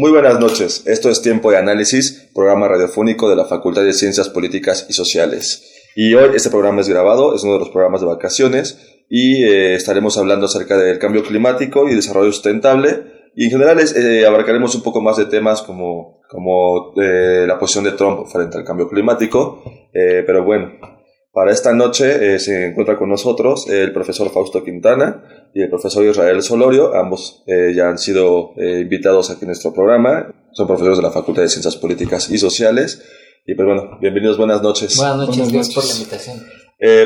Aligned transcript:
Muy 0.00 0.12
buenas 0.12 0.40
noches, 0.40 0.86
esto 0.86 1.10
es 1.10 1.20
Tiempo 1.20 1.50
de 1.50 1.58
Análisis, 1.58 2.30
programa 2.34 2.66
radiofónico 2.68 3.28
de 3.28 3.36
la 3.36 3.44
Facultad 3.44 3.84
de 3.84 3.92
Ciencias 3.92 4.30
Políticas 4.30 4.86
y 4.88 4.94
Sociales. 4.94 5.90
Y 5.94 6.14
hoy 6.14 6.30
este 6.34 6.48
programa 6.48 6.80
es 6.80 6.88
grabado, 6.88 7.34
es 7.34 7.44
uno 7.44 7.52
de 7.52 7.58
los 7.58 7.68
programas 7.68 8.00
de 8.00 8.06
vacaciones 8.06 8.78
y 9.10 9.44
eh, 9.44 9.74
estaremos 9.74 10.16
hablando 10.16 10.46
acerca 10.46 10.78
del 10.78 10.98
cambio 10.98 11.22
climático 11.22 11.86
y 11.86 11.94
desarrollo 11.94 12.32
sustentable. 12.32 13.28
Y 13.36 13.44
en 13.44 13.50
general 13.50 13.78
eh, 13.78 14.24
abarcaremos 14.24 14.74
un 14.74 14.82
poco 14.82 15.02
más 15.02 15.18
de 15.18 15.26
temas 15.26 15.60
como, 15.60 16.22
como 16.30 16.94
eh, 16.98 17.44
la 17.46 17.58
posición 17.58 17.84
de 17.84 17.92
Trump 17.92 18.26
frente 18.26 18.56
al 18.56 18.64
cambio 18.64 18.88
climático. 18.88 19.62
pero 19.92 20.42
bueno, 20.42 20.78
Para 21.32 21.52
esta 21.52 21.72
noche 21.72 22.34
eh, 22.34 22.38
se 22.40 22.66
encuentra 22.66 22.98
con 22.98 23.08
nosotros 23.08 23.68
el 23.68 23.92
profesor 23.92 24.30
Fausto 24.30 24.64
Quintana 24.64 25.39
y 25.54 25.62
el 25.62 25.68
profesor 25.68 26.04
Israel 26.04 26.42
Solorio. 26.42 26.94
Ambos 26.94 27.42
eh, 27.46 27.72
ya 27.74 27.88
han 27.88 27.98
sido 27.98 28.52
eh, 28.56 28.80
invitados 28.80 29.30
aquí 29.30 29.42
en 29.42 29.48
nuestro 29.48 29.72
programa. 29.72 30.32
Son 30.52 30.66
profesores 30.66 30.98
de 30.98 31.02
la 31.02 31.10
Facultad 31.10 31.42
de 31.42 31.48
Ciencias 31.48 31.76
Políticas 31.76 32.30
y 32.30 32.38
Sociales. 32.38 33.02
Y 33.46 33.54
pues 33.54 33.66
bueno, 33.66 33.98
bienvenidos, 34.00 34.36
buenas 34.36 34.62
noches. 34.62 34.96
Buenas 34.96 35.16
noches, 35.16 35.52
gracias 35.52 35.74
por 35.74 35.84
la 35.84 35.92
invitación. 35.92 36.46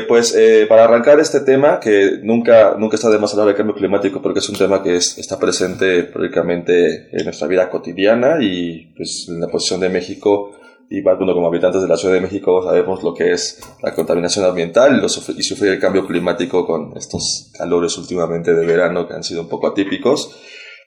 pues 0.07 0.35
para 0.67 0.83
arrancar 0.83 1.19
este 1.19 1.39
tema, 1.39 1.79
que 1.79 2.19
nunca, 2.23 2.75
nunca 2.77 2.95
está 2.95 3.09
de 3.09 3.17
más 3.17 3.31
hablar 3.33 3.47
del 3.47 3.55
cambio 3.55 3.75
climático, 3.75 4.21
porque 4.21 4.39
es 4.39 4.49
un 4.49 4.55
tema 4.55 4.83
que 4.83 4.97
es, 4.97 5.17
está 5.17 5.39
presente 5.39 6.03
prácticamente 6.03 7.09
en 7.17 7.23
nuestra 7.23 7.47
vida 7.47 7.69
cotidiana 7.69 8.37
y 8.41 8.93
pues 8.95 9.27
en 9.29 9.39
la 9.39 9.47
posición 9.47 9.79
de 9.79 9.89
México 9.89 10.51
y 10.89 11.01
bueno, 11.01 11.33
como 11.33 11.47
habitantes 11.47 11.81
de 11.81 11.87
la 11.87 11.97
Ciudad 11.97 12.13
de 12.13 12.21
México 12.21 12.63
sabemos 12.63 13.01
lo 13.03 13.13
que 13.13 13.31
es 13.31 13.59
la 13.81 13.93
contaminación 13.93 14.45
ambiental 14.45 15.03
y, 15.03 15.09
sufrir 15.43 15.71
el 15.71 15.79
cambio 15.79 16.05
climático 16.05 16.65
con 16.65 16.95
estos 16.95 17.51
calores 17.57 17.97
últimamente 17.97 18.53
de 18.53 18.65
verano 18.65 19.07
que 19.07 19.15
han 19.15 19.23
sido 19.23 19.41
un 19.41 19.49
poco 19.49 19.67
atípicos. 19.67 20.39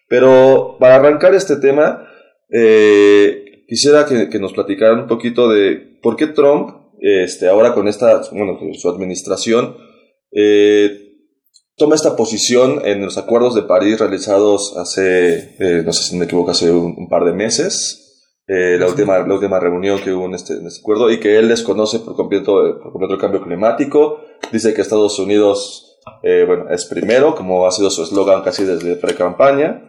Pero 0.08 0.76
para 0.78 0.96
arrancar 0.96 1.34
este 1.34 1.56
tema, 1.56 2.06
eh, 2.50 3.64
quisiera 3.66 4.06
que, 4.06 4.38
nos 4.38 4.52
platicaran 4.52 5.00
un 5.00 5.08
poquito 5.08 5.48
de 5.48 5.98
por 6.00 6.16
qué 6.16 6.28
Trump, 6.28 6.70
este, 7.00 7.48
ahora 7.48 7.74
con 7.74 7.88
esta, 7.88 8.22
bueno, 8.32 8.58
su 8.74 8.88
administración, 8.88 9.76
eh, 10.30 11.08
toma 11.76 11.96
esta 11.96 12.16
posición 12.16 12.82
en 12.84 13.04
los 13.04 13.18
acuerdos 13.18 13.54
de 13.54 13.62
París 13.62 13.98
realizados 13.98 14.76
hace, 14.76 15.56
eh, 15.58 15.82
no 15.84 15.92
sé 15.92 16.04
si 16.04 16.16
me 16.16 16.26
equivoco, 16.26 16.52
hace 16.52 16.70
un 16.70 17.08
par 17.08 17.24
de 17.24 17.32
meses, 17.32 18.07
eh, 18.48 18.78
la, 18.78 18.86
última, 18.86 19.18
la 19.18 19.34
última 19.34 19.60
reunión 19.60 20.00
que 20.00 20.12
hubo 20.12 20.24
en 20.24 20.34
este, 20.34 20.54
en 20.54 20.66
este 20.66 20.80
acuerdo 20.80 21.10
y 21.10 21.20
que 21.20 21.38
él 21.38 21.48
desconoce 21.48 21.98
por 22.00 22.16
completo, 22.16 22.66
eh, 22.66 22.72
por 22.82 22.92
completo 22.92 23.14
el 23.14 23.20
cambio 23.20 23.42
climático. 23.42 24.20
Dice 24.50 24.72
que 24.72 24.80
Estados 24.80 25.18
Unidos 25.18 25.88
eh, 26.22 26.44
bueno, 26.46 26.70
es 26.70 26.86
primero, 26.86 27.34
como 27.34 27.66
ha 27.66 27.72
sido 27.72 27.90
su 27.90 28.02
eslogan 28.02 28.42
casi 28.42 28.64
desde 28.64 28.96
pre-campaña. 28.96 29.84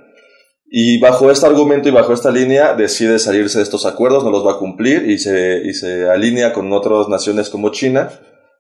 Y 0.72 1.00
bajo 1.00 1.32
este 1.32 1.48
argumento 1.48 1.90
y 1.90 1.92
bajo 1.92 2.14
esta 2.14 2.32
línea 2.32 2.76
decide 2.76 3.18
salirse 3.18 3.58
de 3.58 3.64
estos 3.64 3.86
acuerdos, 3.88 4.24
no 4.24 4.30
los 4.30 4.46
va 4.46 4.54
a 4.54 4.60
cumplir 4.60 5.10
y 5.10 5.18
se, 5.18 5.62
y 5.64 5.74
se 5.74 6.08
alinea 6.08 6.54
con 6.54 6.72
otras 6.72 7.08
naciones 7.08 7.50
como 7.50 7.70
China, 7.72 8.12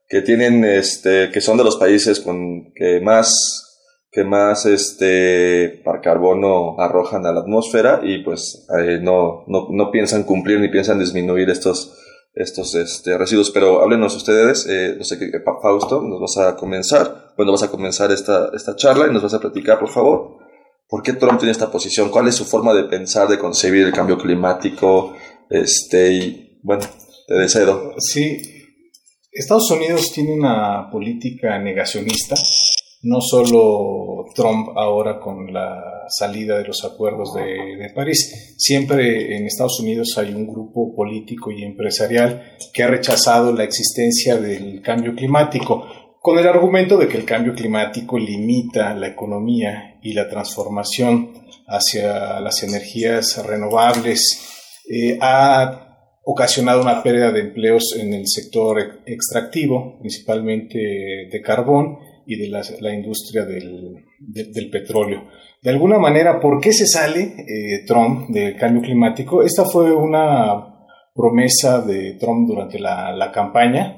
que 0.07 0.21
tienen, 0.21 0.65
este, 0.65 1.29
que 1.29 1.39
son 1.39 1.57
de 1.57 1.63
los 1.63 1.75
países 1.75 2.19
con 2.19 2.73
que 2.73 2.99
más 2.99 3.68
que 4.11 4.23
más 4.23 4.65
este 4.65 5.81
par 5.83 6.01
carbono 6.01 6.79
arrojan 6.79 7.25
a 7.25 7.31
la 7.31 7.41
atmósfera 7.41 8.01
y 8.03 8.23
pues 8.23 8.65
eh, 8.79 8.99
no, 9.01 9.43
no, 9.47 9.67
no, 9.69 9.91
piensan 9.91 10.23
cumplir 10.23 10.59
ni 10.59 10.69
piensan 10.69 10.99
disminuir 10.99 11.49
estos, 11.49 11.95
estos 12.33 12.73
este, 12.73 13.17
residuos. 13.17 13.51
Pero 13.51 13.81
háblenos 13.81 14.15
ustedes, 14.15 14.65
eh, 14.67 14.95
no 14.97 15.03
sé 15.03 15.19
qué, 15.19 15.31
Fausto, 15.61 16.01
nos 16.01 16.19
vas 16.19 16.37
a 16.37 16.55
comenzar, 16.55 17.33
bueno, 17.37 17.51
vas 17.51 17.63
a 17.63 17.69
comenzar 17.69 18.11
esta, 18.11 18.49
esta 18.53 18.75
charla 18.75 19.07
y 19.07 19.13
nos 19.13 19.21
vas 19.21 19.35
a 19.35 19.39
platicar, 19.39 19.79
por 19.79 19.89
favor, 19.89 20.37
¿por 20.87 21.03
qué 21.03 21.13
Trump 21.13 21.37
tiene 21.37 21.51
esta 21.51 21.71
posición? 21.71 22.09
¿Cuál 22.09 22.27
es 22.27 22.35
su 22.35 22.45
forma 22.45 22.73
de 22.73 22.85
pensar, 22.85 23.27
de 23.27 23.37
concebir 23.37 23.85
el 23.85 23.93
cambio 23.93 24.17
climático? 24.17 25.13
Este, 25.51 26.13
y 26.13 26.59
bueno, 26.63 26.83
te 27.27 27.35
deseo. 27.35 27.93
Sí, 27.99 28.41
Estados 29.31 29.69
Unidos 29.69 30.11
tiene 30.11 30.33
una 30.33 30.89
política 30.91 31.59
negacionista 31.59 32.35
no 33.01 33.21
solo 33.21 34.25
Trump 34.35 34.69
ahora 34.75 35.19
con 35.19 35.53
la 35.53 36.05
salida 36.09 36.57
de 36.57 36.65
los 36.65 36.83
acuerdos 36.83 37.33
de, 37.33 37.91
París, 37.95 38.55
siempre 38.57 39.37
en 39.37 39.45
Estados 39.45 39.79
Unidos 39.79 40.17
hay 40.17 40.33
un 40.33 40.47
grupo 40.47 40.93
político 40.95 41.51
y 41.51 41.63
empresarial 41.63 42.57
que 42.73 42.83
ha 42.83 42.87
rechazado 42.87 43.53
la 43.53 43.63
existencia 43.63 44.37
del 44.37 44.81
cambio 44.81 45.15
climático 45.15 45.85
con 46.21 46.37
el 46.37 46.47
argumento 46.47 46.97
de 46.97 47.07
que 47.07 47.17
el 47.17 47.25
cambio 47.25 47.53
climático 47.53 48.19
limita 48.19 48.93
la 48.93 49.07
economía 49.07 49.97
y 50.01 50.13
la 50.13 50.27
transformación 50.27 51.31
hacia 51.67 52.39
las 52.41 52.61
energías 52.63 53.41
renovables, 53.45 54.81
eh, 54.89 55.17
ha 55.21 56.19
ocasionado 56.23 56.81
una 56.81 57.01
pérdida 57.01 57.31
de 57.31 57.41
empleos 57.41 57.95
en 57.97 58.13
el 58.13 58.27
sector 58.27 59.01
extractivo, 59.05 59.97
principalmente 59.99 60.77
de 61.31 61.41
carbón, 61.41 61.99
y 62.29 62.37
de 62.37 62.47
la, 62.47 62.93
industria 62.93 63.43
del, 63.43 64.69
petróleo. 64.71 65.23
De 65.63 65.71
alguna 65.71 65.97
manera, 65.97 66.39
¿por 66.39 66.61
qué 66.61 66.71
se 66.71 66.85
sale 66.85 67.21
eh, 67.21 67.85
Trump 67.87 68.29
del 68.29 68.55
cambio 68.55 68.83
climático? 68.83 69.41
Esta 69.41 69.65
fue 69.65 69.91
una 69.91 70.85
promesa 71.15 71.81
de 71.81 72.13
Trump 72.19 72.47
durante 72.47 72.77
la, 72.77 73.11
la 73.13 73.31
campaña. 73.31 73.97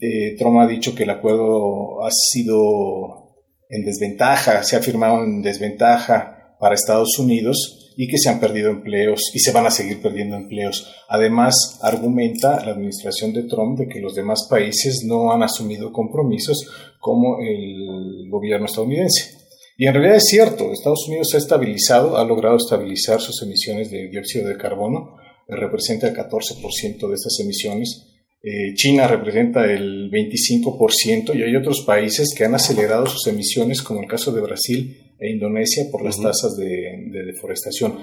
Eh, 0.00 0.34
Trump 0.38 0.60
ha 0.60 0.66
dicho 0.66 0.94
que 0.94 1.02
el 1.02 1.10
acuerdo 1.10 2.02
ha 2.02 2.10
sido 2.10 3.36
en 3.68 3.84
desventaja, 3.84 4.62
se 4.62 4.76
ha 4.76 4.80
firmado 4.80 5.22
en 5.22 5.42
desventaja 5.42 6.56
para 6.58 6.74
Estados 6.74 7.18
Unidos 7.18 7.81
y 7.96 8.08
que 8.08 8.18
se 8.18 8.28
han 8.28 8.40
perdido 8.40 8.70
empleos 8.70 9.30
y 9.34 9.38
se 9.38 9.52
van 9.52 9.66
a 9.66 9.70
seguir 9.70 10.00
perdiendo 10.00 10.36
empleos. 10.36 10.92
Además, 11.08 11.78
argumenta 11.82 12.64
la 12.64 12.72
administración 12.72 13.32
de 13.32 13.44
Trump 13.44 13.78
de 13.78 13.88
que 13.88 14.00
los 14.00 14.14
demás 14.14 14.46
países 14.48 15.04
no 15.04 15.32
han 15.32 15.42
asumido 15.42 15.92
compromisos 15.92 16.68
como 17.00 17.38
el 17.40 18.28
gobierno 18.30 18.66
estadounidense. 18.66 19.42
Y 19.76 19.86
en 19.86 19.94
realidad 19.94 20.16
es 20.16 20.28
cierto, 20.28 20.70
Estados 20.70 21.08
Unidos 21.08 21.34
ha 21.34 21.38
estabilizado, 21.38 22.16
ha 22.16 22.24
logrado 22.24 22.56
estabilizar 22.56 23.20
sus 23.20 23.42
emisiones 23.42 23.90
de 23.90 24.08
dióxido 24.08 24.48
de 24.48 24.56
carbono, 24.56 25.16
representa 25.48 26.08
el 26.08 26.14
14% 26.14 27.08
de 27.08 27.14
estas 27.14 27.40
emisiones. 27.40 28.06
Eh, 28.42 28.74
China 28.74 29.06
representa 29.06 29.64
el 29.64 30.10
25% 30.10 31.34
y 31.34 31.42
hay 31.42 31.56
otros 31.56 31.82
países 31.86 32.34
que 32.36 32.44
han 32.44 32.54
acelerado 32.54 33.06
sus 33.06 33.26
emisiones, 33.26 33.82
como 33.82 34.00
el 34.00 34.08
caso 34.08 34.32
de 34.32 34.40
Brasil, 34.40 35.01
e 35.22 35.30
Indonesia 35.30 35.84
por 35.90 36.02
las 36.04 36.20
tasas 36.20 36.56
de, 36.56 37.24
deforestación. 37.26 37.98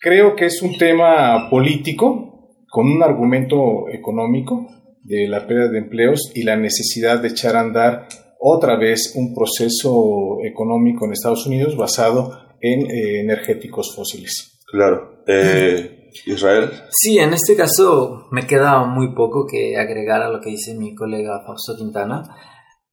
Creo 0.00 0.34
que 0.34 0.46
es 0.46 0.62
un 0.62 0.76
tema 0.78 1.50
político 1.50 2.54
con 2.68 2.86
un 2.90 3.02
argumento 3.02 3.88
económico 3.92 4.66
de 5.02 5.28
la 5.28 5.46
pérdida 5.46 5.68
de 5.68 5.78
empleos 5.78 6.32
y 6.34 6.44
la 6.44 6.56
necesidad 6.56 7.20
de 7.20 7.28
echar 7.28 7.56
a 7.56 7.60
andar 7.60 8.08
otra 8.40 8.76
vez 8.76 9.12
un 9.14 9.34
proceso 9.34 10.38
económico 10.44 11.04
en 11.04 11.12
Estados 11.12 11.46
Unidos 11.46 11.76
basado 11.76 12.38
en 12.60 12.90
eh, 12.90 13.20
energéticos 13.20 13.94
fósiles. 13.94 14.60
Claro. 14.70 15.22
Eh, 15.26 16.10
Israel. 16.26 16.70
Sí, 16.90 17.18
en 17.18 17.32
este 17.34 17.56
caso 17.56 18.28
me 18.30 18.46
queda 18.46 18.84
muy 18.84 19.14
poco 19.14 19.46
que 19.46 19.76
agregar 19.76 20.22
a 20.22 20.30
lo 20.30 20.40
que 20.40 20.50
dice 20.50 20.74
mi 20.74 20.94
colega 20.94 21.42
Fausto 21.44 21.76
Quintana. 21.76 22.22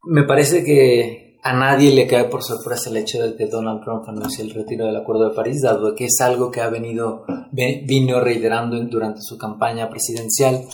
Me 0.04 0.24
parece 0.24 0.64
que 0.64 1.29
a 1.42 1.54
nadie 1.54 1.92
le 1.92 2.06
cae 2.08 2.26
por 2.26 2.44
sorpresa 2.44 2.90
el 2.90 2.98
hecho 2.98 3.22
de 3.22 3.36
que 3.36 3.46
Donald 3.46 3.82
Trump 3.84 4.08
anuncie 4.08 4.44
el 4.44 4.54
retiro 4.54 4.86
del 4.86 4.98
Acuerdo 4.98 5.30
de 5.30 5.36
París, 5.36 5.62
dado 5.62 5.96
que 5.96 6.06
es 6.06 6.20
algo 6.22 6.52
que 6.52 6.62
ha 6.62 6.70
venido 6.70 7.26
vino 7.52 8.20
reiterando 8.20 8.78
durante 8.86 9.22
su 9.22 9.38
campaña 9.38 9.90
presidencial. 9.90 10.66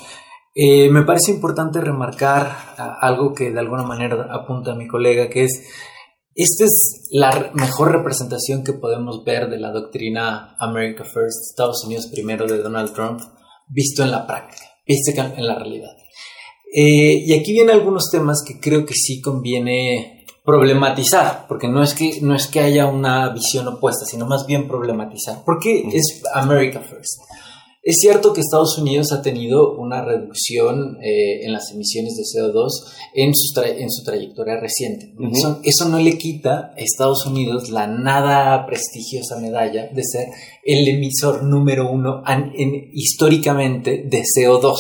Eh, 0.56 0.90
me 0.90 1.04
parece 1.04 1.32
importante 1.32 1.82
remarcar 1.82 2.50
algo 2.78 3.34
que 3.34 3.52
de 3.52 3.60
alguna 3.60 3.84
manera 3.84 4.28
apunta 4.32 4.74
mi 4.74 4.88
colega, 4.88 5.30
que 5.30 5.44
es, 5.44 5.62
esta 6.34 6.66
es 6.66 7.08
la 7.12 7.52
mejor 7.54 7.92
representación 7.92 8.64
que 8.64 8.74
podemos 8.74 9.24
ver 9.24 9.50
de 9.50 9.60
la 9.60 9.72
doctrina 9.72 10.56
America 10.60 11.04
First, 11.04 11.52
Estados 11.52 11.84
Unidos 11.86 12.08
primero 12.08 12.48
de 12.48 12.58
Donald 12.58 12.94
Trump, 12.94 13.22
visto 13.68 14.02
en 14.02 14.12
la 14.12 14.26
práctica, 14.26 14.64
visto 14.88 15.12
en 15.22 15.46
la 15.46 15.56
realidad. 15.56 15.92
Eh, 16.74 17.24
y 17.26 17.34
aquí 17.34 17.54
vienen 17.54 17.76
algunos 17.76 18.10
temas 18.12 18.44
que 18.46 18.60
creo 18.60 18.86
que 18.86 18.94
sí 18.94 19.22
conviene 19.22 20.15
problematizar, 20.46 21.48
porque 21.48 21.68
no 21.68 21.82
es 21.82 21.96
que 21.96 22.22
no 22.22 22.36
es 22.36 22.48
que 22.48 22.60
haya 22.60 22.86
una 22.86 23.30
visión 23.34 23.68
opuesta, 23.68 24.06
sino 24.06 24.28
más 24.28 24.46
bien 24.46 24.68
problematizar. 24.68 25.44
¿Por 25.44 25.60
qué 25.60 25.84
es 25.92 26.22
America 26.34 26.80
First? 26.80 27.20
Es 27.88 27.98
cierto 28.00 28.34
que 28.34 28.42
Estados 28.42 28.80
Unidos 28.80 29.12
ha 29.12 29.22
tenido 29.22 29.78
una 29.78 30.04
reducción 30.04 30.98
eh, 31.04 31.46
en 31.46 31.54
las 31.54 31.72
emisiones 31.72 32.16
de 32.16 32.24
CO2 32.24 32.68
en 33.14 33.32
su, 33.36 33.62
en 33.62 33.92
su 33.92 34.04
trayectoria 34.04 34.60
reciente. 34.60 35.14
eso, 35.64 35.88
no 35.88 36.00
le 36.00 36.18
quita 36.18 36.74
a 36.76 36.80
Estados 36.80 37.28
Unidos 37.28 37.70
la 37.70 37.86
nada 37.86 38.66
prestigiosa 38.66 39.40
medalla 39.40 39.88
de 39.94 40.02
ser 40.04 40.30
el 40.64 40.88
emisor 40.88 41.44
número 41.44 41.92
uno 41.92 42.24
históricamente 42.92 44.04
de 44.10 44.24
CO2. 44.24 44.78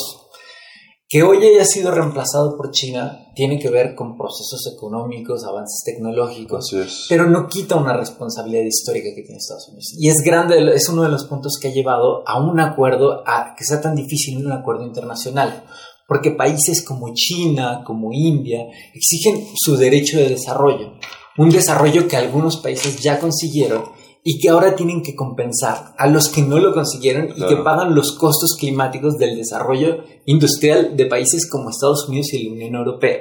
Que 1.07 1.21
hoy 1.21 1.45
haya 1.45 1.63
sido 1.63 1.91
reemplazado 1.91 2.57
por 2.57 2.71
China 2.71 3.24
tiene 3.35 3.59
que 3.59 3.69
ver 3.69 3.93
con 3.93 4.17
procesos 4.17 4.71
económicos, 4.75 5.43
avances 5.43 5.83
tecnológicos, 5.85 6.73
pero 7.09 7.29
no 7.29 7.47
quita 7.47 7.75
una 7.75 7.95
responsabilidad 7.95 8.63
histórica 8.63 9.09
que 9.13 9.21
tiene 9.21 9.37
Estados 9.37 9.67
Unidos. 9.67 9.93
Y 9.99 10.07
es 10.07 10.15
grande, 10.23 10.73
es 10.73 10.87
uno 10.89 11.03
de 11.03 11.09
los 11.09 11.25
puntos 11.25 11.59
que 11.61 11.67
ha 11.67 11.73
llevado 11.73 12.27
a 12.27 12.41
un 12.41 12.59
acuerdo, 12.59 13.23
a 13.27 13.53
que 13.55 13.65
sea 13.65 13.81
tan 13.81 13.95
difícil 13.95 14.43
un 14.43 14.53
acuerdo 14.53 14.85
internacional, 14.85 15.65
porque 16.07 16.31
países 16.31 16.83
como 16.83 17.13
China, 17.13 17.83
como 17.85 18.13
India, 18.13 18.67
exigen 18.93 19.45
su 19.55 19.75
derecho 19.75 20.17
de 20.17 20.29
desarrollo, 20.29 20.93
un 21.37 21.49
desarrollo 21.49 22.07
que 22.07 22.15
algunos 22.15 22.57
países 22.57 22.97
ya 23.01 23.19
consiguieron 23.19 23.83
y 24.27 24.39
que 24.39 24.49
ahora 24.49 24.75
tienen 24.75 25.03
que 25.03 25.13
compensar 25.15 25.93
a 25.99 26.07
los 26.07 26.29
que 26.29 26.41
no 26.41 26.57
lo 26.57 26.73
consiguieron 26.73 27.29
y 27.37 27.45
que 27.45 27.57
pagan 27.57 27.93
los 27.93 28.13
costos 28.13 28.55
climáticos 28.59 29.19
del 29.19 29.37
desarrollo 29.37 29.99
industrial 30.25 30.97
de 30.97 31.05
países 31.05 31.47
como 31.47 31.69
Estados 31.69 32.09
Unidos 32.09 32.33
y 32.33 32.43
la 32.43 32.53
Unión 32.53 32.73
Europea. 32.73 33.19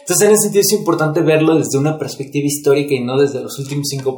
Entonces, 0.00 0.26
en 0.26 0.32
ese 0.32 0.42
sentido 0.42 0.62
es 0.62 0.72
importante 0.72 1.20
verlo 1.22 1.54
desde 1.54 1.78
una 1.78 1.96
perspectiva 1.96 2.48
histórica 2.48 2.92
y 2.92 2.98
no 2.98 3.16
desde 3.16 3.40
los 3.40 3.60
últimos 3.60 3.86
cinco 3.88 4.16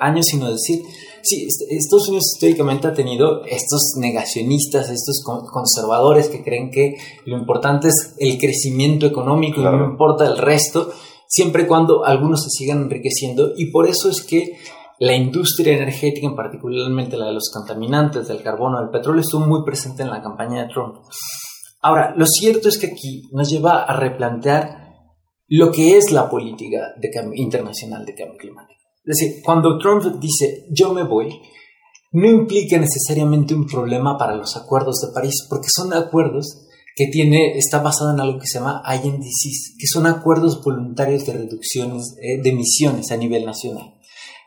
años, 0.00 0.26
sino 0.28 0.50
decir, 0.50 0.82
sí, 1.22 1.46
Estados 1.70 2.08
Unidos 2.08 2.32
históricamente 2.34 2.88
ha 2.88 2.92
tenido 2.92 3.44
estos 3.44 3.92
negacionistas, 3.98 4.90
estos 4.90 5.22
conservadores 5.24 6.28
que 6.28 6.42
creen 6.42 6.72
que 6.72 6.96
lo 7.24 7.38
importante 7.38 7.86
es 7.86 8.14
el 8.18 8.36
crecimiento 8.38 9.06
económico 9.06 9.60
y 9.60 9.64
no 9.64 9.84
importa 9.84 10.26
el 10.26 10.38
resto, 10.38 10.90
siempre 11.28 11.62
y 11.62 11.66
cuando 11.66 12.04
algunos 12.04 12.42
se 12.42 12.50
sigan 12.50 12.82
enriqueciendo 12.82 13.52
y 13.56 13.66
por 13.66 13.86
eso 13.86 14.10
es 14.10 14.22
que 14.22 14.56
la 14.98 15.14
industria 15.14 15.74
energética, 15.74 16.26
en 16.26 16.36
particularmente 16.36 17.16
la 17.16 17.26
de 17.26 17.34
los 17.34 17.50
contaminantes, 17.52 18.28
del 18.28 18.42
carbono, 18.42 18.80
del 18.80 18.90
petróleo, 18.90 19.20
estuvo 19.20 19.46
muy 19.46 19.64
presente 19.64 20.02
en 20.02 20.10
la 20.10 20.22
campaña 20.22 20.62
de 20.62 20.68
Trump. 20.72 20.96
Ahora, 21.82 22.14
lo 22.16 22.26
cierto 22.26 22.68
es 22.68 22.78
que 22.78 22.86
aquí 22.88 23.28
nos 23.32 23.50
lleva 23.50 23.84
a 23.84 23.96
replantear 23.96 24.86
lo 25.48 25.70
que 25.70 25.96
es 25.96 26.10
la 26.10 26.28
política 26.28 26.94
de 26.96 27.10
internacional 27.34 28.04
de 28.04 28.14
cambio 28.14 28.38
climático. 28.38 28.80
Es 29.04 29.18
decir, 29.18 29.42
cuando 29.44 29.78
Trump 29.78 30.04
dice 30.18 30.66
yo 30.70 30.92
me 30.92 31.04
voy, 31.04 31.40
no 32.12 32.28
implica 32.28 32.78
necesariamente 32.78 33.54
un 33.54 33.66
problema 33.66 34.18
para 34.18 34.34
los 34.34 34.56
acuerdos 34.56 34.96
de 35.00 35.12
París, 35.12 35.46
porque 35.48 35.68
son 35.68 35.92
acuerdos 35.92 36.66
que 36.96 37.06
tiene, 37.08 37.56
está 37.58 37.80
basado 37.80 38.12
en 38.12 38.20
algo 38.20 38.38
que 38.40 38.46
se 38.46 38.58
llama 38.58 38.82
INDCs, 38.86 39.76
que 39.78 39.86
son 39.86 40.06
acuerdos 40.06 40.64
voluntarios 40.64 41.26
de 41.26 41.34
reducciones 41.34 42.16
eh, 42.20 42.40
de 42.42 42.50
emisiones 42.50 43.12
a 43.12 43.16
nivel 43.16 43.44
nacional 43.44 43.95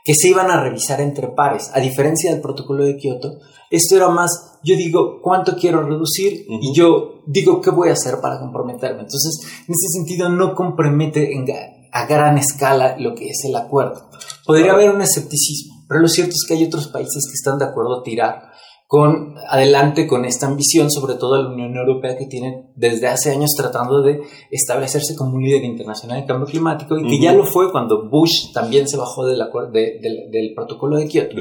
que 0.04 0.14
se 0.16 0.30
iban 0.30 0.50
a 0.50 0.62
revisar 0.62 1.02
entre 1.02 1.28
pares. 1.28 1.70
A 1.74 1.80
diferencia 1.80 2.32
del 2.32 2.42
protocolo 2.42 2.84
de 2.84 2.98
Kioto, 2.98 3.40
esto 3.70 3.96
era 3.96 4.10
más, 4.10 4.60
yo 4.64 4.76
digo 4.76 5.22
cuánto 5.22 5.56
quiero 5.56 5.84
reducir 5.84 6.46
y 6.50 6.74
yo 6.74 7.22
digo 7.28 7.62
qué 7.62 7.70
voy 7.70 7.90
a 7.90 7.94
hacer 7.94 8.20
para 8.20 8.40
comprometerme. 8.40 9.02
Entonces, 9.02 9.40
en 9.68 9.74
ese 9.74 9.88
sentido, 10.00 10.30
no 10.30 10.56
compromete 10.56 11.32
a 11.92 12.06
gran 12.06 12.38
escala 12.38 12.98
lo 12.98 13.14
que 13.14 13.30
es 13.30 13.44
el 13.46 13.56
acuerdo. 13.56 14.10
Podría 14.46 14.74
haber 14.74 14.90
un 14.90 15.02
escepticismo, 15.02 15.86
pero 15.88 16.02
lo 16.02 16.08
cierto 16.08 16.32
es 16.32 16.46
que 16.48 16.56
hay 16.56 16.66
otros 16.66 16.88
países 16.88 17.24
que 17.28 17.36
están 17.36 17.60
de 17.60 17.66
acuerdo 17.66 18.00
a 18.00 18.04
tirar 18.04 18.49
con 18.92 19.36
adelante 19.48 20.08
con 20.08 20.26
esta 20.26 20.48
ambición, 20.48 20.90
sobre 20.90 21.14
todo 21.14 21.44
la 21.44 21.50
Unión 21.50 21.78
Europea 21.78 22.18
que 22.18 22.26
tiene 22.26 22.72
desde 22.76 23.06
hace 23.06 23.30
años 23.30 23.52
tratando 23.56 24.02
de 24.02 24.20
establecerse 24.50 25.16
como 25.16 25.36
un 25.36 25.44
líder 25.44 25.64
internacional 25.64 26.22
de 26.22 26.26
cambio 26.26 26.48
climático 26.48 26.98
y 26.98 27.08
que 27.08 27.22
ya 27.22 27.32
lo 27.34 27.46
fue 27.46 27.72
cuando 27.72 28.10
Bush 28.10 28.52
también 28.52 28.88
se 28.88 28.98
bajó 28.98 29.28
del, 29.28 29.38
del 30.02 30.54
protocolo 30.56 30.98
de 30.98 31.08
Kioto. 31.08 31.36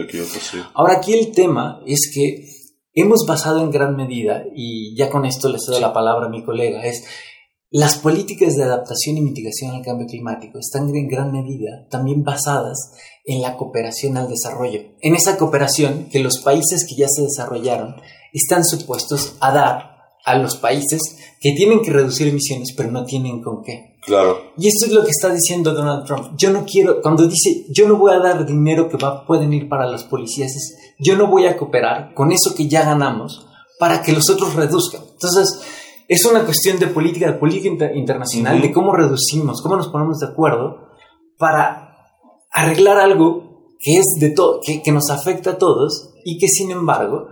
Ahora 0.74 0.98
aquí 0.98 1.14
el 1.14 1.32
tema 1.32 1.80
es 1.86 2.10
que 2.14 2.44
hemos 2.92 3.24
basado 3.26 3.62
en 3.62 3.70
gran 3.70 3.96
medida, 3.96 4.44
y 4.54 4.94
ya 4.94 5.08
con 5.08 5.24
esto 5.24 5.48
le 5.48 5.56
cedo 5.58 5.80
la 5.80 5.94
palabra 5.94 6.26
a 6.26 6.30
mi 6.30 6.44
colega, 6.44 6.84
es 6.84 7.06
las 7.70 7.96
políticas 7.96 8.56
de 8.56 8.64
adaptación 8.64 9.16
y 9.16 9.22
mitigación 9.22 9.74
al 9.74 9.82
cambio 9.82 10.06
climático 10.06 10.58
están 10.58 10.88
en 10.94 11.06
gran 11.06 11.32
medida 11.32 11.86
también 11.90 12.22
basadas 12.22 12.92
en 13.28 13.42
la 13.42 13.56
cooperación 13.56 14.16
al 14.16 14.28
desarrollo. 14.28 14.80
En 15.00 15.14
esa 15.14 15.36
cooperación 15.36 16.08
que 16.10 16.18
los 16.18 16.38
países 16.38 16.86
que 16.88 16.96
ya 16.96 17.06
se 17.08 17.22
desarrollaron 17.22 17.96
están 18.32 18.64
supuestos 18.64 19.36
a 19.40 19.52
dar 19.52 19.98
a 20.24 20.36
los 20.36 20.56
países 20.56 21.00
que 21.40 21.52
tienen 21.52 21.82
que 21.82 21.92
reducir 21.92 22.26
emisiones 22.28 22.74
pero 22.76 22.90
no 22.90 23.04
tienen 23.04 23.42
con 23.42 23.62
qué. 23.62 23.98
Claro. 24.02 24.52
Y 24.56 24.68
esto 24.68 24.86
es 24.86 24.92
lo 24.92 25.04
que 25.04 25.10
está 25.10 25.28
diciendo 25.28 25.74
Donald 25.74 26.06
Trump. 26.06 26.36
Yo 26.36 26.50
no 26.50 26.64
quiero, 26.64 27.02
cuando 27.02 27.28
dice 27.28 27.66
yo 27.68 27.86
no 27.86 27.96
voy 27.96 28.14
a 28.14 28.18
dar 28.18 28.46
dinero 28.46 28.88
que 28.88 28.96
va, 28.96 29.26
pueden 29.26 29.52
ir 29.52 29.68
para 29.68 29.86
los 29.86 30.04
policías, 30.04 30.52
yo 30.98 31.16
no 31.16 31.26
voy 31.26 31.46
a 31.46 31.56
cooperar 31.58 32.14
con 32.14 32.32
eso 32.32 32.54
que 32.56 32.66
ya 32.66 32.84
ganamos 32.84 33.46
para 33.78 34.02
que 34.02 34.12
los 34.12 34.28
otros 34.30 34.54
reduzcan. 34.54 35.02
Entonces, 35.12 35.60
es 36.08 36.24
una 36.24 36.44
cuestión 36.44 36.78
de 36.78 36.86
política, 36.86 37.30
de 37.30 37.38
política 37.38 37.92
internacional, 37.94 38.62
de 38.62 38.72
cómo 38.72 38.94
reducimos, 38.94 39.60
cómo 39.60 39.76
nos 39.76 39.88
ponemos 39.88 40.18
de 40.18 40.28
acuerdo 40.28 40.88
para 41.36 41.87
arreglar 42.62 42.98
algo 42.98 43.76
que 43.78 43.98
es 43.98 44.06
de 44.20 44.30
todo, 44.30 44.60
que, 44.64 44.82
que, 44.82 44.92
nos 44.92 45.10
afecta 45.10 45.50
a 45.50 45.58
todos 45.58 46.14
y 46.24 46.38
que 46.38 46.48
sin 46.48 46.70
embargo 46.70 47.28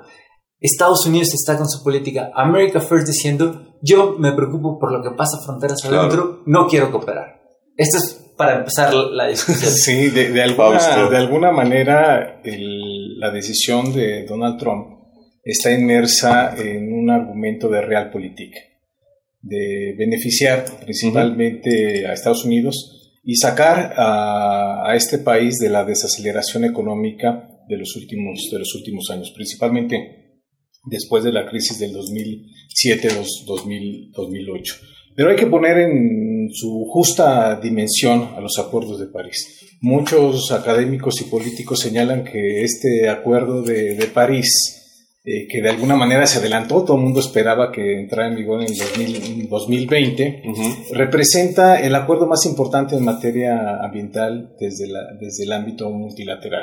Estados 0.61 1.05
Unidos 1.07 1.35
está 1.35 1.57
con 1.57 1.69
su 1.69 1.83
política 1.83 2.31
America 2.35 2.81
First 2.81 3.09
diciendo 3.09 3.77
yo 3.83 4.17
me 4.19 4.33
preocupo 4.33 4.79
por 4.79 4.93
lo 4.93 5.03
que 5.03 5.17
pasa 5.17 5.39
fronteras 5.45 5.85
adentro, 5.85 6.43
no 6.47 6.67
quiero 6.67 6.91
cooperar. 6.91 7.41
Esto 7.77 7.99
es 7.99 8.33
para 8.37 8.59
empezar 8.59 8.93
la 8.95 9.29
discusión. 9.29 9.71
sí, 9.73 10.09
de, 10.11 10.43
alguna, 10.43 11.09
de 11.09 11.17
alguna 11.17 11.53
manera 11.53 12.41
la 12.45 13.31
decisión 13.31 13.93
de 13.93 14.25
Donald 14.25 14.59
Trump 14.59 14.87
está 15.43 15.73
inmersa 15.73 16.55
en 16.57 16.93
un 16.93 17.11
argumento 17.11 17.69
de 17.69 17.83
realpolitik, 17.83 18.55
de 19.41 19.95
beneficiar 19.97 20.65
principalmente 20.81 22.07
a 22.07 22.13
Estados 22.13 22.45
Unidos 22.45 22.96
y 23.29 23.35
sacar 23.35 23.93
a, 23.97 24.95
este 24.95 25.19
país 25.19 25.57
de 25.57 25.69
la 25.69 25.85
desaceleración 25.85 26.65
económica 26.65 27.49
de 27.69 27.77
los 27.77 27.97
últimos, 27.97 28.49
de 28.53 28.61
los 28.61 28.73
últimos 28.77 29.11
años, 29.11 29.33
principalmente 29.35 30.39
después 30.85 31.25
de 31.25 31.33
la 31.33 31.51
crisis 31.51 31.81
del 31.81 31.93
2007-2008. 31.93 34.75
Pero 35.17 35.31
hay 35.31 35.37
que 35.37 35.49
poner 35.49 35.79
en 35.79 36.51
su 36.53 36.87
justa 36.89 37.59
dimensión 37.61 38.31
a 38.37 38.41
los 38.41 38.61
acuerdos 38.61 39.01
de 39.01 39.07
París. 39.07 39.59
Muchos 39.81 40.53
académicos 40.53 41.21
y 41.21 41.25
políticos 41.25 41.81
señalan 41.81 42.23
que 42.23 42.63
este 42.63 43.09
acuerdo 43.09 43.63
de, 43.63 43.97
de 43.97 44.07
París 44.07 44.86
eh, 45.29 45.49
que 45.49 45.61
de 45.61 45.71
alguna 45.71 45.97
manera 45.97 46.25
se 46.25 46.39
adelantó, 46.39 46.85
todo 46.85 46.97
el 46.97 47.03
mundo 47.03 47.19
esperaba 47.19 47.73
que 47.73 47.99
entrara 47.99 48.29
en 48.29 48.37
vigor 48.37 48.63
en 48.63 48.69
el 48.69 49.49
2020, 49.49 50.43
representa 50.93 51.81
el 51.81 51.97
acuerdo 51.97 52.29
más 52.29 52.47
importante 52.47 52.95
en 52.95 53.05
materia 53.05 53.81
ambiental 53.83 54.55
desde, 54.61 54.87
la, 54.87 55.01
desde 55.21 55.43
el 55.43 55.51
ámbito 55.51 55.91
multilateral. 55.91 56.63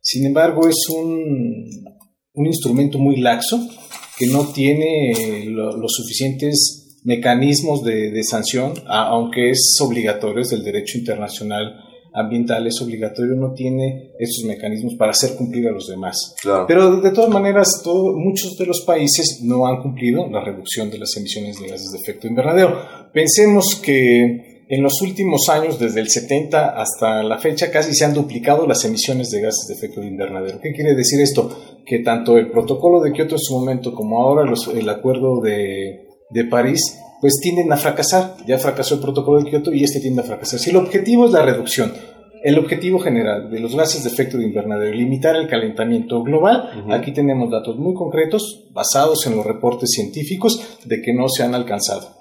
Sin 0.00 0.26
embargo, 0.26 0.68
es 0.68 0.88
un, 0.88 1.64
un 2.32 2.46
instrumento 2.46 2.98
muy 2.98 3.20
laxo 3.20 3.60
que 4.18 4.26
no 4.26 4.48
tiene 4.48 5.44
los 5.46 5.92
suficientes 5.92 6.98
mecanismos 7.04 7.84
de, 7.84 8.10
de 8.10 8.24
sanción, 8.24 8.74
aunque 8.88 9.50
es 9.50 9.78
obligatorio, 9.80 10.42
es 10.42 10.50
del 10.50 10.64
derecho 10.64 10.98
internacional 10.98 11.89
ambiental 12.12 12.66
es 12.66 12.80
obligatorio, 12.80 13.36
no 13.36 13.52
tiene 13.52 14.12
esos 14.18 14.44
mecanismos 14.44 14.94
para 14.94 15.12
hacer 15.12 15.36
cumplir 15.36 15.68
a 15.68 15.72
los 15.72 15.88
demás. 15.88 16.34
Pero 16.66 17.00
de 17.00 17.10
todas 17.10 17.30
maneras, 17.30 17.82
muchos 18.16 18.56
de 18.56 18.66
los 18.66 18.82
países 18.82 19.40
no 19.42 19.66
han 19.66 19.82
cumplido 19.82 20.28
la 20.28 20.42
reducción 20.42 20.90
de 20.90 20.98
las 20.98 21.16
emisiones 21.16 21.60
de 21.60 21.68
gases 21.68 21.90
de 21.92 21.98
efecto 21.98 22.26
invernadero. 22.26 22.76
Pensemos 23.12 23.80
que 23.82 24.64
en 24.68 24.82
los 24.82 25.02
últimos 25.02 25.48
años, 25.48 25.80
desde 25.80 26.00
el 26.00 26.08
70 26.08 26.80
hasta 26.80 27.24
la 27.24 27.38
fecha, 27.38 27.72
casi 27.72 27.92
se 27.92 28.04
han 28.04 28.14
duplicado 28.14 28.66
las 28.66 28.84
emisiones 28.84 29.30
de 29.30 29.40
gases 29.40 29.66
de 29.66 29.74
efecto 29.74 30.02
invernadero. 30.02 30.60
¿Qué 30.60 30.72
quiere 30.72 30.94
decir 30.94 31.20
esto? 31.20 31.50
Que 31.84 31.98
tanto 31.98 32.38
el 32.38 32.50
protocolo 32.50 33.00
de 33.00 33.12
Kioto 33.12 33.34
en 33.34 33.40
su 33.40 33.58
momento 33.58 33.92
como 33.92 34.22
ahora 34.22 34.48
el 34.74 34.88
acuerdo 34.88 35.40
de, 35.40 36.09
de 36.30 36.44
París 36.44 36.98
pues 37.20 37.38
tienden 37.42 37.72
a 37.72 37.76
fracasar. 37.76 38.36
Ya 38.46 38.58
fracasó 38.58 38.94
el 38.94 39.00
protocolo 39.00 39.42
de 39.42 39.50
Kioto 39.50 39.72
y 39.72 39.84
este 39.84 40.00
tiende 40.00 40.22
a 40.22 40.24
fracasar. 40.24 40.58
Si 40.58 40.70
el 40.70 40.76
objetivo 40.76 41.26
es 41.26 41.32
la 41.32 41.42
reducción, 41.42 41.92
el 42.42 42.58
objetivo 42.58 42.98
general 42.98 43.50
de 43.50 43.60
los 43.60 43.76
gases 43.76 44.04
de 44.04 44.10
efecto 44.10 44.38
de 44.38 44.44
invernadero, 44.44 44.94
limitar 44.94 45.36
el 45.36 45.46
calentamiento 45.46 46.22
global, 46.22 46.86
aquí 46.90 47.12
tenemos 47.12 47.50
datos 47.50 47.76
muy 47.76 47.94
concretos 47.94 48.70
basados 48.72 49.26
en 49.26 49.36
los 49.36 49.44
reportes 49.44 49.90
científicos 49.90 50.78
de 50.86 51.02
que 51.02 51.12
no 51.12 51.28
se 51.28 51.42
han 51.42 51.54
alcanzado. 51.54 52.16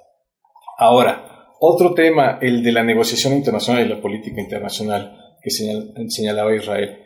Ahora, 0.78 1.48
otro 1.62 1.94
tema, 1.94 2.38
el 2.42 2.64
de 2.64 2.72
la 2.72 2.84
negociación 2.84 3.34
internacional 3.34 3.86
y 3.86 3.90
la 3.90 4.02
política 4.02 4.42
internacional 4.42 5.18
que 5.42 5.50
señalaba 6.10 6.56
Israel. 6.56 6.98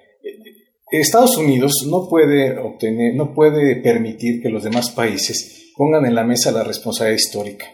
Estados 0.92 1.38
Unidos 1.38 1.88
no 1.90 2.08
puede 2.08 2.58
obtener, 2.60 3.16
no 3.16 3.34
puede 3.34 3.76
permitir 3.78 4.42
que 4.42 4.50
los 4.50 4.64
demás 4.64 4.92
países 4.92 5.63
pongan 5.76 6.06
en 6.06 6.16
la 6.16 6.24
mesa 6.24 6.52
la 6.52 6.64
responsabilidad 6.64 7.18
histórica 7.18 7.66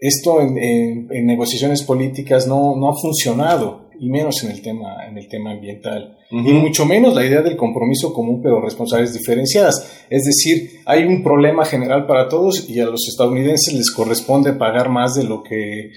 esto 0.00 0.40
en, 0.40 1.26
negociaciones 1.26 1.82
políticas 1.82 2.46
no, 2.46 2.74
no, 2.74 2.88
ha 2.88 2.96
funcionado, 2.96 3.90
y 4.00 4.08
menos 4.08 4.42
en 4.42 4.50
el 4.50 4.62
tema, 4.62 5.06
en 5.06 5.18
el 5.18 5.28
tema 5.28 5.50
ambiental. 5.50 6.16
Y 6.30 6.36
mucho 6.36 6.86
menos 6.86 7.14
la 7.14 7.26
idea 7.26 7.42
del 7.42 7.56
compromiso 7.56 8.14
común, 8.14 8.40
pero 8.42 8.62
responsabilidades 8.62 9.18
diferenciadas. 9.18 10.06
Es 10.08 10.24
decir, 10.24 10.80
hay 10.86 11.04
un 11.04 11.22
problema 11.22 11.66
general 11.66 12.06
para 12.06 12.28
todos 12.28 12.70
y 12.70 12.80
a 12.80 12.86
los 12.86 13.06
estadounidenses 13.08 13.74
les 13.74 13.90
corresponde 13.90 14.54
pagar 14.54 14.88
más 14.88 15.14
de 15.14 15.24
lo 15.24 15.42
que 15.42 15.88
eh, 15.88 15.92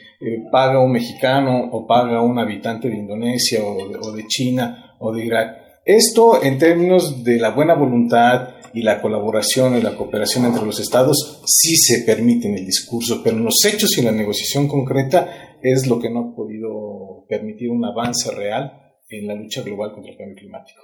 paga 0.51 0.81
un 0.81 0.91
mexicano 0.91 1.69
o 1.71 1.87
paga 1.87 2.21
un 2.21 2.39
habitante 2.39 2.89
de 2.89 2.97
Indonesia 2.97 3.61
o 3.63 4.11
de 4.11 4.27
China 4.27 4.95
o 4.99 5.13
de 5.13 5.25
Irak. 5.25 5.57
Esto 5.85 6.43
en 6.43 6.57
términos 6.57 7.23
de 7.23 7.37
la 7.39 7.51
buena 7.51 7.73
voluntad 7.73 8.49
y 8.73 8.81
la 8.81 9.01
colaboración 9.01 9.77
y 9.77 9.81
la 9.81 9.95
cooperación 9.95 10.45
entre 10.45 10.65
los 10.65 10.79
estados 10.79 11.41
sí 11.45 11.75
se 11.75 12.03
permite 12.03 12.47
en 12.47 12.57
el 12.57 12.65
discurso, 12.65 13.21
pero 13.23 13.37
en 13.37 13.45
los 13.45 13.63
hechos 13.65 13.97
y 13.97 14.01
la 14.01 14.11
negociación 14.11 14.67
concreta 14.67 15.57
es 15.61 15.87
lo 15.87 15.99
que 15.99 16.09
no 16.09 16.19
ha 16.19 16.35
podido 16.35 17.25
permitir 17.29 17.69
un 17.69 17.85
avance 17.85 18.31
real 18.31 18.73
en 19.09 19.27
la 19.27 19.35
lucha 19.35 19.61
global 19.61 19.93
contra 19.93 20.11
el 20.11 20.17
cambio 20.17 20.35
climático. 20.35 20.81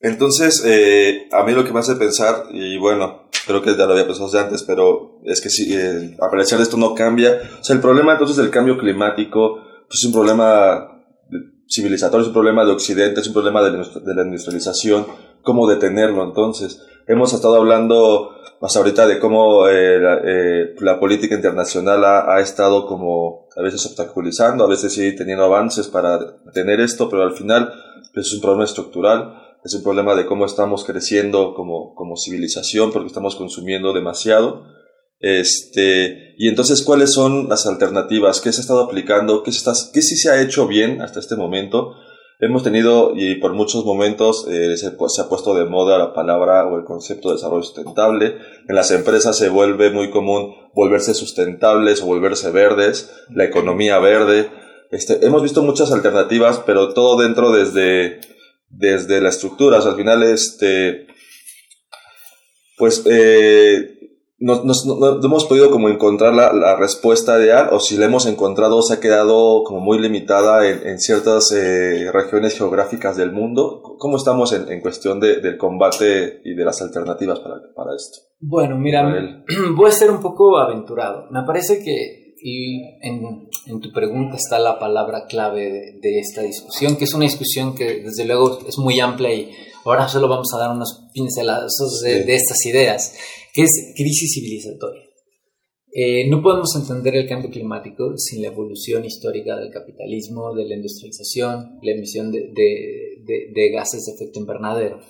Entonces, 0.00 0.62
eh, 0.64 1.28
a 1.32 1.42
mí 1.42 1.52
lo 1.52 1.64
que 1.64 1.72
me 1.72 1.80
hace 1.80 1.96
pensar, 1.96 2.44
y 2.52 2.78
bueno, 2.78 3.28
creo 3.46 3.62
que 3.62 3.76
ya 3.76 3.86
lo 3.86 3.92
había 3.92 4.06
pensado 4.06 4.38
antes, 4.38 4.62
pero 4.62 5.20
es 5.24 5.40
que 5.40 5.50
si 5.50 5.74
eh, 5.74 6.16
esto 6.60 6.76
no 6.76 6.94
cambia. 6.94 7.40
O 7.60 7.64
sea, 7.64 7.74
el 7.74 7.82
problema 7.82 8.12
entonces 8.12 8.36
del 8.36 8.50
cambio 8.50 8.78
climático 8.78 9.56
pues, 9.88 10.00
es 10.00 10.06
un 10.06 10.12
problema 10.12 11.04
civilizatorio, 11.68 12.22
es 12.22 12.28
un 12.28 12.34
problema 12.34 12.64
de 12.64 12.72
Occidente, 12.72 13.20
es 13.20 13.26
un 13.26 13.32
problema 13.32 13.62
de 13.62 14.14
la 14.14 14.22
industrialización. 14.22 15.06
¿Cómo 15.42 15.68
detenerlo 15.68 16.24
entonces? 16.24 16.80
Hemos 17.08 17.32
estado 17.32 17.56
hablando 17.56 18.30
más 18.60 18.76
ahorita 18.76 19.06
de 19.06 19.18
cómo 19.18 19.66
eh, 19.66 19.98
la, 19.98 20.20
eh, 20.24 20.74
la, 20.80 21.00
política 21.00 21.34
internacional 21.34 22.04
ha, 22.04 22.40
estado 22.40 22.86
como 22.86 23.48
a 23.56 23.62
veces 23.62 23.84
obstaculizando, 23.86 24.64
a 24.64 24.68
veces 24.68 24.92
sí 24.92 25.16
teniendo 25.16 25.44
avances 25.44 25.88
para 25.88 26.18
detener 26.44 26.80
esto, 26.80 27.08
pero 27.08 27.22
al 27.22 27.32
final 27.32 27.72
pues, 28.14 28.26
es 28.26 28.34
un 28.34 28.40
problema 28.40 28.64
estructural 28.64 29.48
es 29.64 29.74
un 29.74 29.82
problema 29.82 30.14
de 30.14 30.26
cómo 30.26 30.46
estamos 30.46 30.84
creciendo 30.84 31.54
como, 31.54 31.94
como 31.94 32.16
civilización 32.16 32.92
porque 32.92 33.08
estamos 33.08 33.36
consumiendo 33.36 33.92
demasiado. 33.92 34.64
Este, 35.20 36.34
y 36.38 36.48
entonces, 36.48 36.82
¿cuáles 36.82 37.12
son 37.12 37.48
las 37.48 37.66
alternativas? 37.66 38.40
¿Qué 38.40 38.52
se 38.52 38.60
ha 38.60 38.62
estado 38.62 38.84
aplicando? 38.84 39.42
¿Qué, 39.42 39.50
se 39.50 39.58
está, 39.58 39.72
qué 39.92 40.00
sí 40.00 40.16
se 40.16 40.30
ha 40.30 40.40
hecho 40.40 40.68
bien 40.68 41.02
hasta 41.02 41.18
este 41.18 41.34
momento? 41.34 41.94
Hemos 42.40 42.62
tenido, 42.62 43.12
y 43.16 43.36
por 43.36 43.52
muchos 43.54 43.84
momentos 43.84 44.46
eh, 44.48 44.76
se, 44.76 44.92
pues, 44.92 45.14
se, 45.14 45.22
ha 45.22 45.28
puesto 45.28 45.54
de 45.54 45.64
moda 45.64 45.98
la 45.98 46.14
palabra 46.14 46.66
o 46.66 46.78
el 46.78 46.84
concepto 46.84 47.28
de 47.28 47.34
desarrollo 47.34 47.64
sustentable. 47.64 48.36
En 48.68 48.76
las 48.76 48.90
empresas 48.92 49.36
se 49.36 49.48
vuelve 49.48 49.90
muy 49.90 50.10
común 50.10 50.54
volverse 50.72 51.14
sustentables 51.14 52.02
o 52.02 52.06
volverse 52.06 52.50
verdes, 52.50 53.10
la 53.30 53.44
economía 53.44 53.98
verde. 53.98 54.50
Este, 54.90 55.26
hemos 55.26 55.42
visto 55.42 55.62
muchas 55.62 55.90
alternativas, 55.90 56.62
pero 56.64 56.94
todo 56.94 57.20
dentro 57.20 57.50
desde 57.50 58.20
desde 58.70 59.20
la 59.20 59.30
estructura. 59.30 59.78
O 59.78 59.82
sea, 59.82 59.92
al 59.92 59.96
final, 59.96 60.22
este, 60.22 61.06
pues, 62.76 63.02
eh, 63.06 63.97
no, 64.40 64.62
no, 64.62 64.72
no, 65.00 65.24
hemos 65.24 65.46
podido 65.46 65.70
como 65.70 65.88
encontrar 65.88 66.32
la, 66.32 66.52
la, 66.52 66.76
respuesta 66.76 67.38
ideal 67.38 67.70
o 67.72 67.80
si 67.80 67.96
la 67.96 68.06
hemos 68.06 68.26
encontrado 68.26 68.82
se 68.82 68.94
ha 68.94 69.00
quedado 69.00 69.64
como 69.64 69.80
muy 69.80 69.98
limitada 69.98 70.68
en, 70.68 70.86
en 70.86 71.00
ciertas 71.00 71.50
eh, 71.52 72.10
regiones 72.12 72.56
geográficas 72.56 73.16
del 73.16 73.32
mundo. 73.32 73.82
¿Cómo 73.98 74.16
estamos 74.16 74.52
en, 74.52 74.70
en 74.70 74.80
cuestión 74.80 75.18
de, 75.18 75.40
del 75.40 75.58
combate 75.58 76.40
y 76.44 76.54
de 76.54 76.64
las 76.64 76.80
alternativas 76.80 77.40
para, 77.40 77.56
para 77.74 77.96
esto? 77.96 78.20
Bueno, 78.40 78.78
mira, 78.78 79.12
voy 79.76 79.88
a 79.88 79.92
ser 79.92 80.10
un 80.10 80.20
poco 80.20 80.56
aventurado. 80.56 81.26
Me 81.30 81.42
parece 81.42 81.82
que 81.82 82.28
y 82.40 82.84
en, 83.02 83.48
en, 83.66 83.80
tu 83.80 83.90
pregunta 83.92 84.36
está 84.36 84.60
la 84.60 84.78
palabra 84.78 85.26
clave 85.26 85.72
de, 85.72 85.98
de, 86.00 86.20
esta 86.20 86.42
discusión, 86.42 86.96
que 86.96 87.02
es 87.04 87.12
una 87.12 87.24
discusión 87.24 87.74
que 87.74 88.02
desde 88.04 88.24
luego 88.24 88.60
es 88.66 88.78
muy 88.78 89.00
amplia 89.00 89.34
y 89.34 89.50
ahora 89.84 90.08
solo 90.08 90.28
vamos 90.28 90.48
a 90.54 90.58
dar 90.58 90.70
unos 90.70 91.08
pincelazos 91.12 92.00
de, 92.00 92.24
de 92.24 92.34
estas 92.34 92.64
ideas, 92.66 93.14
es 93.62 93.92
crisis 93.96 94.34
civilizatoria. 94.34 95.02
Eh, 95.90 96.28
no 96.28 96.42
podemos 96.42 96.74
entender 96.76 97.16
el 97.16 97.28
cambio 97.28 97.50
climático 97.50 98.16
sin 98.16 98.42
la 98.42 98.48
evolución 98.48 99.04
histórica 99.04 99.56
del 99.56 99.70
capitalismo, 99.72 100.54
de 100.54 100.66
la 100.66 100.74
industrialización, 100.74 101.78
la 101.82 101.92
emisión 101.92 102.30
de, 102.30 102.52
de 102.54 103.70
gases 103.70 104.04
de 104.04 104.12
efecto 104.12 104.38
invernadero. 104.40 105.00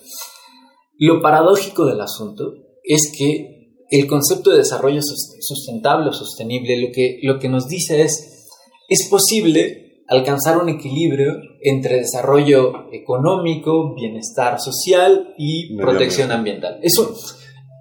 Lo 0.98 1.20
paradójico 1.20 1.84
del 1.86 2.00
asunto 2.00 2.54
es 2.84 3.12
que 3.16 3.58
el 3.90 4.06
concepto 4.06 4.50
de 4.50 4.58
desarrollo 4.58 5.00
sustentable 5.02 6.10
o 6.10 6.12
sostenible 6.12 6.76
lo 6.80 6.92
que, 6.92 7.20
lo 7.22 7.38
que 7.38 7.48
nos 7.48 7.68
dice 7.68 8.02
es, 8.02 8.46
es 8.88 9.08
posible 9.08 10.04
alcanzar 10.08 10.58
un 10.58 10.68
equilibrio 10.68 11.34
entre 11.62 11.96
desarrollo 11.96 12.90
económico, 12.92 13.94
bienestar 13.94 14.60
social 14.60 15.34
y 15.38 15.76
protección 15.76 16.32
ambiental. 16.32 16.80
Eso, 16.82 17.14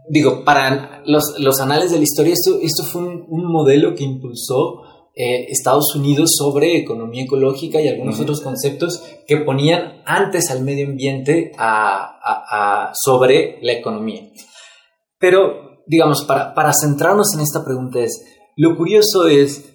digo, 0.10 0.44
para 0.44 1.02
los, 1.06 1.36
los 1.40 1.60
anales 1.60 1.92
de 1.92 1.98
la 1.98 2.04
historia, 2.04 2.34
esto, 2.34 2.60
esto 2.62 2.84
fue 2.84 3.02
un, 3.04 3.26
un 3.30 3.52
modelo 3.52 3.96
que 3.96 4.04
impulsó 4.04 4.84
eh, 5.16 5.48
Estados 5.50 5.96
Unidos 5.96 6.36
sobre 6.38 6.78
economía 6.78 7.24
ecológica 7.24 7.82
y 7.82 7.88
algunos 7.88 8.16
uh 8.16 8.20
-huh. 8.20 8.24
otros 8.24 8.42
conceptos 8.42 9.02
que 9.28 9.38
ponían 9.38 10.02
antes 10.06 10.52
al 10.52 10.64
medio 10.64 10.86
ambiente 10.86 11.52
a, 11.58 12.20
a, 12.24 12.90
a 12.90 12.92
sobre 12.94 13.58
la 13.62 13.74
economía. 13.74 14.30
Pero 15.20 15.68
digamos, 15.88 16.24
para, 16.24 16.54
para 16.54 16.72
centrarnos 16.80 17.34
en 17.34 17.42
esta 17.42 17.64
pregunta 17.64 18.00
es, 18.00 18.24
lo 18.56 18.76
curioso 18.76 19.26
es, 19.28 19.74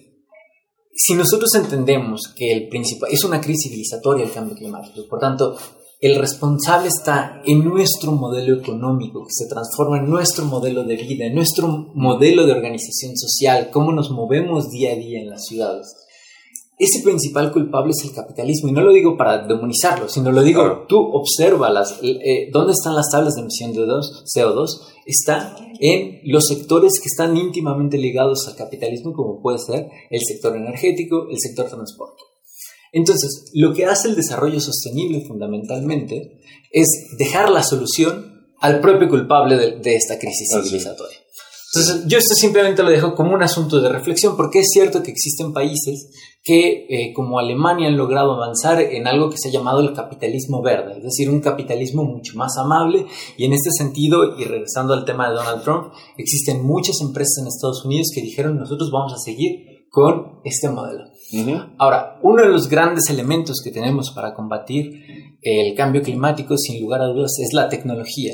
si 0.95 1.15
nosotros 1.15 1.53
entendemos 1.55 2.33
que 2.35 2.53
el 2.53 2.69
principal, 2.69 3.09
es 3.11 3.23
una 3.23 3.41
crisis 3.41 3.63
civilizatoria 3.63 4.23
el 4.25 4.31
cambio 4.31 4.55
climático, 4.55 5.07
por 5.09 5.19
tanto, 5.19 5.57
el 6.03 6.19
responsable 6.19 6.89
está 6.89 7.41
en 7.45 7.63
nuestro 7.63 8.11
modelo 8.11 8.57
económico, 8.57 9.23
que 9.23 9.31
se 9.31 9.47
transforma 9.47 9.99
en 9.99 10.09
nuestro 10.09 10.43
modelo 10.43 10.83
de 10.83 10.97
vida, 10.97 11.27
en 11.27 11.33
nuestro 11.33 11.69
modelo 11.95 12.45
de 12.45 12.51
organización 12.51 13.15
social, 13.15 13.69
cómo 13.71 13.93
nos 13.93 14.11
movemos 14.11 14.69
día 14.69 14.91
a 14.91 14.95
día 14.97 15.21
en 15.21 15.29
las 15.29 15.45
ciudades. 15.45 15.95
Ese 16.77 17.01
principal 17.03 17.53
culpable 17.53 17.93
es 17.97 18.03
el 18.03 18.13
capitalismo, 18.13 18.67
y 18.67 18.73
no 18.73 18.81
lo 18.81 18.91
digo 18.91 19.15
para 19.15 19.47
demonizarlo, 19.47 20.09
sino 20.09 20.33
lo 20.33 20.43
digo, 20.43 20.63
claro. 20.63 20.85
tú 20.89 20.97
observa 20.99 21.69
las, 21.69 21.97
eh, 22.03 22.49
dónde 22.51 22.73
están 22.73 22.95
las 22.95 23.09
tablas 23.09 23.35
de 23.35 23.41
emisión 23.41 23.71
de 23.71 23.79
CO2, 23.83 24.67
está 25.05 25.55
en 25.79 26.19
los 26.25 26.47
sectores 26.47 26.99
que 27.01 27.07
están 27.07 27.37
íntimamente 27.37 27.97
ligados 27.97 28.45
al 28.49 28.57
capitalismo, 28.57 29.13
como 29.13 29.41
puede 29.41 29.59
ser 29.59 29.89
el 30.09 30.19
sector 30.19 30.57
energético, 30.57 31.27
el 31.29 31.39
sector 31.39 31.69
transporte. 31.69 32.32
Entonces, 32.93 33.51
lo 33.53 33.73
que 33.73 33.85
hace 33.85 34.07
el 34.07 34.15
desarrollo 34.15 34.61
sostenible 34.61 35.25
fundamentalmente 35.27 36.39
es 36.71 36.87
dejar 37.17 37.49
la 37.49 37.63
solución 37.63 38.47
al 38.59 38.79
propio 38.79 39.09
culpable 39.09 39.57
de, 39.57 39.79
de 39.79 39.95
esta 39.95 40.17
crisis 40.17 40.49
civilizatoria. 40.49 41.17
Entonces, 41.75 42.05
yo 42.05 42.19
esto 42.19 42.35
simplemente 42.35 42.83
lo 42.83 42.91
dejo 42.91 43.15
como 43.15 43.33
un 43.33 43.41
asunto 43.41 43.81
de 43.81 43.89
reflexión, 43.89 44.37
porque 44.37 44.59
es 44.59 44.67
cierto 44.71 45.01
que 45.01 45.09
existen 45.09 45.53
países 45.53 46.07
que, 46.43 46.85
eh, 46.87 47.13
como 47.15 47.39
Alemania, 47.39 47.87
han 47.87 47.97
logrado 47.97 48.33
avanzar 48.33 48.79
en 48.79 49.07
algo 49.07 49.29
que 49.31 49.37
se 49.37 49.49
ha 49.49 49.51
llamado 49.51 49.79
el 49.79 49.93
capitalismo 49.93 50.61
verde, 50.61 50.97
es 50.97 51.03
decir, 51.03 51.31
un 51.31 51.39
capitalismo 51.39 52.03
mucho 52.03 52.35
más 52.35 52.57
amable. 52.59 53.07
Y 53.37 53.45
en 53.45 53.53
este 53.53 53.71
sentido, 53.71 54.37
y 54.37 54.43
regresando 54.43 54.93
al 54.93 55.03
tema 55.03 55.29
de 55.29 55.35
Donald 55.35 55.63
Trump, 55.63 55.93
existen 56.17 56.63
muchas 56.63 57.01
empresas 57.01 57.39
en 57.41 57.47
Estados 57.47 57.83
Unidos 57.85 58.09
que 58.13 58.21
dijeron 58.21 58.59
nosotros 58.59 58.91
vamos 58.91 59.13
a 59.13 59.17
seguir 59.17 59.87
con 59.89 60.41
este 60.43 60.69
modelo. 60.69 61.05
Uh 61.33 61.37
-huh. 61.37 61.73
Ahora, 61.77 62.19
uno 62.21 62.43
de 62.43 62.49
los 62.49 62.69
grandes 62.69 63.09
elementos 63.09 63.61
que 63.63 63.71
tenemos 63.71 64.11
para 64.11 64.33
combatir 64.33 65.37
el 65.41 65.75
cambio 65.75 66.01
climático, 66.01 66.57
sin 66.57 66.81
lugar 66.81 67.01
a 67.01 67.07
dudas, 67.07 67.31
es 67.39 67.53
la 67.53 67.67
tecnología. 67.69 68.33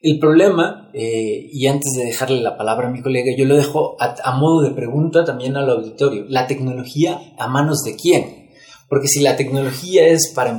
El 0.00 0.18
problema, 0.20 0.90
eh, 0.94 1.48
y 1.52 1.66
antes 1.66 1.92
de 1.96 2.04
dejarle 2.04 2.40
la 2.40 2.56
palabra 2.56 2.88
a 2.88 2.90
mi 2.90 3.02
colega, 3.02 3.32
yo 3.36 3.44
lo 3.44 3.56
dejo 3.56 3.96
a, 4.00 4.14
a, 4.22 4.36
modo 4.36 4.62
de 4.62 4.70
pregunta 4.70 5.24
también 5.24 5.56
al 5.56 5.68
auditorio. 5.70 6.24
¿La 6.28 6.46
tecnología 6.46 7.20
a 7.36 7.48
manos 7.48 7.82
de 7.84 7.96
quién? 7.96 8.48
Porque 8.88 9.08
si 9.08 9.20
la 9.20 9.36
tecnología 9.36 10.06
es 10.06 10.32
para 10.34 10.52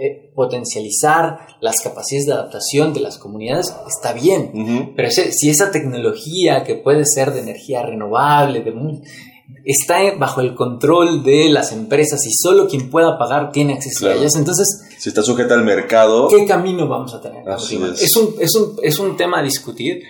eh, 0.00 0.32
potencializar 0.34 1.38
las 1.60 1.80
capacidades 1.80 2.26
de 2.26 2.32
adaptación 2.32 2.92
de 2.92 3.00
las 3.00 3.18
comunidades, 3.18 3.72
está 3.86 4.12
bien. 4.12 4.50
Uh 4.54 4.58
-huh. 4.58 4.92
Pero 4.96 5.10
si 5.10 5.50
esa 5.50 5.70
tecnología 5.70 6.64
que 6.64 6.74
puede 6.74 7.04
ser 7.04 7.32
de 7.32 7.40
energía 7.40 7.82
renovable, 7.82 8.62
de 8.62 8.72
está 9.64 9.98
bajo 10.16 10.40
el 10.40 10.54
control 10.54 11.22
de 11.22 11.48
las 11.48 11.72
empresas 11.72 12.24
y 12.26 12.32
solo 12.32 12.68
quien 12.68 12.90
pueda 12.90 13.18
pagar 13.18 13.50
tiene 13.52 13.74
acceso 13.74 14.00
claro. 14.00 14.16
a 14.16 14.18
ellas. 14.18 14.36
Entonces, 14.36 14.66
si 14.98 15.08
está 15.08 15.22
sujeta 15.22 15.54
al 15.54 15.64
mercado, 15.64 16.28
¿qué 16.28 16.46
camino 16.46 16.88
vamos 16.88 17.14
a 17.14 17.20
tener? 17.20 17.48
Así 17.48 17.76
es. 17.76 18.02
Es, 18.02 18.16
un, 18.16 18.34
es, 18.40 18.54
un, 18.54 18.76
es 18.82 18.98
un 18.98 19.16
tema 19.16 19.40
a 19.40 19.42
discutir 19.42 20.02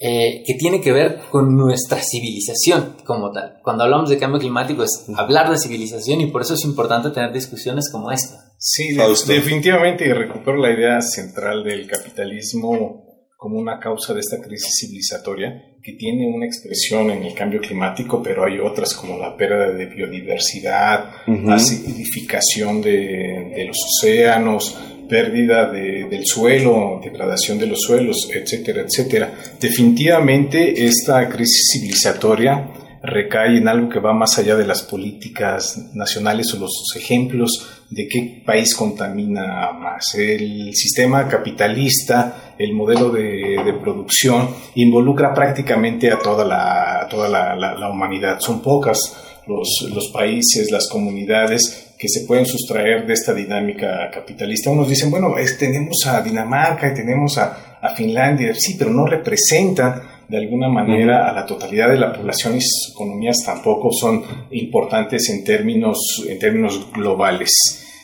eh, 0.00 0.42
que 0.44 0.54
tiene 0.54 0.80
que 0.80 0.92
ver 0.92 1.20
con 1.30 1.56
nuestra 1.56 2.00
civilización 2.02 2.96
como 3.04 3.30
tal. 3.30 3.58
Cuando 3.62 3.84
hablamos 3.84 4.10
de 4.10 4.18
cambio 4.18 4.40
climático 4.40 4.82
es 4.82 5.04
hablar 5.16 5.50
de 5.50 5.58
civilización 5.58 6.20
y 6.20 6.26
por 6.26 6.42
eso 6.42 6.54
es 6.54 6.64
importante 6.64 7.10
tener 7.10 7.32
discusiones 7.32 7.90
como 7.90 8.10
esta. 8.10 8.52
Sí, 8.58 8.94
de, 8.94 9.02
definitivamente 9.26 10.12
recupero 10.12 10.56
la 10.56 10.72
idea 10.72 11.00
central 11.00 11.62
del 11.62 11.86
capitalismo 11.86 13.03
como 13.44 13.58
una 13.58 13.78
causa 13.78 14.14
de 14.14 14.20
esta 14.20 14.40
crisis 14.40 14.74
civilizatoria 14.80 15.76
que 15.82 15.92
tiene 15.92 16.26
una 16.26 16.46
expresión 16.46 17.10
en 17.10 17.24
el 17.24 17.34
cambio 17.34 17.60
climático, 17.60 18.22
pero 18.22 18.42
hay 18.42 18.58
otras 18.58 18.94
como 18.94 19.18
la 19.18 19.36
pérdida 19.36 19.70
de 19.70 19.84
biodiversidad, 19.84 21.10
uh 21.26 21.30
-huh. 21.30 21.52
acidificación 21.52 22.80
de, 22.80 23.52
de, 23.54 23.64
los 23.66 23.76
océanos, 23.84 24.74
pérdida 25.10 25.70
de, 25.70 26.06
del 26.08 26.24
suelo, 26.24 26.98
degradación 27.04 27.58
de 27.58 27.66
los 27.66 27.82
suelos, 27.82 28.30
etcétera, 28.32 28.80
etcétera. 28.80 29.34
Definitivamente 29.60 30.82
esta 30.82 31.28
crisis 31.28 31.68
civilizatoria 31.70 32.70
recae 33.02 33.58
en 33.58 33.68
algo 33.68 33.90
que 33.90 34.00
va 34.00 34.14
más 34.14 34.38
allá 34.38 34.56
de 34.56 34.66
las 34.66 34.80
políticas 34.80 35.90
nacionales 35.92 36.46
o 36.54 36.58
los 36.60 36.72
ejemplos 36.96 37.73
de 37.90 38.08
qué 38.08 38.42
país 38.44 38.74
contamina 38.74 39.72
más. 39.72 40.14
El 40.16 40.74
sistema 40.74 41.28
capitalista, 41.28 42.54
el 42.58 42.72
modelo 42.72 43.10
de, 43.10 43.74
producción, 43.80 44.48
involucra 44.74 45.32
prácticamente 45.34 46.10
a 46.10 46.18
toda 46.18 46.44
la, 46.44 47.06
toda 47.10 47.28
la, 47.28 47.88
humanidad. 47.90 48.38
Son 48.40 48.60
pocas 48.60 48.98
los, 49.46 49.88
los 49.92 50.08
países, 50.08 50.70
las 50.70 50.88
comunidades 50.88 51.94
que 51.98 52.08
se 52.08 52.26
pueden 52.26 52.46
sustraer 52.46 53.06
de 53.06 53.14
esta 53.14 53.32
dinámica 53.32 54.10
capitalista. 54.12 54.70
Unos 54.70 54.88
dicen, 54.88 55.10
bueno, 55.10 55.34
tenemos 55.58 56.06
a 56.06 56.20
Dinamarca 56.20 56.88
y 56.88 56.94
tenemos 56.94 57.38
a, 57.38 57.78
a, 57.80 57.94
Finlandia, 57.94 58.54
sí, 58.54 58.76
pero 58.78 58.90
no 58.90 59.06
representan 59.06 60.02
de 60.28 60.38
alguna 60.38 60.68
manera 60.68 61.28
a 61.28 61.32
la 61.32 61.46
totalidad 61.46 61.88
de 61.90 61.98
la 61.98 62.12
población 62.12 62.56
y 62.56 62.60
sus 62.60 62.92
economías 62.94 63.42
tampoco 63.44 63.92
son 63.92 64.22
importantes 64.50 65.28
en 65.30 65.44
términos, 65.44 66.24
en 66.28 66.38
términos 66.38 66.88
globales. 66.92 67.50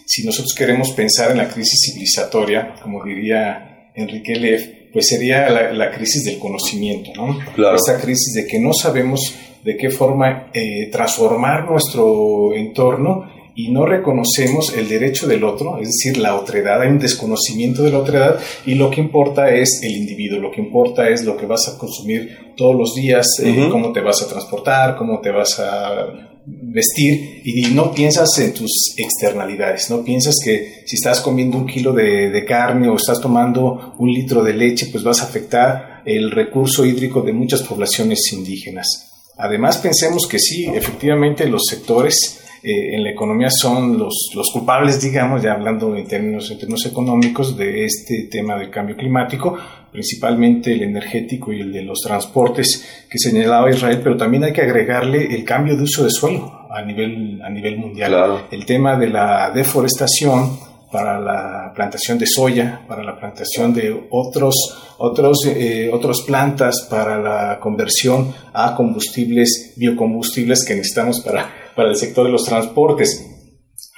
Si 0.06 0.24
nosotros 0.24 0.54
queremos 0.54 0.90
pensar 0.92 1.30
en 1.30 1.38
la 1.38 1.48
crisis 1.48 1.78
civilizatoria, 1.86 2.74
como 2.82 3.04
diría 3.04 3.90
Enrique 3.94 4.34
Leff, 4.34 4.68
pues 4.92 5.06
sería 5.06 5.48
la, 5.48 5.90
crisis 5.92 6.24
del 6.24 6.38
conocimiento, 6.38 7.12
¿no? 7.14 7.38
Esa 7.74 8.00
crisis 8.00 8.34
de 8.34 8.46
que 8.46 8.58
no 8.58 8.72
sabemos 8.72 9.34
de 9.62 9.76
qué 9.76 9.90
forma 9.90 10.50
eh, 10.52 10.88
transformar 10.90 11.70
nuestro 11.70 12.54
entorno 12.54 13.29
y 13.62 13.68
no 13.68 13.84
reconocemos 13.84 14.72
el 14.74 14.88
derecho 14.88 15.26
del 15.26 15.44
otro, 15.44 15.78
es 15.78 15.88
decir, 15.88 16.16
la 16.16 16.34
otredad, 16.34 16.80
hay 16.80 16.88
un 16.88 16.98
desconocimiento 16.98 17.82
de 17.82 17.90
la 17.90 17.98
otredad 17.98 18.40
y 18.64 18.74
lo 18.74 18.90
que 18.90 19.02
importa 19.02 19.54
es 19.54 19.80
el 19.82 19.96
individuo, 19.96 20.38
lo 20.38 20.50
que 20.50 20.62
importa 20.62 21.08
es 21.10 21.24
lo 21.24 21.36
que 21.36 21.44
vas 21.44 21.68
a 21.68 21.76
consumir 21.76 22.54
todos 22.56 22.74
los 22.74 22.94
días, 22.94 23.26
eh, 23.42 23.68
cómo 23.70 23.92
te 23.92 24.00
vas 24.00 24.22
a 24.22 24.28
transportar, 24.28 24.96
cómo 24.96 25.20
te 25.20 25.30
vas 25.30 25.60
a 25.60 26.06
vestir 26.46 27.42
y 27.44 27.66
no 27.74 27.92
piensas 27.92 28.30
en 28.38 28.54
tus 28.54 28.94
externalidades, 28.96 29.90
no 29.90 30.02
piensas 30.02 30.36
que 30.42 30.82
si 30.86 30.96
estás 30.96 31.20
comiendo 31.20 31.58
un 31.58 31.66
kilo 31.66 31.92
de, 31.92 32.44
carne 32.48 32.88
o 32.88 32.96
estás 32.96 33.20
tomando 33.20 33.94
un 33.98 34.10
litro 34.10 34.42
de 34.42 34.54
leche, 34.54 34.86
pues 34.90 35.04
vas 35.04 35.20
a 35.20 35.24
afectar 35.24 36.02
el 36.06 36.30
recurso 36.30 36.86
hídrico 36.86 37.20
de 37.20 37.34
muchas 37.34 37.62
poblaciones 37.62 38.20
indígenas. 38.32 39.10
Además, 39.36 39.76
pensemos 39.78 40.26
que 40.26 40.38
sí, 40.38 40.64
efectivamente 40.74 41.46
los 41.46 41.62
sectores 41.68 42.39
eh, 42.62 42.94
en 42.94 43.02
la 43.02 43.10
economía 43.10 43.48
son 43.50 43.96
los, 43.96 44.30
los, 44.34 44.50
culpables, 44.52 45.00
digamos, 45.00 45.42
ya 45.42 45.52
hablando 45.52 45.96
en 45.96 46.06
términos, 46.06 46.50
en 46.50 46.58
términos 46.58 46.84
económicos, 46.84 47.56
de 47.56 47.84
este 47.84 48.28
tema 48.30 48.58
del 48.58 48.70
cambio 48.70 48.96
climático, 48.96 49.56
principalmente 49.90 50.72
el 50.72 50.82
energético 50.82 51.52
y 51.52 51.60
el 51.60 51.72
de 51.72 51.82
los 51.82 52.00
transportes 52.00 53.06
que 53.08 53.18
señalaba 53.18 53.70
Israel, 53.70 54.00
pero 54.02 54.16
también 54.16 54.44
hay 54.44 54.52
que 54.52 54.62
agregarle 54.62 55.34
el 55.34 55.42
cambio 55.44 55.76
de 55.76 55.84
uso 55.84 56.04
de 56.04 56.10
suelo 56.10 56.66
a 56.70 56.82
nivel, 56.82 57.40
a 57.42 57.48
nivel 57.48 57.78
mundial. 57.78 58.44
El 58.50 58.66
tema 58.66 58.98
de 58.98 59.08
la 59.08 59.50
deforestación 59.50 60.58
para 60.92 61.20
la 61.20 61.72
plantación 61.74 62.18
de 62.18 62.26
soya, 62.26 62.82
para 62.86 63.02
la 63.02 63.18
plantación 63.18 63.72
de 63.72 64.08
otros, 64.10 64.54
otros, 64.98 65.38
eh, 65.46 65.88
otras 65.92 66.22
plantas, 66.26 66.86
para 66.90 67.18
la 67.18 67.60
conversión 67.60 68.34
a 68.52 68.74
combustibles, 68.74 69.74
biocombustibles 69.76 70.64
que 70.64 70.74
necesitamos 70.74 71.20
para 71.20 71.59
para 71.80 71.92
el 71.92 71.96
sector 71.96 72.26
de 72.26 72.32
los 72.32 72.44
transportes, 72.44 73.26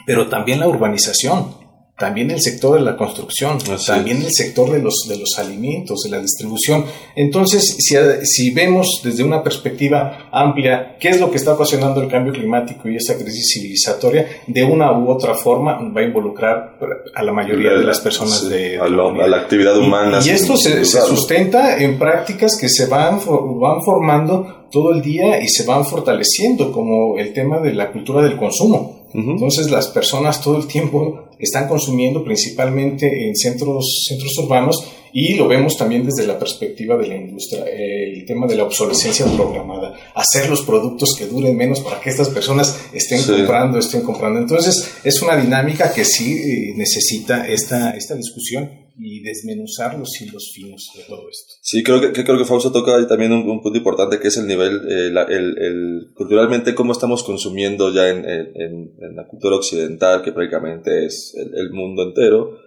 pero 0.07 0.29
también 0.29 0.61
la 0.61 0.69
urbanización, 0.69 1.57
también 2.03 2.33
el 2.33 2.41
sector 2.41 2.75
de 2.75 2.81
la 2.81 2.97
construcción, 2.97 3.59
también 3.87 4.23
el 4.23 4.33
sector 4.33 4.69
de 4.73 4.83
los, 4.83 5.05
de 5.09 5.19
los 5.19 5.39
alimentos, 5.39 6.01
de 6.03 6.11
la 6.11 6.19
distribución. 6.19 6.85
Entonces, 7.15 7.77
si, 7.79 7.95
si, 8.25 8.51
vemos 8.51 9.03
desde 9.05 9.23
una 9.23 9.41
perspectiva 9.41 10.29
amplia 10.33 10.97
qué 10.99 11.11
es 11.11 11.21
lo 11.21 11.31
que 11.31 11.37
está 11.37 11.53
ocasionando 11.53 12.03
el 12.03 12.09
cambio 12.09 12.33
climático 12.33 12.89
y 12.89 12.97
esa 12.97 13.15
crisis 13.17 13.53
civilizatoria, 13.55 14.27
de 14.49 14.65
una 14.65 14.91
u 14.99 15.09
otra 15.09 15.35
forma 15.37 15.79
va 15.97 16.01
a 16.01 16.05
involucrar 16.05 16.77
a 17.15 17.23
la 17.23 17.33
mayoría 17.33 17.75
de 17.75 17.85
las 17.85 18.01
personas 18.01 18.49
de, 18.49 18.81
a, 18.81 18.89
la 18.89 19.37
actividad 19.37 19.79
humana. 19.79 20.19
Y, 20.25 20.31
esto 20.31 20.57
se, 20.57 20.85
se, 20.85 21.03
sustenta 21.03 21.79
en 21.79 22.01
prácticas 22.01 22.59
que 22.61 22.69
se 22.69 22.87
van, 22.87 23.21
van 23.61 23.81
formando 23.85 24.67
todo 24.73 24.91
el 24.91 25.03
día 25.03 25.41
y 25.41 25.47
se 25.47 25.65
van 25.65 25.85
fortaleciendo, 25.85 26.73
como 26.73 27.17
el 27.17 27.33
tema 27.33 27.61
de 27.61 27.75
la 27.75 27.93
cultura 27.93 28.23
del 28.23 28.37
consumo. 28.37 29.02
Entonces 29.15 29.71
las 29.71 29.89
personas 29.89 30.41
todo 30.41 30.57
el 30.57 30.67
tiempo 30.67 31.29
están 31.39 31.69
consumiendo 31.69 32.25
principalmente 32.25 33.27
en 33.27 33.37
centros, 33.37 34.05
centros 34.09 34.39
urbanos 34.39 34.85
y 35.13 35.35
lo 35.35 35.47
vemos 35.47 35.77
también 35.77 36.07
desde 36.07 36.27
la 36.27 36.39
perspectiva 36.39 36.97
de 36.97 37.07
la 37.07 37.17
industria, 37.17 37.65
el 37.67 38.25
tema 38.25 38.47
de 38.47 38.57
la 38.57 38.65
obsolescencia 38.65 39.27
programada, 39.27 39.95
hacer 40.15 40.49
los 40.49 40.63
productos 40.63 41.15
que 41.19 41.27
duren 41.27 41.57
menos 41.57 41.81
para 41.81 42.01
que 42.01 42.11
estas 42.11 42.31
personas 42.31 42.81
estén 42.93 43.23
comprando, 43.23 43.79
estén 43.79 44.03
comprando. 44.03 44.39
Entonces 44.39 44.95
es 45.05 45.21
una 45.21 45.37
dinámica 45.37 45.93
que 45.93 46.05
sí 46.05 46.33
eh, 46.33 46.75
necesita 46.77 47.47
esta, 47.47 47.91
esta 47.91 48.15
discusión 48.15 48.82
y 48.99 49.21
desmenuzar 49.21 49.99
los 49.99 50.21
hilos 50.21 50.53
finos 50.55 50.91
de 50.97 51.03
todo 51.05 51.29
esto. 51.29 51.55
Sí, 51.61 51.83
creo 51.83 52.01
que, 52.01 52.13
creo 52.13 52.39
que 52.39 52.45
Fausto 52.45 52.73
toca 52.73 52.97
ahí 52.97 53.07
también 53.07 53.33
un, 53.33 53.63
punto 53.63 53.77
importante 53.77 54.19
que 54.19 54.29
es 54.29 54.37
el 54.37 54.47
nivel, 54.47 54.83
eh, 54.89 55.13
el, 55.29 55.59
el, 55.59 56.13
culturalmente 56.15 56.75
cómo 56.75 56.93
estamos 56.93 57.23
consumiendo 57.23 57.93
ya 57.93 58.09
en, 58.09 58.25
en, 58.29 58.93
en, 58.99 59.17
la 59.17 59.27
cultura 59.27 59.57
occidental, 59.57 60.23
que 60.23 60.33
prácticamente 60.33 61.07
es 61.07 61.35
el, 61.37 61.71
mundo 61.71 62.03
entero. 62.03 62.59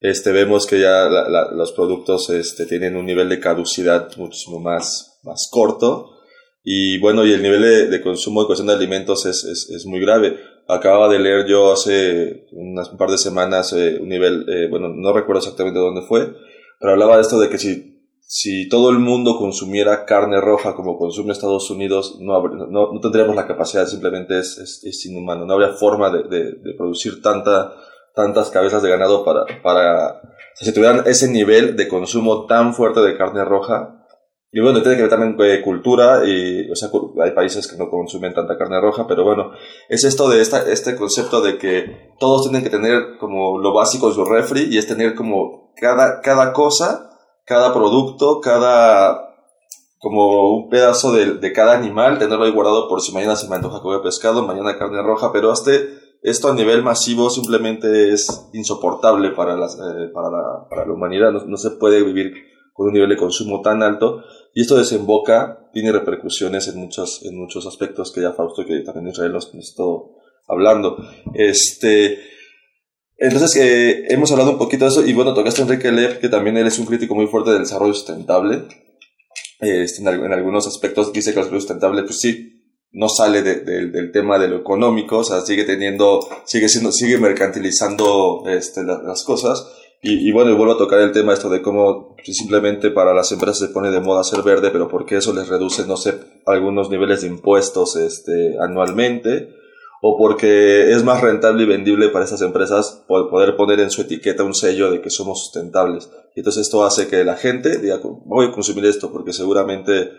Este, 0.00 0.32
vemos 0.32 0.66
que 0.66 0.80
ya 0.80 1.08
los 1.08 1.72
productos 1.72 2.30
este, 2.30 2.66
tienen 2.66 2.96
un 2.96 3.06
nivel 3.06 3.28
de 3.28 3.40
caducidad 3.40 4.16
muchísimo 4.16 4.60
más, 4.60 5.18
más 5.24 5.48
corto. 5.50 6.10
Y 6.62 6.98
bueno, 6.98 7.24
y 7.24 7.32
el 7.32 7.42
nivel 7.42 7.90
de, 7.90 8.00
consumo 8.00 8.42
de 8.42 8.46
cuestión 8.46 8.68
de 8.68 8.74
alimentos 8.74 9.26
es, 9.26 9.44
es, 9.44 9.70
es 9.70 9.86
muy 9.86 10.00
grave 10.00 10.36
acababa 10.68 11.08
de 11.08 11.18
leer 11.18 11.46
yo 11.46 11.72
hace 11.72 12.46
unas, 12.52 12.90
un 12.92 12.98
par 12.98 13.10
de 13.10 13.18
semanas 13.18 13.72
eh, 13.72 13.98
un 14.00 14.08
nivel, 14.08 14.46
eh, 14.48 14.68
bueno, 14.70 14.88
no 14.90 15.12
recuerdo 15.12 15.40
exactamente 15.40 15.80
dónde 15.80 16.02
fue, 16.02 16.34
pero 16.78 16.92
hablaba 16.92 17.16
de 17.16 17.22
esto 17.22 17.40
de 17.40 17.48
que 17.48 17.58
si, 17.58 17.98
si 18.20 18.68
todo 18.68 18.90
el 18.90 18.98
mundo 18.98 19.38
consumiera 19.38 20.04
carne 20.04 20.40
roja 20.40 20.74
como 20.74 20.98
consume 20.98 21.32
Estados 21.32 21.70
Unidos, 21.70 22.18
no, 22.20 22.42
no, 22.46 22.92
no 22.92 23.00
tendríamos 23.00 23.34
la 23.34 23.46
capacidad, 23.46 23.86
simplemente 23.86 24.38
es, 24.38 24.58
es, 24.58 25.06
inhumano, 25.06 25.46
no 25.46 25.54
habría 25.54 25.70
forma 25.70 26.10
de, 26.10 26.24
de, 26.24 26.74
producir 26.76 27.22
tanta, 27.22 27.72
tantas 28.14 28.50
cabezas 28.50 28.82
de 28.82 28.90
ganado 28.90 29.24
para, 29.24 29.46
para, 29.62 30.20
si 30.54 30.72
tuvieran 30.74 31.04
ese 31.06 31.30
nivel 31.30 31.76
de 31.76 31.88
consumo 31.88 32.44
tan 32.44 32.74
fuerte 32.74 33.00
de 33.00 33.16
carne 33.16 33.42
roja, 33.44 34.06
y 34.50 34.60
bueno, 34.60 34.80
tiene 34.80 34.96
que 34.96 35.02
ver 35.02 35.10
también 35.10 35.36
eh, 35.40 35.60
cultura, 35.62 36.22
y, 36.26 36.70
o 36.70 36.74
sea, 36.74 36.88
hay 37.22 37.32
países 37.32 37.66
que 37.66 37.76
no 37.76 37.90
consumen 37.90 38.32
tanta 38.32 38.56
carne 38.56 38.80
roja, 38.80 39.06
pero 39.06 39.22
bueno, 39.22 39.50
es 39.90 40.04
esto 40.04 40.28
de 40.30 40.40
esta, 40.40 40.62
este 40.70 40.96
concepto 40.96 41.42
de 41.42 41.58
que 41.58 42.14
todos 42.18 42.42
tienen 42.44 42.62
que 42.62 42.70
tener 42.70 43.18
como 43.18 43.58
lo 43.58 43.74
básico 43.74 44.08
en 44.08 44.14
su 44.14 44.24
refri, 44.24 44.68
y 44.70 44.78
es 44.78 44.86
tener 44.86 45.14
como 45.14 45.74
cada, 45.76 46.22
cada 46.22 46.54
cosa, 46.54 47.10
cada 47.44 47.74
producto, 47.74 48.40
cada, 48.40 49.34
como 49.98 50.56
un 50.56 50.70
pedazo 50.70 51.12
de, 51.12 51.34
de 51.34 51.52
cada 51.52 51.76
animal, 51.76 52.18
tenerlo 52.18 52.46
ahí 52.46 52.52
guardado 52.52 52.88
por 52.88 53.02
si 53.02 53.12
mañana 53.12 53.36
se 53.36 53.48
me 53.48 53.56
antoja 53.56 53.82
comer 53.82 54.00
pescado, 54.00 54.46
mañana 54.46 54.78
carne 54.78 55.02
roja, 55.02 55.30
pero 55.30 55.52
este, 55.52 55.90
esto 56.22 56.48
a 56.48 56.54
nivel 56.54 56.82
masivo 56.82 57.28
simplemente 57.28 58.14
es 58.14 58.48
insoportable 58.54 59.32
para, 59.32 59.58
las, 59.58 59.74
eh, 59.74 60.08
para, 60.14 60.30
la, 60.30 60.68
para 60.70 60.86
la 60.86 60.94
humanidad, 60.94 61.32
no, 61.32 61.44
no 61.44 61.56
se 61.58 61.72
puede 61.72 62.02
vivir 62.02 62.32
con 62.72 62.86
un 62.86 62.92
nivel 62.92 63.10
de 63.10 63.16
consumo 63.16 63.60
tan 63.60 63.82
alto 63.82 64.22
y 64.58 64.62
esto 64.62 64.76
desemboca, 64.76 65.70
tiene 65.72 65.92
repercusiones 65.92 66.66
en 66.66 66.78
muchos, 66.78 67.24
en 67.24 67.38
muchos 67.38 67.64
aspectos 67.64 68.10
que 68.10 68.22
ya 68.22 68.32
Fausto, 68.32 68.66
que 68.66 68.80
también 68.80 69.06
Israel 69.06 69.30
nos, 69.30 69.54
estado 69.54 70.16
hablando. 70.48 70.96
Este, 71.32 72.18
entonces, 73.16 73.54
eh, 73.54 74.06
hemos 74.08 74.32
hablado 74.32 74.50
un 74.50 74.58
poquito 74.58 74.84
de 74.84 74.90
eso 74.90 75.06
y 75.06 75.12
bueno, 75.12 75.32
tocaste 75.32 75.62
a 75.62 75.64
Enrique 75.64 75.92
Lev, 75.92 76.18
que 76.18 76.28
también 76.28 76.56
él 76.56 76.66
es 76.66 76.76
un 76.80 76.86
crítico 76.86 77.14
muy 77.14 77.28
fuerte 77.28 77.52
del 77.52 77.60
desarrollo 77.60 77.94
sustentable. 77.94 78.64
Este, 79.60 80.02
en, 80.02 80.08
algunos 80.08 80.66
aspectos 80.66 81.12
dice 81.12 81.30
que 81.30 81.38
el 81.38 81.44
desarrollo 81.44 81.60
sustentable, 81.60 82.02
pues 82.02 82.18
sí, 82.18 82.74
no 82.90 83.08
sale 83.08 83.44
del 83.44 84.10
tema 84.10 84.40
de 84.40 84.48
lo 84.48 84.56
económico, 84.56 85.18
o 85.18 85.24
sea, 85.24 85.40
sigue 85.42 85.66
teniendo, 85.66 86.28
sigue 86.46 86.68
siendo, 86.68 86.90
sigue 86.90 87.18
mercantilizando 87.18 88.42
este, 88.48 88.82
las 88.82 89.22
cosas 89.22 89.77
y, 90.02 90.28
y, 90.28 90.32
bueno, 90.32 90.50
y 90.50 90.54
vuelvo 90.54 90.74
a 90.74 90.78
tocar 90.78 91.00
el 91.00 91.12
tema 91.12 91.32
esto 91.32 91.48
de 91.48 91.60
cómo 91.62 92.16
simplemente 92.24 92.90
para 92.90 93.14
las 93.14 93.32
empresas 93.32 93.58
se 93.58 93.68
pone 93.68 93.90
de 93.90 94.00
moda 94.00 94.24
ser 94.24 94.42
verde, 94.42 94.70
pero 94.70 94.88
porque 94.88 95.16
eso 95.16 95.32
les 95.32 95.48
reduce, 95.48 95.86
no 95.86 95.96
sé, 95.96 96.14
algunos 96.46 96.90
niveles 96.90 97.22
de 97.22 97.28
impuestos 97.28 97.96
este, 97.96 98.56
anualmente, 98.60 99.54
o 100.00 100.16
porque 100.16 100.92
es 100.92 101.02
más 101.02 101.20
rentable 101.20 101.64
y 101.64 101.66
vendible 101.66 102.08
para 102.10 102.24
esas 102.24 102.42
empresas 102.42 103.04
poder 103.08 103.56
poner 103.56 103.80
en 103.80 103.90
su 103.90 104.02
etiqueta 104.02 104.44
un 104.44 104.54
sello 104.54 104.90
de 104.90 105.00
que 105.00 105.10
somos 105.10 105.42
sustentables. 105.42 106.08
Y 106.36 106.40
entonces 106.40 106.62
esto 106.62 106.84
hace 106.84 107.08
que 107.08 107.24
la 107.24 107.36
gente 107.36 107.78
diga, 107.78 108.00
voy 108.02 108.46
a 108.46 108.52
consumir 108.52 108.84
esto 108.84 109.10
porque 109.10 109.32
seguramente 109.32 110.10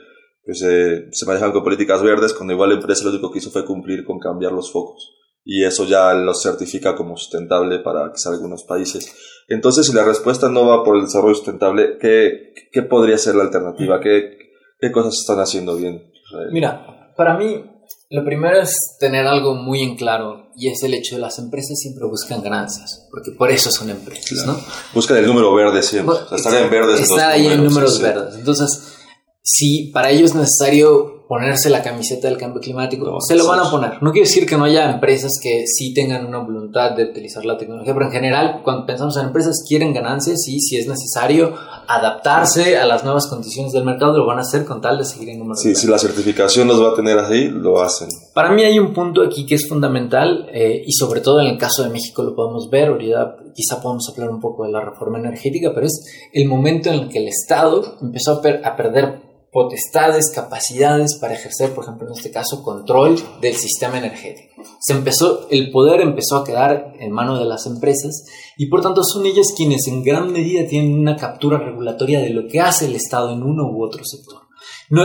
pues, 0.45 0.61
eh, 0.63 1.07
se 1.11 1.25
manejan 1.25 1.53
con 1.53 1.63
políticas 1.63 2.03
verdes, 2.03 2.33
cuando 2.33 2.53
igual 2.53 2.69
la 2.71 2.75
empresa 2.75 3.05
lo 3.05 3.11
único 3.11 3.31
que 3.31 3.39
hizo 3.39 3.51
fue 3.51 3.65
cumplir 3.65 4.03
con 4.03 4.19
cambiar 4.19 4.51
los 4.51 4.71
focos. 4.71 5.15
Y 5.45 5.63
eso 5.63 5.85
ya 5.85 6.13
lo 6.13 6.33
certifica 6.33 6.95
como 6.95 7.15
sustentable 7.15 7.79
para 7.79 8.11
quizá 8.11 8.31
algunos 8.31 8.63
países. 8.63 9.15
Entonces, 9.49 9.87
si 9.87 9.93
la 9.93 10.03
respuesta 10.03 10.49
no 10.49 10.67
va 10.67 10.83
por 10.83 10.95
el 10.95 11.03
desarrollo 11.03 11.35
sustentable, 11.35 11.97
¿qué, 11.99 12.53
qué 12.71 12.83
podría 12.83 13.17
ser 13.17 13.35
la 13.35 13.43
alternativa? 13.43 13.99
¿Qué, 13.99 14.37
¿Qué 14.79 14.91
cosas 14.91 15.15
están 15.19 15.39
haciendo 15.39 15.75
bien? 15.75 16.03
Mira, 16.51 17.13
para 17.17 17.37
mí, 17.37 17.65
lo 18.11 18.23
primero 18.23 18.61
es 18.61 18.75
tener 18.99 19.25
algo 19.27 19.55
muy 19.55 19.81
en 19.81 19.95
claro 19.95 20.51
y 20.55 20.69
es 20.69 20.83
el 20.83 20.93
hecho 20.93 21.15
de 21.15 21.21
las 21.21 21.39
empresas 21.39 21.79
siempre 21.79 22.05
buscan 22.05 22.41
ganancias, 22.41 23.07
porque 23.11 23.31
por 23.31 23.51
eso 23.51 23.71
son 23.71 23.89
empresas, 23.89 24.45
¿no? 24.45 24.59
Buscan 24.93 25.17
el 25.17 25.25
número 25.25 25.53
verde 25.53 25.81
siempre, 25.81 26.15
estar 26.31 26.53
en 26.53 26.69
verdes. 26.69 27.01
Estar 27.01 27.31
ahí 27.31 27.47
en 27.47 27.63
números 27.63 27.99
verdes. 27.99 28.35
Entonces, 28.35 28.97
si 29.41 29.91
para 29.91 30.11
ellos 30.11 30.31
es 30.31 30.35
necesario 30.35 31.18
ponerse 31.29 31.69
la 31.69 31.83
camiseta 31.83 32.27
del 32.27 32.39
cambio 32.39 32.59
climático, 32.59 33.19
se 33.21 33.35
lo 33.35 33.45
van 33.45 33.59
a 33.59 33.69
poner. 33.69 34.01
No 34.01 34.11
quiere 34.11 34.27
decir 34.27 34.47
que 34.47 34.57
no 34.57 34.63
haya 34.63 34.91
empresas 34.91 35.33
que 35.39 35.63
sí 35.67 35.93
tengan 35.93 36.25
una 36.25 36.39
voluntad 36.39 36.95
de 36.95 37.03
utilizar 37.03 37.45
la 37.45 37.55
tecnología, 37.55 37.93
pero 37.93 38.07
en 38.07 38.11
general, 38.11 38.61
cuando 38.63 38.87
pensamos 38.87 39.15
en 39.15 39.27
empresas, 39.27 39.63
quieren 39.67 39.93
ganancias 39.93 40.47
y 40.47 40.59
si 40.59 40.77
es 40.77 40.87
necesario 40.87 41.53
adaptarse 41.87 42.79
a 42.79 42.85
las 42.87 43.03
nuevas 43.03 43.27
condiciones 43.27 43.73
del 43.73 43.85
mercado, 43.85 44.17
lo 44.17 44.25
van 44.25 44.39
a 44.39 44.41
hacer 44.41 44.65
con 44.65 44.81
tal 44.81 44.97
de 44.97 45.05
seguir 45.05 45.29
en 45.29 45.55
Sí, 45.55 45.75
si 45.75 45.85
la 45.85 45.99
certificación 45.99 46.67
los 46.67 46.81
va 46.81 46.93
a 46.93 46.95
tener 46.95 47.19
así, 47.19 47.47
lo 47.47 47.79
hacen. 47.79 48.09
Para 48.33 48.51
mí 48.51 48.63
hay 48.63 48.79
un 48.79 48.91
punto 48.91 49.21
aquí 49.21 49.45
que 49.45 49.53
es 49.53 49.69
fundamental 49.69 50.49
eh, 50.51 50.81
y 50.83 50.91
sobre 50.93 51.21
todo 51.21 51.41
en 51.41 51.47
el 51.49 51.59
caso 51.59 51.83
de 51.83 51.89
México 51.89 52.23
lo 52.23 52.33
podemos 52.33 52.71
ver, 52.71 52.87
ahorita 52.87 53.35
quizá 53.53 53.79
podemos 53.79 54.11
hablar 54.11 54.31
un 54.31 54.41
poco 54.41 54.65
de 54.65 54.71
la 54.71 54.81
reforma 54.81 55.19
energética, 55.19 55.73
pero 55.75 55.85
es 55.85 56.29
el 56.33 56.47
momento 56.47 56.89
en 56.89 56.95
el 56.95 57.09
que 57.09 57.19
el 57.19 57.27
Estado 57.27 57.97
empezó 58.01 58.33
a, 58.33 58.41
per 58.41 58.65
a 58.65 58.75
perder 58.75 59.28
potestades, 59.51 60.31
capacidades 60.33 61.17
para 61.19 61.33
ejercer, 61.33 61.73
por 61.73 61.83
ejemplo, 61.83 62.07
en 62.07 62.13
este 62.13 62.31
caso, 62.31 62.63
control 62.63 63.19
del 63.41 63.55
sistema 63.55 63.97
energético. 63.97 64.61
Se 64.79 64.93
empezó, 64.93 65.47
el 65.49 65.71
poder 65.71 66.01
empezó 66.01 66.37
a 66.37 66.43
quedar 66.43 66.93
en 66.99 67.11
manos 67.11 67.39
de 67.39 67.45
las 67.45 67.65
empresas 67.65 68.25
y 68.57 68.67
por 68.67 68.81
tanto 68.81 69.03
son 69.03 69.25
ellas 69.25 69.53
quienes 69.55 69.87
en 69.87 70.03
gran 70.03 70.31
medida 70.31 70.67
tienen 70.67 70.99
una 70.99 71.15
captura 71.15 71.57
regulatoria 71.57 72.19
de 72.19 72.29
lo 72.29 72.47
que 72.47 72.59
hace 72.59 72.85
el 72.85 72.95
Estado 72.95 73.31
en 73.31 73.43
uno 73.43 73.71
u 73.71 73.83
otro 73.83 74.03
sector. 74.03 74.43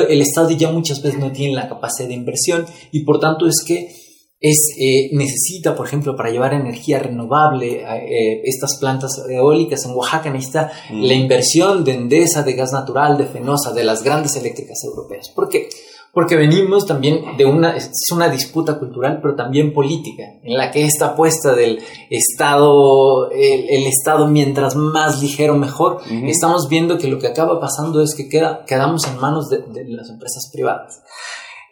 El 0.09 0.21
Estado 0.21 0.51
ya 0.51 0.71
muchas 0.71 1.03
veces 1.03 1.21
no 1.21 1.31
tiene 1.33 1.55
la 1.55 1.69
capacidad 1.69 2.09
de 2.09 2.15
inversión 2.15 2.67
y 2.91 3.05
por 3.05 3.21
tanto 3.21 3.47
es 3.47 3.63
que 3.67 3.95
es, 4.45 4.77
eh, 4.79 5.09
necesita, 5.13 5.75
por 5.75 5.87
ejemplo, 5.87 6.15
para 6.15 6.29
llevar 6.29 6.53
energía 6.53 6.99
renovable, 6.99 7.81
eh, 7.81 8.43
estas 8.45 8.77
plantas 8.77 9.25
eólicas 9.27 9.87
en 9.87 9.93
Oaxaca 9.93 10.29
necesita 10.29 10.71
mm. 10.91 11.03
la 11.03 11.15
inversión 11.15 11.83
de 11.83 11.95
Endesa, 11.95 12.43
de 12.43 12.53
gas 12.53 12.71
natural, 12.71 13.17
de 13.17 13.25
Fenosa, 13.25 13.73
de 13.73 13.85
las 13.85 14.05
grandes 14.05 14.37
eléctricas 14.37 14.85
europeas. 14.85 15.31
¿Por 15.35 15.49
qué? 15.49 15.71
Porque 16.13 16.37
venimos 16.37 16.85
también 16.85 17.39
de 17.39 17.47
una, 17.47 17.75
es 17.75 17.91
una 18.13 18.29
disputa 18.29 18.79
cultural, 18.79 19.19
pero 19.23 19.35
también 19.35 19.73
política, 19.73 20.25
en 20.43 20.59
la 20.59 20.71
que 20.71 20.85
esta 20.85 21.07
apuesta 21.07 21.55
del 21.55 21.81
Estado, 22.11 23.31
el, 23.31 23.87
Estado 23.87 24.29
mientras 24.29 24.77
más 24.77 25.23
ligero 25.23 25.57
mejor, 25.57 26.03
estamos 26.27 26.69
viendo 26.69 26.99
que 26.99 27.09
lo 27.09 27.19
que 27.19 27.29
acaba 27.29 27.59
pasando 27.59 28.03
es 28.03 28.15
que 28.15 28.29
queda, 28.29 28.63
quedamos 28.67 29.09
en 29.09 29.19
manos 29.19 29.49
de, 29.49 29.59
de 29.73 29.89
las 29.89 30.11
empresas 30.11 30.51
privadas. 30.53 31.01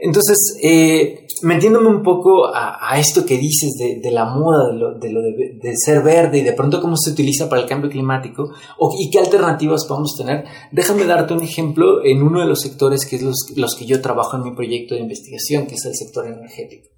Entonces, 0.05 0.59
eh, 0.61 1.29
metiéndome 1.43 1.89
un 1.89 2.03
poco 2.03 2.53
a, 2.53 2.99
esto 2.99 3.25
que 3.25 3.39
dices 3.39 3.71
de, 3.79 4.11
la 4.11 4.25
moda, 4.25 4.73
de 4.99 5.11
lo, 5.13 5.23
de, 5.23 5.77
ser 5.77 6.03
verde 6.03 6.39
y 6.39 6.43
de 6.43 6.55
pronto 6.55 6.81
cómo 6.81 6.97
se 6.97 7.13
utiliza 7.13 7.49
para 7.49 7.63
el 7.63 7.69
cambio 7.69 7.89
climático 7.89 8.51
y 8.99 9.11
qué 9.11 9.21
alternativas 9.21 9.87
podemos 9.87 10.17
tener, 10.17 10.45
déjame 10.73 11.05
darte 11.05 11.35
un 11.35 11.45
ejemplo 11.45 12.05
en 12.05 12.21
uno 12.21 12.41
de 12.41 12.47
los 12.47 12.63
sectores 12.63 13.07
que 13.07 13.15
es 13.15 13.23
los, 13.23 13.77
que 13.77 13.87
yo 13.87 14.03
trabajo 14.03 14.37
en 14.37 14.43
mi 14.43 14.57
proyecto 14.57 14.97
de 14.97 15.03
investigación, 15.03 15.69
que 15.69 15.77
es 15.77 15.85
el 15.85 15.95
sector 15.95 16.27
energético. 16.27 16.89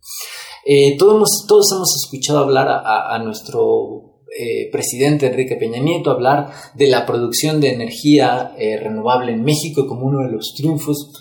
Eh, 0.65 0.97
todos, 0.97 1.17
hemos, 1.17 1.45
todos 1.47 1.71
hemos 1.73 1.95
escuchado 2.03 2.39
hablar 2.39 2.69
a, 2.71 3.19
nuestro 3.19 4.23
eh, 4.35 4.71
presidente 4.73 5.27
Enrique 5.27 5.57
Peña 5.57 5.79
Nieto 5.79 6.11
hablar 6.11 6.53
de 6.75 6.87
la 6.87 7.05
producción 7.05 7.61
de 7.61 7.75
energía 7.75 8.55
renovable 8.57 9.33
en 9.33 9.45
México 9.45 9.87
como 9.87 10.07
uno 10.07 10.27
de 10.27 10.33
los 10.33 10.55
triunfos 10.57 11.21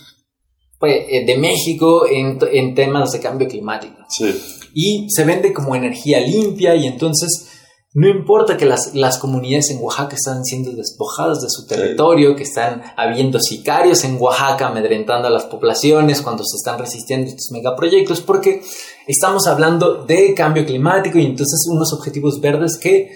eh, 0.86 1.24
de 1.26 1.38
México 1.38 2.06
en, 2.10 2.40
en, 2.52 2.76
temas 2.76 3.12
de 3.12 3.20
cambio 3.20 3.48
climático. 3.48 3.96
Sí. 4.10 4.34
Y 4.74 5.08
se 5.10 5.24
vende 5.24 5.54
como 5.54 5.76
energía 5.76 6.20
limpia 6.20 6.76
y 6.76 6.88
entonces 6.88 7.50
no 7.96 8.08
importa 8.10 8.58
que 8.58 8.66
las, 8.66 8.96
las 8.96 9.20
comunidades 9.20 9.70
en 9.70 9.78
Oaxaca 9.80 10.16
están 10.16 10.44
siendo 10.44 10.72
despojadas 10.72 11.42
de 11.42 11.50
su 11.50 11.68
territorio, 11.68 12.36
que 12.36 12.42
están 12.42 12.82
habiendo 12.98 13.40
sicarios 13.40 14.04
en 14.04 14.20
Oaxaca 14.20 14.68
amedrentando 14.68 15.28
a 15.28 15.32
las 15.32 15.44
poblaciones 15.44 16.24
cuando 16.24 16.44
se 16.44 16.58
están 16.58 16.80
resistiendo 16.80 17.28
estos 17.28 17.52
megaproyectos, 17.52 18.22
porque 18.22 18.64
estamos 19.08 19.46
hablando 19.46 20.06
de 20.06 20.34
cambio 20.34 20.66
climático 20.66 21.20
y 21.20 21.26
entonces 21.26 21.68
unos 21.72 21.94
objetivos 21.94 22.42
verdes 22.42 22.80
que 22.80 23.12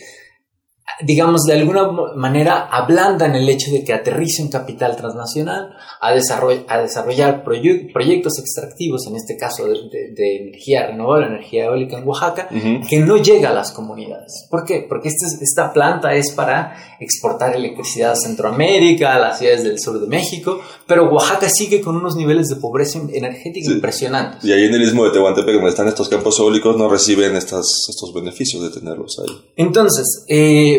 digamos, 1.02 1.43
de 1.43 1.54
alguna 1.54 1.91
manera 2.15 2.67
ablandan 2.71 3.36
el 3.36 3.47
hecho 3.47 3.71
de 3.71 3.84
que 3.84 3.93
aterrice 3.93 4.41
un 4.41 4.50
capital 4.50 4.95
transnacional 4.95 5.76
a, 6.02 6.10
a 6.10 6.82
desarrollar 6.82 7.43
proyectos 7.43 8.39
extractivos, 8.39 9.06
en 9.08 9.15
este 9.15 9.38
caso 9.38 9.65
de, 9.67 10.38
energía 10.38 10.88
renovable, 10.88 11.28
energía 11.28 11.65
eólica 11.65 11.97
en 11.97 12.08
Oaxaca, 12.08 12.50
que 12.89 13.00
no 13.00 13.17
llega 13.17 13.50
a 13.50 13.54
las 13.54 13.71
comunidades. 13.71 14.47
¿Por 14.50 14.65
qué? 14.65 14.86
Porque 14.88 15.10
este, 15.10 15.26
esta 15.43 15.71
planta 15.71 16.13
es 16.15 16.32
para 16.32 16.76
exportar 17.00 17.56
electricidad 17.56 18.13
a 18.13 18.15
Centroamérica, 18.15 19.15
a 19.15 19.19
las 19.19 19.39
ciudades 19.39 19.63
del 19.63 19.80
sur 19.80 20.00
de 20.00 20.08
México, 20.08 20.62
pero 20.88 21.10
Oaxaca 21.10 21.47
sigue 21.50 21.82
con 21.82 21.95
unos 21.95 22.15
niveles 22.15 22.47
de 22.47 22.56
pobreza 22.56 23.00
energética 23.13 23.71
impresionantes. 23.71 24.43
Y 24.43 24.52
ahí 24.52 24.65
en 24.65 24.73
el 24.73 24.82
istmo 24.82 25.06
de 25.06 25.12
Tehuantepec, 25.12 25.54
donde 25.54 25.69
están 25.69 25.88
estos 25.88 26.10
campos 26.10 26.39
eólicos, 26.39 26.76
no 26.76 26.89
reciben 26.89 27.36
estas, 27.36 27.65
estos 27.89 28.13
beneficios 28.13 28.63
de 28.63 28.69
tenerlos 28.69 29.19
ahí. 29.19 29.36
Entonces, 29.56 30.26
eh, 30.28 30.77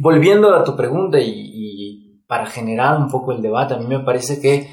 volviendo 0.00 0.54
a 0.54 0.64
tu 0.64 0.76
pregunta 0.76 1.18
y, 1.20 2.22
para 2.26 2.46
generar 2.46 2.96
un 2.96 3.08
poco 3.08 3.32
el 3.32 3.42
debate, 3.42 3.74
a 3.74 3.78
mí 3.78 3.86
me 3.86 4.00
parece 4.00 4.40
que 4.40 4.68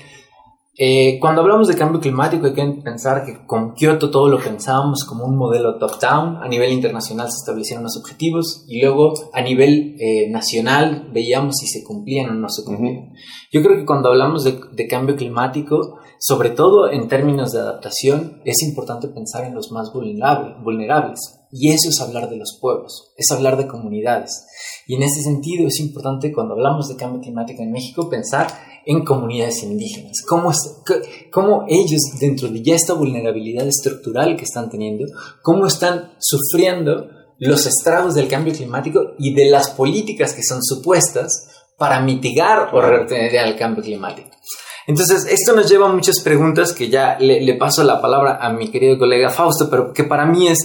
eh, 0.80 1.18
cuando 1.20 1.42
hablamos 1.42 1.68
de 1.68 1.76
cambio 1.76 2.00
climático 2.00 2.46
hay 2.46 2.54
que 2.54 2.82
pensar 2.84 3.26
que 3.26 3.48
con 3.48 3.74
Kioto 3.74 4.12
todo 4.12 4.30
lo 4.30 4.38
pensábamos 4.38 5.06
como 5.06 5.26
un 5.26 5.36
modelo 5.36 5.80
top-down, 5.80 6.38
a 6.38 6.48
nivel 6.48 6.72
internacional 6.72 7.32
se 7.32 7.38
establecieron 7.38 7.84
los 7.84 7.98
objetivos 7.98 8.64
y 8.68 8.80
luego 8.82 9.14
a 9.34 9.42
nivel 9.42 9.96
eh, 10.00 10.30
nacional 10.30 11.10
veíamos 11.12 11.56
si 11.56 11.66
se 11.68 11.84
cumplían 11.84 12.30
o 12.30 12.34
no 12.36 12.48
se 12.48 12.64
cumplían. 12.64 13.14
Yo 13.52 13.64
creo 13.64 13.76
que 13.76 13.86
cuando 13.86 14.10
hablamos 14.10 14.44
de, 14.44 14.60
de 14.72 14.88
cambio 14.88 15.16
climático, 15.16 15.98
sobre 16.20 16.52
todo 16.52 16.92
en 16.92 17.08
términos 17.08 17.54
de 17.54 17.60
adaptación, 17.60 18.42
es 18.46 18.62
importante 18.62 19.08
pensar 19.08 19.46
en 19.46 19.56
los 19.56 19.72
más 19.72 19.92
vulnerables. 19.92 21.37
Y 21.52 21.72
eso 21.72 21.90
es 21.90 22.02
hablar 22.02 22.30
de 22.30 22.38
los 22.38 22.58
pueblos, 22.60 23.14
es 23.16 23.32
hablar 23.32 23.58
de 23.58 23.68
comunidades. 23.68 24.46
Y 24.86 24.96
en 24.96 25.04
ese 25.04 25.22
sentido 25.22 25.68
es 25.68 25.80
importante 25.80 26.34
cuando 26.34 26.54
hablamos 26.54 26.88
de 26.88 26.96
cambio 26.96 27.22
climático 27.22 27.62
en 27.62 27.72
México 27.72 28.10
pensar 28.10 28.48
en 28.86 29.04
comunidades 29.04 29.64
indígenas, 29.64 30.24
cómo, 30.26 30.52
cómo 31.32 31.66
ellos 31.68 32.00
dentro 32.20 32.48
de 32.48 32.64
ya 32.64 32.76
esta 32.76 32.94
vulnerabilidad 32.94 33.68
estructural 33.68 34.38
que 34.38 34.46
están 34.46 34.70
teniendo, 34.70 35.06
cómo 35.42 35.68
están 35.68 36.14
sufriendo 36.20 37.10
los 37.38 37.66
estragos 37.66 38.16
del 38.16 38.30
cambio 38.30 38.54
climático 38.54 39.14
y 39.20 39.34
de 39.34 39.50
las 39.50 39.70
políticas 39.72 40.34
que 40.34 40.44
son 40.44 40.64
supuestas 40.64 41.50
para 41.78 42.00
mitigar 42.00 42.70
o 42.74 42.82
retener 42.82 43.36
el 43.36 43.58
cambio 43.58 43.84
climático. 43.84 44.30
Entonces, 44.88 45.26
esto 45.30 45.54
nos 45.54 45.70
lleva 45.70 45.90
a 45.90 45.94
muchas 45.94 46.22
preguntas 46.24 46.72
que 46.72 46.90
ya 46.90 47.20
le, 47.20 47.42
le 47.42 47.56
paso 47.56 47.84
la 47.84 48.02
palabra 48.02 48.38
a 48.42 48.54
mi 48.54 48.70
querido 48.70 48.98
colega 48.98 49.30
Fausto, 49.30 49.70
pero 49.70 49.92
que 49.92 50.06
para 50.06 50.26
mí 50.26 50.48
es 50.48 50.60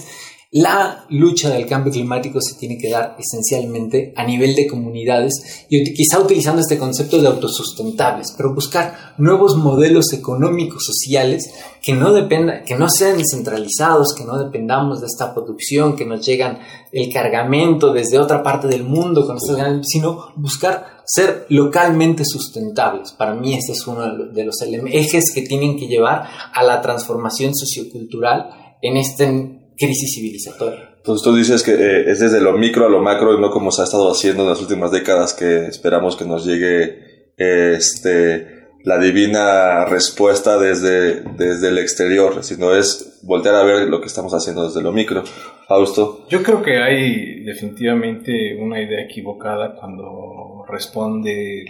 la 0.55 1.05
lucha 1.09 1.49
del 1.49 1.65
cambio 1.65 1.91
climático 1.91 2.39
se 2.39 2.53
tiene 2.59 2.77
que 2.77 2.91
dar 2.91 3.17
esencialmente 3.17 4.13
a 4.15 4.23
nivel 4.23 4.55
de 4.55 4.67
comunidades 4.67 5.65
y 5.67 5.83
quizá 5.95 6.19
utilizando 6.19 6.61
este 6.61 6.77
concepto 6.77 7.19
de 7.19 7.27
autosustentables, 7.27 8.35
pero 8.37 8.53
buscar 8.53 9.15
nuevos 9.17 9.57
modelos 9.57 10.13
económicos 10.13 10.85
sociales 10.85 11.49
que 11.81 11.93
no 11.93 12.13
dependan, 12.13 12.63
que 12.65 12.75
no 12.75 12.87
sean 12.87 13.19
centralizados, 13.27 14.13
que 14.15 14.25
no 14.25 14.37
dependamos 14.37 15.01
de 15.01 15.07
esta 15.07 15.33
producción, 15.33 15.95
que 15.95 16.05
nos 16.05 16.23
llegan 16.23 16.59
el 16.91 17.11
cargamento 17.11 17.91
desde 17.91 18.19
otra 18.19 18.43
parte 18.43 18.67
del 18.67 18.83
mundo, 18.83 19.25
con 19.25 19.39
sino 19.83 20.33
buscar 20.35 21.01
ser 21.03 21.47
localmente 21.49 22.25
sustentables. 22.25 23.11
Para 23.11 23.33
mí 23.33 23.55
este 23.55 23.71
es 23.71 23.87
uno 23.87 24.27
de 24.31 24.43
los 24.45 24.61
ejes 24.61 25.31
que 25.33 25.41
tienen 25.41 25.79
que 25.79 25.87
llevar 25.87 26.27
a 26.53 26.61
la 26.61 26.79
transformación 26.79 27.55
sociocultural 27.55 28.77
en 28.83 28.97
este 28.97 29.62
crisis 29.77 30.15
civilizatoria. 30.15 30.93
Entonces 30.97 31.23
tú 31.23 31.35
dices 31.35 31.63
que 31.63 31.73
eh, 31.73 32.11
es 32.11 32.19
desde 32.19 32.41
lo 32.41 32.53
micro 32.53 32.85
a 32.85 32.89
lo 32.89 33.01
macro 33.01 33.37
y 33.37 33.41
no 33.41 33.51
como 33.51 33.71
se 33.71 33.81
ha 33.81 33.85
estado 33.85 34.11
haciendo 34.11 34.43
en 34.43 34.49
las 34.49 34.61
últimas 34.61 34.91
décadas 34.91 35.33
que 35.33 35.65
esperamos 35.65 36.15
que 36.15 36.25
nos 36.25 36.45
llegue 36.45 37.33
este, 37.37 38.69
la 38.83 38.97
divina 38.99 39.85
respuesta 39.85 40.57
desde, 40.57 41.21
desde 41.21 41.69
el 41.69 41.77
exterior, 41.77 42.43
sino 42.43 42.75
es 42.75 43.19
voltear 43.23 43.55
a 43.55 43.63
ver 43.63 43.87
lo 43.89 44.01
que 44.01 44.07
estamos 44.07 44.33
haciendo 44.33 44.65
desde 44.65 44.81
lo 44.81 44.91
micro. 44.91 45.23
Fausto. 45.67 46.25
Yo 46.29 46.43
creo 46.43 46.61
que 46.61 46.77
hay 46.77 47.43
definitivamente 47.43 48.55
una 48.59 48.81
idea 48.81 49.01
equivocada 49.01 49.75
cuando 49.75 50.65
responde 50.67 51.63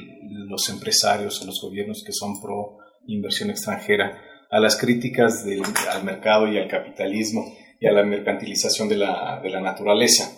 los 0.48 0.68
empresarios 0.70 1.42
o 1.42 1.46
los 1.46 1.62
gobiernos 1.62 2.04
que 2.04 2.12
son 2.12 2.42
pro 2.42 2.78
inversión 3.08 3.50
extranjera 3.50 4.20
a 4.50 4.60
las 4.60 4.78
críticas 4.78 5.46
del, 5.46 5.62
al 5.92 6.04
mercado 6.04 6.48
y 6.48 6.58
al 6.58 6.68
capitalismo 6.68 7.44
y 7.84 7.88
a 7.88 7.92
la 7.92 8.04
mercantilización 8.04 8.88
de 8.88 8.96
la, 8.96 9.42
de 9.44 9.50
la 9.50 9.60
naturaleza. 9.60 10.38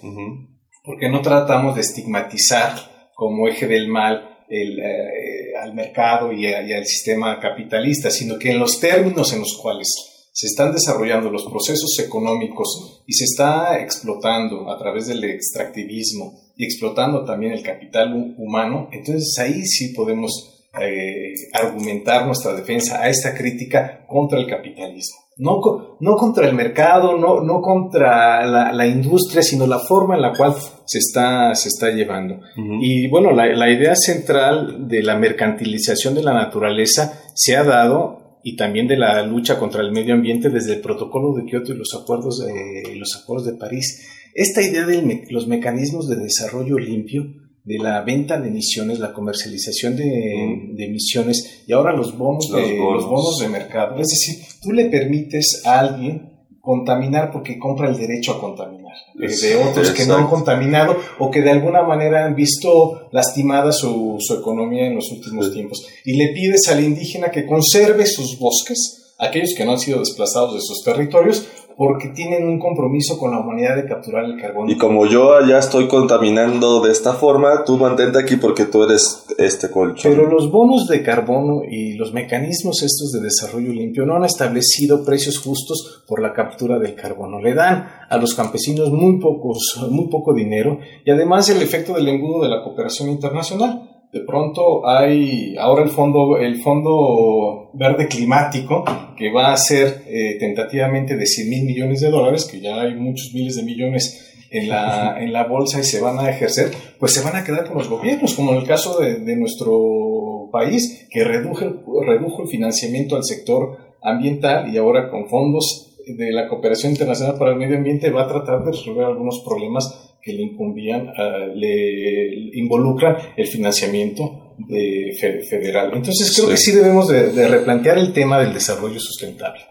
Porque 0.83 1.09
no 1.09 1.21
tratamos 1.21 1.75
de 1.75 1.81
estigmatizar 1.81 2.73
como 3.13 3.47
eje 3.47 3.67
del 3.67 3.87
mal 3.87 4.39
el, 4.49 4.79
eh, 4.79 5.55
al 5.61 5.75
mercado 5.75 6.33
y, 6.33 6.47
al 6.47 6.85
sistema 6.87 7.39
capitalista, 7.39 8.09
sino 8.09 8.39
que 8.39 8.49
en 8.49 8.57
los 8.57 8.79
términos 8.79 9.31
en 9.33 9.41
los 9.41 9.59
cuales 9.61 9.87
se 10.33 10.47
están 10.47 10.73
desarrollando 10.73 11.29
los 11.29 11.45
procesos 11.45 11.99
económicos 11.99 13.03
y 13.05 13.13
se 13.13 13.25
está 13.25 13.79
explotando 13.79 14.71
a 14.71 14.79
través 14.79 15.05
del 15.05 15.23
extractivismo 15.23 16.33
y 16.57 16.65
explotando 16.65 17.25
también 17.25 17.53
el 17.53 17.61
capital 17.61 18.33
humano, 18.39 18.89
entonces 18.91 19.37
ahí 19.37 19.61
sí 19.65 19.93
podemos 19.93 20.65
eh, 20.81 21.33
argumentar 21.53 22.25
nuestra 22.25 22.53
defensa 22.53 23.01
a 23.01 23.09
esta 23.09 23.35
crítica 23.35 24.03
contra 24.07 24.39
el 24.39 24.47
capitalismo. 24.47 25.24
No, 25.37 25.59
no 25.99 26.15
contra 26.15 26.47
el 26.47 26.55
mercado, 26.55 27.17
no, 27.17 27.41
no 27.41 27.61
contra 27.61 28.71
la, 28.71 28.87
industria, 28.87 29.41
sino 29.41 29.67
la 29.67 29.79
forma 29.79 30.15
en 30.15 30.21
la 30.21 30.31
cual 30.31 30.53
se 30.85 30.99
está, 30.99 31.53
se 31.55 31.67
está 31.67 31.89
llevando. 31.89 32.39
Y 32.55 33.09
bueno, 33.09 33.31
la, 33.31 33.47
la, 33.47 33.69
idea 33.69 33.95
central 33.95 34.87
de 34.87 35.03
la 35.03 35.17
mercantilización 35.17 36.15
de 36.15 36.23
la 36.23 36.33
naturaleza 36.33 37.21
se 37.33 37.57
ha 37.57 37.65
dado 37.65 38.25
y 38.47 38.55
también 38.55 38.87
de 38.87 38.95
la 38.95 39.25
lucha 39.25 39.57
contra 39.57 39.81
el 39.81 39.91
medio 39.91 40.13
ambiente 40.13 40.51
desde 40.51 40.75
el 40.75 40.81
protocolo 40.81 41.33
de 41.33 41.45
Kioto 41.45 41.73
y 41.73 41.77
los 41.77 41.95
acuerdos 41.99 42.45
de, 42.45 42.95
los 42.95 43.19
acuerdos 43.19 43.47
de 43.47 43.57
París. 43.57 44.07
Esta 44.35 44.61
idea 44.61 44.85
de 44.85 45.25
los 45.31 45.47
mecanismos 45.47 46.07
de 46.07 46.17
desarrollo 46.17 46.77
limpio 46.77 47.25
de 47.65 47.79
la 47.79 48.01
venta 48.01 48.39
de 48.39 48.49
emisiones, 48.49 48.99
la 48.99 49.11
comercialización 49.11 49.95
de, 49.95 50.75
emisiones 50.77 51.63
y 51.67 51.73
ahora 51.73 51.93
los 51.93 52.15
bonos, 52.15 52.51
de, 52.51 52.77
los 52.77 53.07
bonos. 53.07 53.39
de 53.39 53.49
mercado. 53.49 53.99
Es 53.99 54.09
decir, 54.09 54.45
tú 54.61 54.71
le 54.71 54.85
permites 54.85 55.63
a 55.65 55.79
alguien 55.79 56.31
contaminar 56.61 57.31
porque 57.31 57.59
compra 57.59 57.89
el 57.89 57.97
derecho 57.97 58.33
a 58.33 58.39
contaminar, 58.39 58.93
de 59.15 59.55
otros 59.55 59.91
que 59.91 60.05
no 60.05 60.15
han 60.15 60.27
contaminado 60.27 60.97
o 61.19 61.29
que 61.29 61.41
de 61.41 61.51
alguna 61.51 61.83
manera 61.83 62.25
han 62.25 62.35
visto 62.35 63.07
lastimada 63.11 63.71
su, 63.71 64.17
su 64.19 64.33
economía 64.35 64.87
en 64.87 64.95
los 64.95 65.11
últimos 65.11 65.51
tiempos. 65.51 65.85
Y 66.03 66.17
le 66.17 66.33
pides 66.33 66.67
al 66.69 66.83
indígena 66.83 67.29
que 67.29 67.45
conserve 67.45 68.05
sus 68.05 68.37
bosques, 68.39 69.15
aquellos 69.19 69.53
que 69.55 69.65
no 69.65 69.71
han 69.71 69.79
sido 69.79 69.99
desplazados 69.99 70.55
de 70.55 70.61
sus 70.61 70.83
territorios, 70.83 71.47
porque 71.77 72.09
tienen 72.09 72.47
un 72.47 72.59
compromiso 72.59 73.17
con 73.17 73.31
la 73.31 73.39
humanidad 73.39 73.75
de 73.75 73.85
capturar 73.85 74.25
el 74.25 74.39
carbono. 74.39 74.71
Y 74.71 74.77
como 74.77 75.05
yo 75.05 75.39
ya 75.45 75.57
estoy 75.59 75.87
contaminando 75.87 76.81
de 76.81 76.91
esta 76.91 77.13
forma, 77.13 77.63
tú 77.65 77.77
mantente 77.77 78.19
aquí 78.19 78.37
porque 78.37 78.65
tú 78.65 78.83
eres 78.83 79.25
este 79.37 79.69
colchón. 79.69 80.11
Pero 80.11 80.29
los 80.29 80.51
bonos 80.51 80.87
de 80.87 81.03
carbono 81.03 81.63
y 81.69 81.93
los 81.93 82.13
mecanismos 82.13 82.81
estos 82.81 83.11
de 83.11 83.21
desarrollo 83.21 83.73
limpio 83.73 84.05
no 84.05 84.15
han 84.15 84.23
establecido 84.23 85.03
precios 85.03 85.39
justos 85.39 86.03
por 86.07 86.21
la 86.21 86.33
captura 86.33 86.79
del 86.79 86.95
carbono. 86.95 87.41
Le 87.41 87.53
dan 87.53 87.87
a 88.09 88.17
los 88.17 88.33
campesinos 88.35 88.91
muy 88.91 89.19
pocos, 89.19 89.85
muy 89.89 90.07
poco 90.07 90.33
dinero 90.33 90.79
y 91.05 91.11
además 91.11 91.49
el 91.49 91.61
efecto 91.61 91.93
del 91.93 92.07
engudo 92.07 92.43
de 92.43 92.49
la 92.49 92.63
cooperación 92.63 93.09
internacional 93.09 93.94
de 94.15 94.21
pronto 94.21 94.87
hay 94.87 95.57
ahora 95.57 95.83
el 95.83 95.89
fondo, 95.89 96.37
el 96.37 96.61
fondo 96.61 97.69
verde 97.73 98.07
climático 98.07 98.85
que 99.17 99.29
va 99.29 99.51
a 99.51 99.57
ser 99.57 100.05
eh, 100.07 100.37
tentativamente 100.39 101.17
de 101.17 101.25
100 101.25 101.49
mil 101.49 101.65
millones 101.65 101.99
de 101.99 102.09
dólares, 102.09 102.45
que 102.49 102.61
ya 102.61 102.79
hay 102.79 102.95
muchos 102.95 103.33
miles 103.33 103.57
de 103.57 103.63
millones 103.63 104.47
en 104.51 104.69
la, 104.69 105.17
en 105.19 105.33
la 105.33 105.43
bolsa 105.43 105.81
y 105.81 105.83
se 105.83 105.99
van 105.99 106.17
a 106.17 106.29
ejercer, 106.29 106.71
pues 106.97 107.13
se 107.13 107.25
van 107.25 107.35
a 107.35 107.43
quedar 107.43 107.67
con 107.67 107.77
los 107.77 107.89
gobiernos, 107.89 108.35
como 108.35 108.53
en 108.53 108.59
el 108.59 108.65
caso 108.65 108.97
de, 109.01 109.15
de 109.15 109.35
nuestro 109.35 110.47
país, 110.49 111.09
que 111.11 111.25
redujo, 111.25 111.65
redujo 112.05 112.43
el 112.43 112.47
financiamiento 112.47 113.17
al 113.17 113.25
sector 113.25 113.97
ambiental 114.01 114.73
y 114.73 114.77
ahora 114.77 115.09
con 115.09 115.27
fondos 115.27 115.93
de 116.07 116.31
la 116.31 116.47
cooperación 116.47 116.93
internacional 116.93 117.37
para 117.37 117.51
el 117.51 117.57
medio 117.57 117.75
ambiente 117.75 118.09
va 118.11 118.23
a 118.23 118.27
tratar 118.29 118.63
de 118.63 118.71
resolver 118.71 119.03
algunos 119.03 119.41
problemas 119.41 120.14
que 120.25 120.33
le 120.33 120.41
incumbían, 120.41 121.13
le 121.53 122.49
involucran 122.55 123.15
el 123.37 123.45
financiamiento 123.45 124.55
de 124.67 125.15
federal. 125.47 125.91
Entonces 125.93 126.35
creo 126.35 126.49
que 126.49 126.57
sí 126.57 126.71
debemos 126.71 127.07
de, 127.07 127.47
replantear 127.47 127.99
el 127.99 128.11
tema 128.11 128.39
del 128.39 128.51
desarrollo 128.51 128.99
sustentable, 128.99 129.61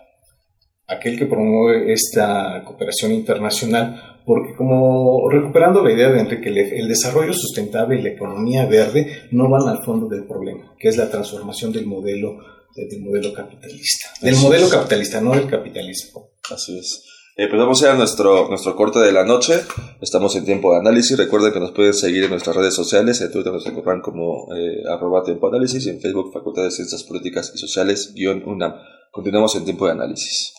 aquel 0.87 1.19
que 1.19 1.27
promueve 1.27 1.93
esta 1.93 2.62
cooperación 2.64 3.11
internacional, 3.11 4.21
porque 4.25 4.55
como 4.57 5.29
recuperando 5.29 5.83
la 5.83 5.93
idea 5.93 6.11
de 6.11 6.21
Enrique 6.21 6.49
el 6.49 6.87
desarrollo 6.87 7.33
sustentable 7.33 7.99
y 7.99 8.03
la 8.03 8.11
economía 8.11 8.64
verde 8.64 9.25
no 9.33 9.51
van 9.51 9.69
al 9.69 9.83
fondo 9.85 10.07
del 10.07 10.25
problema, 10.25 10.77
que 10.79 10.87
es 10.87 10.97
la 10.97 11.11
transformación 11.11 11.73
del 11.73 11.87
modelo 11.87 12.38
del 12.77 13.01
modelo 13.03 13.33
capitalista, 13.33 14.09
del 14.21 14.37
modelo 14.37 14.69
capitalista, 14.69 15.21
no 15.21 15.33
del 15.33 15.49
capitalismo. 15.49 16.31
Así 16.51 16.79
es. 16.79 17.13
Eh, 17.37 17.49
pues 17.49 17.61
vamos 17.61 17.83
a 17.83 17.87
ir 17.87 17.90
a 17.90 17.97
nuestro, 17.97 18.49
nuestro 18.49 18.77
corte 18.77 19.01
de 19.01 19.11
la 19.11 19.25
noche. 19.25 19.61
Estamos 20.01 20.37
en 20.37 20.44
tiempo 20.44 20.73
de 20.73 20.79
análisis. 20.79 21.18
Recuerden 21.18 21.53
que 21.53 21.59
nos 21.59 21.73
pueden 21.73 21.92
seguir 21.92 22.23
en 22.23 22.31
nuestras 22.31 22.55
redes 22.55 22.75
sociales. 22.75 23.20
En 23.20 23.33
Twitter 23.33 23.53
nos 23.53 23.66
encuentran 23.66 24.01
como 24.03 24.55
eh, 24.55 24.85
arroba 24.88 25.25
tiempo 25.25 25.49
análisis 25.49 25.85
y 25.85 25.90
en 25.90 26.01
Facebook 26.01 26.33
Facultad 26.33 26.62
de 26.62 26.70
Ciencias 26.70 27.03
Políticas 27.03 27.51
y 27.53 27.59
Sociales 27.59 28.12
guion 28.14 28.44
UNAM. 28.47 28.75
Continuamos 29.11 29.57
en 29.57 29.64
tiempo 29.64 29.87
de 29.87 29.92
análisis. 29.92 30.55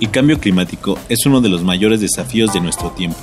El 0.00 0.10
cambio 0.10 0.38
climático 0.40 0.98
es 1.10 1.26
uno 1.26 1.42
de 1.42 1.50
los 1.50 1.62
mayores 1.62 2.00
desafíos 2.00 2.54
de 2.54 2.60
nuestro 2.62 2.90
tiempo 2.92 3.18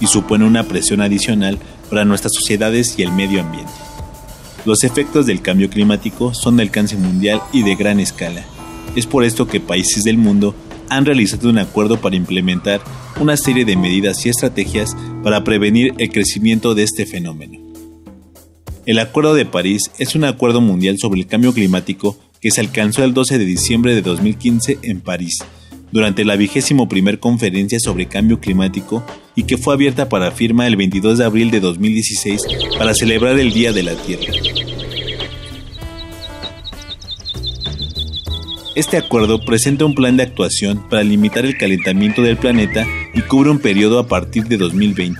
y 0.00 0.06
supone 0.06 0.44
una 0.44 0.64
presión 0.64 1.00
adicional 1.00 1.58
para 1.88 2.04
nuestras 2.04 2.32
sociedades 2.34 2.98
y 2.98 3.02
el 3.02 3.12
medio 3.12 3.40
ambiente. 3.40 3.72
Los 4.64 4.82
efectos 4.84 5.26
del 5.26 5.42
cambio 5.42 5.70
climático 5.70 6.34
son 6.34 6.56
de 6.56 6.64
alcance 6.64 6.96
mundial 6.96 7.40
y 7.52 7.62
de 7.62 7.76
gran 7.76 8.00
escala. 8.00 8.44
Es 8.96 9.06
por 9.06 9.24
esto 9.24 9.46
que 9.46 9.60
países 9.60 10.04
del 10.04 10.18
mundo 10.18 10.54
han 10.88 11.04
realizado 11.04 11.48
un 11.48 11.58
acuerdo 11.58 12.00
para 12.00 12.16
implementar 12.16 12.80
una 13.20 13.36
serie 13.36 13.64
de 13.64 13.76
medidas 13.76 14.24
y 14.26 14.28
estrategias 14.28 14.96
para 15.22 15.44
prevenir 15.44 15.94
el 15.98 16.10
crecimiento 16.10 16.74
de 16.74 16.82
este 16.82 17.06
fenómeno. 17.06 17.58
El 18.86 18.98
Acuerdo 18.98 19.34
de 19.34 19.46
París 19.46 19.90
es 19.98 20.14
un 20.14 20.24
acuerdo 20.24 20.60
mundial 20.60 20.96
sobre 20.98 21.20
el 21.20 21.26
cambio 21.26 21.52
climático 21.52 22.16
que 22.40 22.50
se 22.50 22.60
alcanzó 22.60 23.02
el 23.02 23.14
12 23.14 23.38
de 23.38 23.44
diciembre 23.44 23.94
de 23.94 24.02
2015 24.02 24.78
en 24.82 25.00
París 25.00 25.38
durante 25.96 26.26
la 26.26 26.36
vigésimo 26.36 26.86
conferencia 27.20 27.80
sobre 27.80 28.06
cambio 28.06 28.38
climático 28.38 29.02
y 29.34 29.44
que 29.44 29.56
fue 29.56 29.72
abierta 29.72 30.10
para 30.10 30.30
firma 30.30 30.66
el 30.66 30.76
22 30.76 31.16
de 31.16 31.24
abril 31.24 31.50
de 31.50 31.60
2016 31.60 32.42
para 32.78 32.92
celebrar 32.92 33.38
el 33.38 33.50
Día 33.54 33.72
de 33.72 33.82
la 33.82 33.94
Tierra. 33.94 34.30
Este 38.74 38.98
acuerdo 38.98 39.40
presenta 39.40 39.86
un 39.86 39.94
plan 39.94 40.18
de 40.18 40.24
actuación 40.24 40.86
para 40.90 41.02
limitar 41.02 41.46
el 41.46 41.56
calentamiento 41.56 42.20
del 42.20 42.36
planeta 42.36 42.86
y 43.14 43.22
cubre 43.22 43.48
un 43.48 43.58
periodo 43.58 43.98
a 43.98 44.06
partir 44.06 44.44
de 44.48 44.58
2020. 44.58 45.18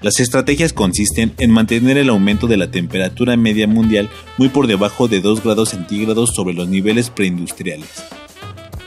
Las 0.00 0.20
estrategias 0.20 0.72
consisten 0.72 1.34
en 1.36 1.50
mantener 1.50 1.98
el 1.98 2.08
aumento 2.08 2.46
de 2.46 2.56
la 2.56 2.70
temperatura 2.70 3.36
media 3.36 3.68
mundial 3.68 4.08
muy 4.38 4.48
por 4.48 4.68
debajo 4.68 5.06
de 5.06 5.20
2 5.20 5.44
grados 5.44 5.68
centígrados 5.68 6.30
sobre 6.34 6.54
los 6.54 6.66
niveles 6.66 7.10
preindustriales 7.10 8.06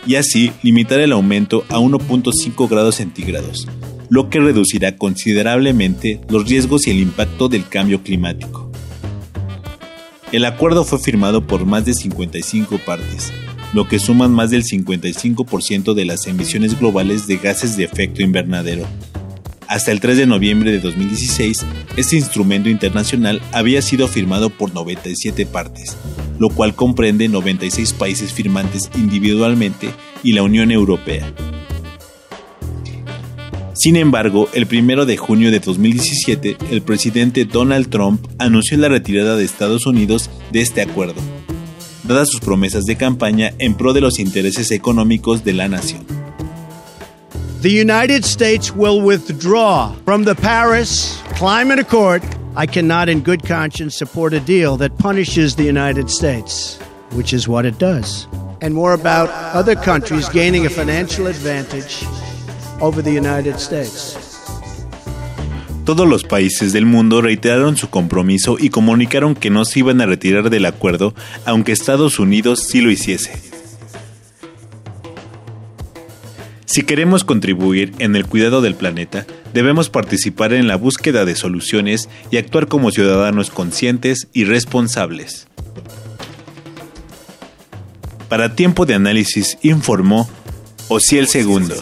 y 0.05 0.15
así 0.15 0.51
limitar 0.63 0.99
el 0.99 1.11
aumento 1.11 1.65
a 1.69 1.79
1.5 1.79 2.69
grados 2.69 2.95
centígrados, 2.95 3.67
lo 4.09 4.29
que 4.29 4.39
reducirá 4.39 4.97
considerablemente 4.97 6.21
los 6.29 6.47
riesgos 6.47 6.87
y 6.87 6.91
el 6.91 6.99
impacto 6.99 7.49
del 7.49 7.67
cambio 7.67 8.03
climático. 8.03 8.71
El 10.31 10.45
acuerdo 10.45 10.85
fue 10.85 10.99
firmado 10.99 11.45
por 11.45 11.65
más 11.65 11.85
de 11.85 11.93
55 11.93 12.77
partes, 12.79 13.33
lo 13.73 13.87
que 13.87 13.99
suman 13.99 14.31
más 14.31 14.49
del 14.49 14.63
55% 14.63 15.93
de 15.93 16.05
las 16.05 16.25
emisiones 16.27 16.79
globales 16.79 17.27
de 17.27 17.37
gases 17.37 17.75
de 17.77 17.83
efecto 17.83 18.21
invernadero. 18.21 18.87
Hasta 19.71 19.93
el 19.93 20.01
3 20.01 20.17
de 20.17 20.25
noviembre 20.25 20.69
de 20.69 20.79
2016, 20.79 21.65
este 21.95 22.17
instrumento 22.17 22.67
internacional 22.67 23.41
había 23.53 23.81
sido 23.81 24.09
firmado 24.09 24.49
por 24.49 24.73
97 24.73 25.45
partes, 25.45 25.95
lo 26.39 26.49
cual 26.49 26.75
comprende 26.75 27.29
96 27.29 27.93
países 27.93 28.33
firmantes 28.33 28.91
individualmente 28.95 29.89
y 30.23 30.33
la 30.33 30.43
Unión 30.43 30.71
Europea. 30.71 31.33
Sin 33.73 33.95
embargo, 33.95 34.49
el 34.51 34.67
1 34.69 35.05
de 35.05 35.15
junio 35.15 35.51
de 35.51 35.61
2017, 35.61 36.57
el 36.69 36.81
presidente 36.81 37.45
Donald 37.45 37.89
Trump 37.89 38.27
anunció 38.39 38.77
la 38.77 38.89
retirada 38.89 39.37
de 39.37 39.45
Estados 39.45 39.85
Unidos 39.85 40.29
de 40.51 40.59
este 40.59 40.81
acuerdo, 40.81 41.21
dadas 42.03 42.27
sus 42.29 42.41
promesas 42.41 42.83
de 42.83 42.97
campaña 42.97 43.53
en 43.57 43.75
pro 43.75 43.93
de 43.93 44.01
los 44.01 44.19
intereses 44.19 44.69
económicos 44.71 45.45
de 45.45 45.53
la 45.53 45.69
nación. 45.69 46.20
The 47.61 47.69
United 47.69 48.25
States 48.25 48.71
will 48.71 49.01
withdraw 49.01 49.93
from 50.03 50.23
the 50.23 50.33
Paris 50.33 51.21
Climate 51.35 51.77
Accord 51.77 52.23
I 52.55 52.65
cannot, 52.65 53.07
in 53.07 53.21
good 53.21 53.43
conscience, 53.43 53.95
support 53.95 54.33
a 54.33 54.39
deal 54.39 54.77
that 54.77 54.97
punishes 54.97 55.55
the 55.55 55.63
United 55.63 56.09
States, 56.09 56.79
which 57.11 57.33
is 57.33 57.47
what 57.47 57.67
it 57.67 57.77
does, 57.77 58.27
and 58.61 58.73
more 58.73 58.93
about 58.93 59.29
other 59.53 59.75
countries 59.75 60.27
gaining 60.29 60.65
a 60.65 60.71
financial 60.71 61.27
advantage 61.27 62.03
over 62.81 63.03
the 63.03 63.11
United 63.11 63.59
States. 63.59 64.17
Todos 65.85 66.07
los 66.07 66.23
países 66.23 66.73
del 66.73 66.87
mundo 66.87 67.21
reiteraron 67.21 67.77
su 67.77 67.91
compromiso 67.91 68.57
y 68.59 68.69
comunicaron 68.69 69.35
que 69.35 69.51
no 69.51 69.65
se 69.65 69.81
iban 69.81 70.01
a 70.01 70.07
retirar 70.07 70.49
del 70.49 70.65
acuerdo, 70.65 71.13
aunque 71.45 71.73
Estados 71.73 72.17
Unidos 72.17 72.65
sí 72.67 72.81
lo 72.81 72.89
hiciese. 72.89 73.50
Si 76.71 76.83
queremos 76.83 77.25
contribuir 77.25 77.91
en 77.99 78.15
el 78.15 78.25
cuidado 78.25 78.61
del 78.61 78.75
planeta, 78.75 79.25
debemos 79.53 79.89
participar 79.89 80.53
en 80.53 80.69
la 80.69 80.77
búsqueda 80.77 81.25
de 81.25 81.35
soluciones 81.35 82.07
y 82.29 82.37
actuar 82.37 82.67
como 82.67 82.91
ciudadanos 82.91 83.49
conscientes 83.49 84.29
y 84.31 84.45
responsables. 84.45 85.49
Para 88.29 88.55
tiempo 88.55 88.85
de 88.85 88.93
análisis 88.93 89.57
informó 89.61 90.29
Ociel 90.87 91.27
Segundo. 91.27 91.75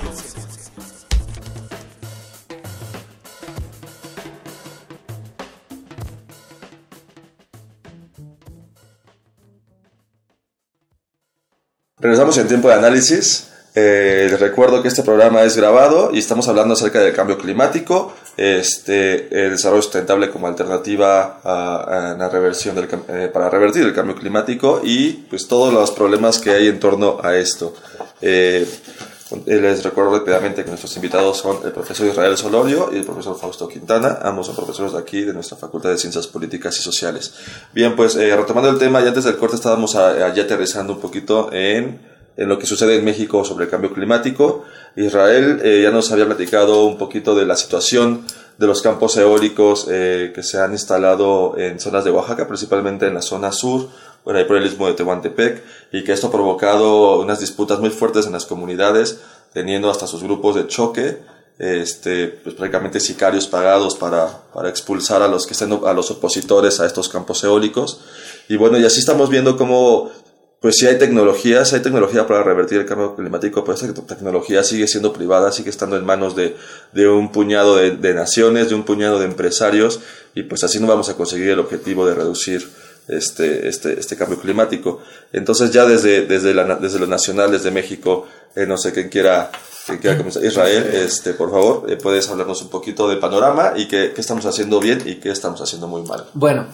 Regresamos 12.00 12.36
en 12.40 12.48
tiempo 12.48 12.70
de 12.70 12.74
análisis. 12.74 13.49
Eh, 13.82 14.28
les 14.30 14.40
recuerdo 14.40 14.82
que 14.82 14.90
este 14.90 15.04
programa 15.04 15.44
es 15.44 15.56
grabado 15.56 16.10
y 16.14 16.20
estamos 16.20 16.50
hablando 16.50 16.74
acerca 16.74 17.00
del 17.00 17.14
cambio 17.14 17.38
climático, 17.38 18.14
este, 18.36 19.46
el 19.46 19.52
desarrollo 19.52 19.82
sustentable 19.82 20.30
como 20.30 20.48
alternativa 20.48 21.40
a, 21.42 22.16
la 22.18 22.28
reversión 22.28 22.76
eh, 23.08 23.30
para 23.32 23.50
revertir 23.50 23.84
el 23.84 23.94
cambio 23.94 24.16
climático 24.16 24.82
y 24.84 25.12
pues 25.30 25.48
todos 25.48 25.74
los 25.74 25.92
problemas 25.92 26.40
que 26.40 26.52
hay 26.52 26.68
en 26.68 26.78
torno 26.78 27.20
a 27.24 27.38
esto. 27.38 27.74
Eh, 28.22 28.68
les 29.46 29.84
recuerdo 29.84 30.18
rápidamente 30.18 30.64
que 30.64 30.70
nuestros 30.70 30.94
invitados 30.98 31.38
son 31.38 31.60
el 31.64 31.72
profesor 31.72 32.08
Israel 32.08 32.36
Solorio 32.36 32.90
y 32.92 32.98
el 32.98 33.06
profesor 33.06 33.40
Fausto 33.40 33.68
Quintana, 33.68 34.20
ambos 34.24 34.48
son 34.48 34.58
profesores 34.58 34.92
de 34.92 35.00
aquí, 35.00 35.22
de 35.22 35.34
nuestra 35.34 35.56
Facultad 35.56 35.92
de 35.92 35.98
Ciencias 35.98 36.28
Políticas 36.28 36.78
y 36.80 36.82
Sociales. 36.82 37.34
Bien, 37.74 37.96
pues 37.96 38.16
retomando 38.16 38.70
el 38.70 38.78
tema, 38.78 39.00
ya 39.02 39.10
antes 39.10 39.24
del 39.24 39.38
corte 39.38 39.56
estábamos 39.56 39.96
allá 39.96 40.44
aterrizando 40.44 40.94
un 40.94 41.00
poquito 41.00 41.50
en, 41.54 42.19
en, 42.40 42.50
lo 42.50 42.58
que 42.58 42.66
sucede 42.66 42.96
en 42.96 43.06
México 43.06 43.44
sobre 43.44 43.66
el 43.66 43.72
cambio 43.72 43.94
climático. 43.94 44.64
Israel 44.96 45.60
eh, 45.64 45.82
ya 45.84 45.92
nos 45.92 46.12
había 46.12 46.26
platicado 46.26 46.86
un 46.86 46.98
poquito 46.98 47.36
de 47.36 47.46
la 47.46 47.56
situación 47.56 48.26
de 48.58 48.68
los 48.68 48.82
campos 48.82 49.16
eólicos 49.18 49.88
eh, 49.90 50.32
que 50.34 50.44
se 50.44 50.60
han 50.60 50.74
instalado 50.74 51.58
en 51.58 51.80
zonas 51.80 52.04
de 52.04 52.12
Oaxaca, 52.12 52.48
principalmente 52.48 53.08
en 53.08 53.14
la 53.14 53.22
zona 53.22 53.52
sur, 53.52 53.88
por 54.24 54.36
ahí 54.36 54.46
por 54.46 54.58
el 54.58 54.66
istmo 54.66 54.88
de 54.88 54.94
Tehuantepec, 54.94 55.64
y 55.94 56.04
que 56.04 56.12
esto 56.12 56.28
ha 56.28 56.32
provocado 56.32 57.20
unas 57.20 57.40
disputas 57.40 57.80
muy 57.80 57.90
fuertes 57.90 58.26
en 58.26 58.34
las 58.34 58.46
comunidades, 58.46 59.20
teniendo 59.54 59.90
hasta 59.90 60.08
sus 60.08 60.24
grupos 60.24 60.56
de 60.56 60.68
choque, 60.68 61.20
este, 61.58 62.28
pues 62.28 62.56
prácticamente 62.56 63.00
sicarios 63.00 63.48
pagados 63.48 63.96
para, 63.96 64.28
para 64.54 64.70
expulsar 64.70 65.22
a 65.22 65.28
los 65.28 65.46
que 65.46 65.54
estén, 65.54 65.78
a 65.86 65.94
los 65.94 66.10
opositores 66.10 66.80
a 66.80 66.86
estos 66.86 67.10
campos 67.10 67.44
eólicos. 67.44 68.02
Y 68.48 68.56
bueno, 68.56 68.78
y 68.78 68.86
así 68.86 69.00
estamos 69.00 69.30
viendo 69.30 69.58
cómo, 69.58 70.10
pues 70.60 70.76
sí 70.78 70.88
hay 70.88 70.98
tecnologías, 70.98 71.72
hay 71.74 71.80
tecnología 71.80 72.28
para 72.28 72.44
revertir 72.44 72.80
el 72.80 72.86
cambio 72.86 73.16
climático, 73.16 73.64
pero 73.64 73.76
esta 73.76 73.94
tecnología 74.06 74.64
sigue 74.64 74.88
siendo 74.88 75.14
privada, 75.14 75.52
sigue 75.52 75.70
estando 75.70 75.96
en 75.96 76.06
manos 76.06 76.36
de, 76.36 76.58
de 76.92 77.08
un 77.08 77.32
puñado 77.32 77.78
de, 77.78 77.92
de 77.92 78.14
naciones, 78.14 78.70
de 78.70 78.76
un 78.76 78.84
puñado 78.84 79.20
de 79.20 79.26
empresarios, 79.26 80.02
y 80.36 80.44
pues 80.44 80.64
así 80.64 80.80
no 80.80 80.88
vamos 80.88 81.10
a 81.10 81.16
conseguir 81.16 81.50
el 81.50 81.60
objetivo 81.60 82.06
de 82.06 82.14
reducir 82.16 82.68
este, 83.08 83.68
este, 83.68 84.00
este 84.00 84.16
cambio 84.16 84.40
climático. 84.40 85.02
Entonces 85.34 85.72
ya 85.72 85.86
desde, 85.86 86.26
desde, 86.26 86.54
la, 86.54 86.76
desde 86.76 87.00
lo 87.00 87.08
nacional, 87.08 87.52
desde 87.52 87.72
México, 87.72 88.28
eh, 88.56 88.66
no 88.66 88.78
sé 88.78 88.94
quién 88.94 89.10
quiera, 89.10 89.52
quién 89.86 89.98
quiera 90.00 90.18
comenzar. 90.18 90.44
Israel, 90.44 90.90
este, 90.94 91.34
por 91.34 91.52
favor, 91.52 91.92
eh, 91.92 91.98
puedes 91.98 92.30
hablarnos 92.30 92.62
un 92.62 92.70
poquito 92.70 93.10
del 93.10 93.20
panorama 93.20 93.74
y 93.76 93.88
qué, 93.88 94.12
qué 94.14 94.22
estamos 94.22 94.46
haciendo 94.46 94.80
bien 94.80 95.02
y 95.06 95.16
qué 95.16 95.32
estamos 95.32 95.62
haciendo 95.62 95.88
muy 95.88 96.04
mal. 96.04 96.26
Bueno, 96.34 96.68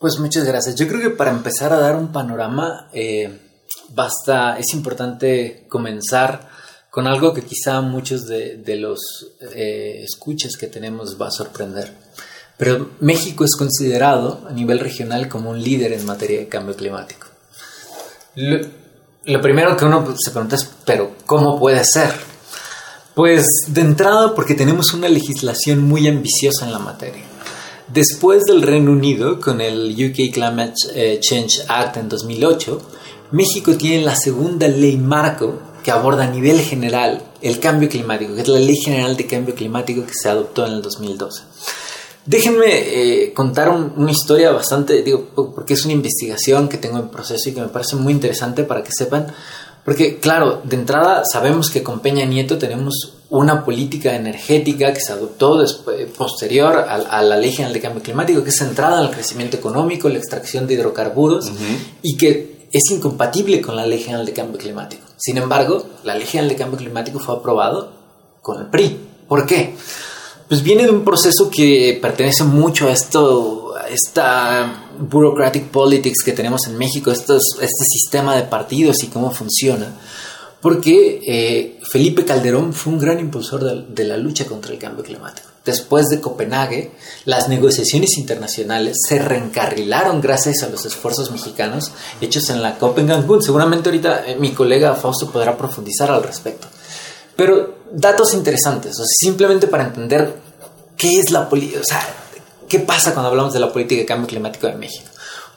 pues 0.00 0.18
muchas 0.18 0.44
gracias. 0.44 0.76
Yo 0.76 0.88
creo 0.88 1.02
que 1.02 1.10
para 1.10 1.30
empezar 1.30 1.74
a 1.74 1.78
dar 1.78 1.94
un 1.94 2.10
panorama, 2.10 2.88
eh, 2.94 3.38
basta, 3.90 4.58
es 4.58 4.72
importante 4.72 5.66
comenzar 5.68 6.48
con 6.90 7.06
algo 7.06 7.34
que 7.34 7.42
quizá 7.42 7.82
muchos 7.82 8.26
de, 8.26 8.76
los 8.76 8.98
eh, 9.54 10.02
escuches 10.02 10.56
que 10.56 10.68
tenemos 10.68 11.20
va 11.20 11.28
a 11.28 11.30
sorprender. 11.30 11.92
Pero 12.56 12.92
México 13.00 13.44
es 13.44 13.54
considerado 13.54 14.40
a 14.48 14.52
nivel 14.52 14.80
regional 14.80 15.28
como 15.28 15.50
un 15.50 15.62
líder 15.62 15.92
en 15.92 16.06
materia 16.06 16.40
de 16.40 16.48
cambio 16.48 16.74
climático. 16.74 17.26
Lo, 18.36 19.40
primero 19.42 19.76
que 19.76 19.84
uno 19.84 20.14
se 20.18 20.30
pregunta 20.30 20.56
es, 20.56 20.68
pero 20.86 21.14
¿cómo 21.26 21.58
puede 21.58 21.84
ser? 21.84 22.12
Pues 23.14 23.44
de 23.68 23.82
entrada 23.82 24.34
porque 24.34 24.54
tenemos 24.54 24.94
una 24.94 25.10
legislación 25.10 25.82
muy 25.82 26.08
ambiciosa 26.08 26.64
en 26.64 26.72
la 26.72 26.78
materia. 26.78 27.29
Después 27.92 28.44
del 28.44 28.62
Reino 28.62 28.92
Unido, 28.92 29.40
con 29.40 29.60
el 29.60 29.92
UK 29.92 30.32
Climate 30.32 31.20
Change 31.20 31.62
Act 31.68 31.96
en 31.96 32.08
2008, 32.08 32.80
México 33.32 33.76
tiene 33.76 34.04
la 34.04 34.16
segunda 34.16 34.68
ley 34.68 34.96
marco 34.96 35.60
que 35.82 35.90
aborda 35.90 36.24
a 36.24 36.30
nivel 36.30 36.60
general 36.60 37.22
el 37.42 37.58
cambio 37.58 37.88
climático, 37.88 38.34
que 38.34 38.42
es 38.42 38.48
la 38.48 38.58
Ley 38.58 38.76
General 38.76 39.16
de 39.16 39.26
Cambio 39.26 39.54
Climático 39.54 40.04
que 40.04 40.14
se 40.14 40.28
adoptó 40.28 40.66
en 40.66 40.74
el 40.74 40.82
2012. 40.82 41.42
Déjenme 42.26 42.66
eh, 42.66 43.32
contar 43.32 43.70
un, 43.70 43.94
una 43.96 44.10
historia 44.10 44.52
bastante, 44.52 45.02
digo, 45.02 45.30
porque 45.54 45.74
es 45.74 45.84
una 45.84 45.94
investigación 45.94 46.68
que 46.68 46.76
tengo 46.76 46.98
en 46.98 47.08
proceso 47.08 47.48
y 47.48 47.54
que 47.54 47.60
me 47.60 47.68
parece 47.68 47.96
muy 47.96 48.12
interesante 48.12 48.64
para 48.64 48.82
que 48.82 48.92
sepan, 48.92 49.28
porque 49.90 50.18
claro, 50.18 50.60
de 50.62 50.76
entrada 50.76 51.24
sabemos 51.24 51.68
que 51.68 51.82
con 51.82 51.98
Peña 51.98 52.24
Nieto 52.24 52.58
tenemos 52.58 53.14
una 53.28 53.64
política 53.64 54.14
energética 54.14 54.92
que 54.92 55.00
se 55.00 55.10
adoptó 55.10 55.58
después, 55.58 56.08
posterior 56.16 56.76
a, 56.76 56.94
a, 56.94 57.22
la 57.22 57.36
Ley 57.36 57.50
General 57.50 57.72
de 57.72 57.80
Cambio 57.80 58.00
Climático, 58.00 58.44
que 58.44 58.50
es 58.50 58.56
centrada 58.56 59.00
en 59.00 59.08
el 59.08 59.10
crecimiento 59.12 59.56
económico, 59.56 60.08
la 60.08 60.18
extracción 60.18 60.68
de 60.68 60.74
hidrocarburos 60.74 61.46
uh 61.46 61.54
-huh. 61.54 61.78
y 62.02 62.16
que 62.16 62.68
es 62.70 62.88
incompatible 62.92 63.60
con 63.60 63.74
la 63.74 63.84
Ley 63.84 63.98
General 63.98 64.24
de 64.24 64.32
Cambio 64.32 64.58
Climático. 64.60 65.02
Sin 65.16 65.38
embargo, 65.38 65.84
la 66.04 66.14
Ley 66.14 66.24
General 66.24 66.50
de 66.50 66.54
Cambio 66.54 66.78
Climático 66.78 67.18
fue 67.18 67.34
aprobado 67.34 67.92
con 68.42 68.60
el 68.60 68.66
PRI. 68.66 68.96
¿Por 69.26 69.44
qué? 69.44 69.74
pues 70.50 70.64
viene 70.64 70.82
de 70.82 70.90
un 70.90 71.04
proceso 71.04 71.48
que 71.48 71.96
pertenece 72.02 72.42
mucho 72.42 72.88
a 72.88 72.90
esto, 72.90 73.69
esta 73.90 74.90
bureaucratic 74.98 75.68
politics 75.68 76.22
que 76.24 76.32
tenemos 76.32 76.66
en 76.66 76.78
México, 76.78 77.10
estos, 77.10 77.42
este 77.60 77.84
sistema 77.84 78.36
de 78.36 78.42
partidos 78.42 79.02
y 79.02 79.08
cómo 79.08 79.30
funciona. 79.30 79.96
Porque 80.60 81.22
eh, 81.26 81.80
Felipe 81.90 82.24
Calderón 82.24 82.74
fue 82.74 82.92
un 82.92 82.98
gran 82.98 83.18
impulsor 83.18 83.86
de, 83.86 84.04
la 84.04 84.16
lucha 84.18 84.44
contra 84.44 84.72
el 84.72 84.78
cambio 84.78 85.02
climático. 85.02 85.48
Después 85.64 86.06
de 86.08 86.20
Copenhague, 86.20 86.92
las 87.24 87.48
negociaciones 87.48 88.18
internacionales 88.18 88.98
se 89.08 89.18
reencarrilaron 89.18 90.20
gracias 90.20 90.62
a 90.62 90.68
los 90.68 90.84
esfuerzos 90.84 91.30
mexicanos 91.30 91.92
hechos 92.20 92.50
en 92.50 92.62
la 92.62 92.78
COP 92.78 92.98
en 92.98 93.08
Cancún. 93.08 93.42
Seguramente 93.42 93.88
ahorita 93.88 94.26
eh, 94.26 94.36
mi 94.36 94.52
colega 94.52 94.94
Fausto 94.94 95.30
podrá 95.30 95.56
profundizar 95.56 96.10
al 96.10 96.22
respecto. 96.22 96.68
Pero 97.36 97.78
datos 97.90 98.34
interesantes, 98.34 98.92
o 98.92 99.04
sea, 99.04 99.06
simplemente 99.06 99.66
para 99.66 99.84
entender 99.84 100.34
qué 100.96 101.18
es 101.18 101.30
la 101.30 101.48
política, 101.48 101.80
o 101.80 101.84
sea, 101.84 102.19
qué 102.70 102.78
pasa 102.78 103.12
cuando 103.12 103.28
hablamos 103.28 103.52
de 103.52 103.60
la 103.60 103.70
política 103.70 104.00
de 104.00 104.06
cambio 104.06 104.28
climático 104.28 104.66
de 104.66 104.76
México. 104.76 105.10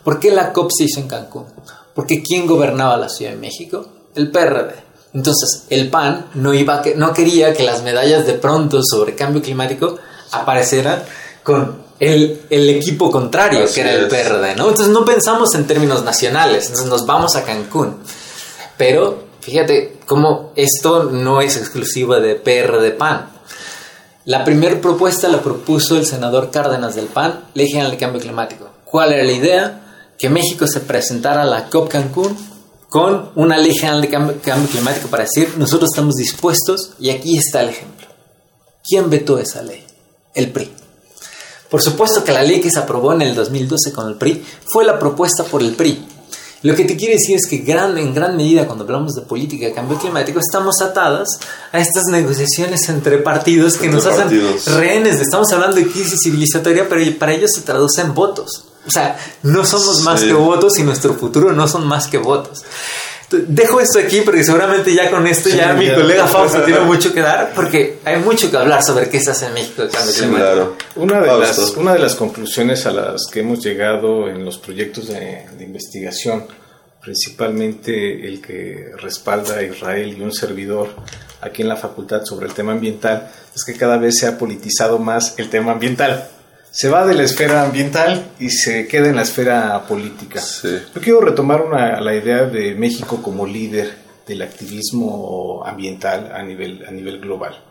¿Por 0.04 0.20
qué 0.20 0.32
la 0.32 0.52
COP 0.52 0.70
se 0.78 0.84
hizo 0.84 1.00
en 1.00 1.08
Cancún? 1.08 1.46
Porque 1.94 2.22
¿quién 2.22 2.46
gobernaba 2.46 2.98
la 2.98 3.08
Ciudad 3.08 3.32
de 3.32 3.38
México? 3.38 3.86
El 4.16 4.32
PRD. 4.32 4.74
Entonces, 5.14 5.66
el 5.70 5.90
PAN 5.90 6.26
no, 6.34 6.54
iba 6.54 6.82
que, 6.82 6.96
no 6.96 7.14
quería 7.14 7.54
que 7.54 7.64
las 7.64 7.84
medallas 7.84 8.26
de 8.26 8.34
pronto 8.34 8.82
sobre 8.84 9.16
cambio 9.16 9.42
climático 9.42 9.98
aparecieran 10.32 11.04
con 11.44 11.84
el, 12.00 12.42
el 12.50 12.70
equipo 12.70 13.12
contrario, 13.12 13.64
Así 13.66 13.76
que 13.76 13.82
era 13.82 13.94
es. 13.94 14.00
el 14.00 14.08
PRD, 14.08 14.56
¿no? 14.56 14.70
Entonces 14.70 14.88
no 14.92 15.06
pensamos 15.06 15.54
en 15.54 15.68
términos 15.68 16.04
nacionales, 16.04 16.66
entonces 16.66 16.90
nos 16.90 17.06
vamos 17.06 17.36
a 17.36 17.44
Cancún. 17.44 17.98
Pero 18.76 19.26
fíjate 19.40 20.00
cómo 20.08 20.52
esto 20.56 21.04
no 21.04 21.42
es 21.42 21.58
exclusivo 21.58 22.16
de 22.16 22.36
PRD 22.36 22.92
PAN. 22.92 23.33
La 24.26 24.46
primera 24.46 24.80
propuesta 24.80 25.28
la 25.28 25.42
propuso 25.42 25.98
el 25.98 26.06
senador 26.06 26.50
Cárdenas 26.50 26.96
del 26.96 27.08
PAN, 27.08 27.44
Ley 27.56 27.68
General 27.68 27.92
de 27.92 27.98
Cambio 27.98 28.22
Climático. 28.22 28.70
¿Cuál 28.86 29.12
era 29.12 29.24
la 29.24 29.34
idea? 29.34 30.14
Que 30.18 30.30
México 30.30 30.66
se 30.66 30.80
presentara 30.80 31.42
a 31.42 31.46
la 31.46 31.70
COP 31.70 31.90
Cancún 31.90 32.38
con 32.88 33.32
una 33.36 33.58
Ley 33.58 33.74
General 33.74 34.02
de 34.02 34.08
Cambio, 34.08 34.38
Cambio 34.42 34.70
Climático 34.70 35.10
para 35.10 35.24
decir, 35.26 35.56
nosotros 35.58 35.90
estamos 35.92 36.16
dispuestos 36.16 36.92
y 37.00 37.10
aquí 37.10 37.38
está 37.38 37.64
el 37.64 37.70
ejemplo. 37.70 38.08
¿Quién 38.88 39.10
vetó 39.10 39.40
esa 39.40 39.62
ley? 39.62 39.84
El 40.34 40.52
PRI. 40.54 40.72
Por 41.70 41.82
supuesto 41.82 42.24
que 42.24 42.32
la 42.32 42.44
ley 42.44 42.62
que 42.62 42.72
se 42.72 42.80
aprobó 42.80 43.12
en 43.12 43.24
el 43.24 43.36
2012 43.36 43.92
con 43.92 44.08
el 44.08 44.16
PRI 44.16 44.46
fue 44.72 44.86
la 44.86 45.00
propuesta 45.00 45.44
por 45.44 45.62
el 45.62 45.74
PRI. 45.74 46.02
Lo 46.64 46.76
que 46.76 46.86
te 46.86 46.96
quiere 46.96 47.16
decir 47.16 47.36
es 47.36 47.46
que 47.46 47.58
gran, 47.58 47.98
en 47.98 48.14
gran 48.14 48.38
medida 48.38 48.66
cuando 48.66 48.86
hablamos 48.86 49.14
de 49.14 49.22
política 49.22 49.66
de 49.66 49.74
cambio 49.74 50.00
climático 50.00 50.40
estamos 50.40 50.82
atadas 50.82 51.28
a 51.74 51.80
estas 51.80 52.06
negociaciones 52.06 52.88
entre 52.88 53.18
partidos 53.18 53.76
que 53.76 53.88
entre 53.88 54.02
nos 54.02 54.18
partidos. 54.18 54.68
hacen 54.68 54.80
rehenes. 54.80 55.20
Estamos 55.20 55.52
hablando 55.52 55.76
de 55.76 55.88
crisis 55.88 56.20
civilizatoria, 56.24 56.88
pero 56.88 57.02
para 57.20 57.34
ellos 57.34 57.52
se 57.54 57.62
traduce 57.62 58.02
en 58.02 58.14
votos. 58.14 58.66
O 58.88 58.92
sea, 58.92 59.18
no 59.44 59.66
somos 59.66 60.02
más 60.02 60.22
sí. 60.22 60.28
que 60.28 60.34
votos 60.34 60.78
y 60.80 60.84
nuestro 60.84 61.14
futuro 61.14 61.52
no 61.52 61.68
son 61.68 61.86
más 61.86 62.08
que 62.08 62.18
votos. 62.18 62.64
Dejo 63.48 63.80
esto 63.80 64.00
aquí 64.00 64.22
porque 64.22 64.44
seguramente 64.44 64.94
ya 64.94 65.10
con 65.10 65.26
esto 65.28 65.50
sí, 65.50 65.58
ya, 65.58 65.68
ya 65.68 65.74
mi 65.74 65.94
colega 65.94 66.28
Fausto 66.28 66.62
tiene 66.64 66.82
mucho 66.82 67.14
que 67.14 67.22
dar 67.22 67.52
porque 67.54 68.00
hay 68.06 68.20
mucho 68.20 68.50
que 68.50 68.58
hablar 68.58 68.84
sobre 68.84 69.10
qué 69.10 69.20
se 69.20 69.32
hace 69.32 69.48
en 69.48 69.54
México 69.54 69.84
sí. 69.90 70.26
Claro. 70.26 70.76
Una, 70.96 71.22
de 71.22 71.28
las, 71.28 71.58
una 71.72 71.94
de 71.94 72.00
las 72.00 72.16
conclusiones 72.16 72.86
a 72.86 72.92
las 72.92 73.28
que 73.32 73.42
hemos 73.42 73.64
llegado 73.64 74.30
en 74.30 74.46
los 74.46 74.58
proyectos 74.58 75.08
de, 75.08 75.46
de 75.58 75.64
investigación, 75.64 76.46
principalmente 77.02 78.28
el 78.28 78.42
que 78.42 78.92
respalda 78.98 79.58
a 79.58 79.64
Israel 79.64 80.16
y 80.18 80.22
un 80.22 80.34
servidor 80.34 80.90
aquí 81.42 81.62
en 81.62 81.70
la 81.70 81.76
facultad 81.76 82.24
sobre 82.26 82.48
el 82.48 82.54
tema 82.54 82.72
ambiental, 82.72 83.30
es 83.56 83.64
que 83.64 83.74
cada 83.74 83.98
vez 83.98 84.18
se 84.18 84.28
ha 84.28 84.38
politizado 84.38 85.00
más 85.00 85.36
el 85.38 85.50
tema 85.50 85.72
ambiental 85.72 86.30
se 86.74 86.90
va 86.90 87.06
de 87.06 87.14
la 87.14 87.22
esfera 87.22 87.62
ambiental 87.62 88.32
y 88.40 88.50
se 88.50 88.88
queda 88.88 89.08
en 89.08 89.16
la 89.16 89.22
esfera 89.22 89.86
política. 89.88 90.42
Sí. 90.42 90.76
Yo 90.96 91.02
quiero 91.02 91.22
retomar 91.22 91.62
una, 91.62 92.02
la 92.02 92.16
idea 92.16 92.46
de 92.46 92.74
México 92.74 93.22
como 93.22 93.46
líder 93.46 93.94
del 94.26 94.42
activismo 94.42 95.64
ambiental 95.64 96.32
a 96.34 96.42
nivel, 96.42 96.84
a 96.88 96.90
nivel 96.90 97.20
global. 97.20 97.64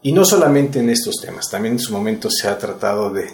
Y 0.00 0.12
no 0.12 0.24
solamente 0.24 0.78
en 0.78 0.88
estos 0.88 1.16
temas, 1.16 1.50
también 1.50 1.74
en 1.74 1.80
su 1.80 1.92
momento 1.92 2.30
se 2.30 2.48
ha 2.48 2.56
tratado 2.56 3.10
de, 3.10 3.26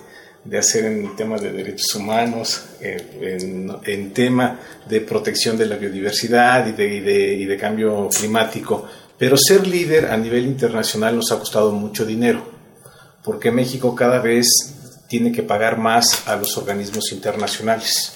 de 0.45 0.59
hacer 0.59 0.87
en 0.87 1.15
temas 1.15 1.41
de 1.41 1.53
derechos 1.53 1.95
humanos, 1.95 2.65
eh, 2.81 3.39
en, 3.41 3.73
en, 3.85 4.13
tema 4.13 4.59
de 4.89 5.03
protección 5.03 5.57
de 5.57 5.67
la 5.67 5.77
biodiversidad 5.77 6.67
y 6.67 6.73
de, 6.73 6.95
y 6.97 7.01
de, 7.01 7.35
y 7.35 7.45
de 7.45 7.57
cambio 7.57 8.09
climático. 8.09 8.89
Pero 9.17 9.37
ser 9.37 9.69
líder 9.69 10.07
a 10.07 10.17
nivel 10.17 10.47
internacional 10.47 11.15
nos 11.15 11.31
ha 11.31 11.39
costado 11.39 11.71
mucho 11.71 12.05
dinero, 12.05 12.43
porque 13.23 13.53
México 13.53 13.95
cada 13.95 14.19
vez 14.19 14.49
tiene 15.13 15.31
que 15.31 15.43
pagar 15.43 15.77
más 15.77 16.27
a 16.27 16.37
los 16.37 16.57
organismos 16.57 17.13
internacionales 17.13 18.15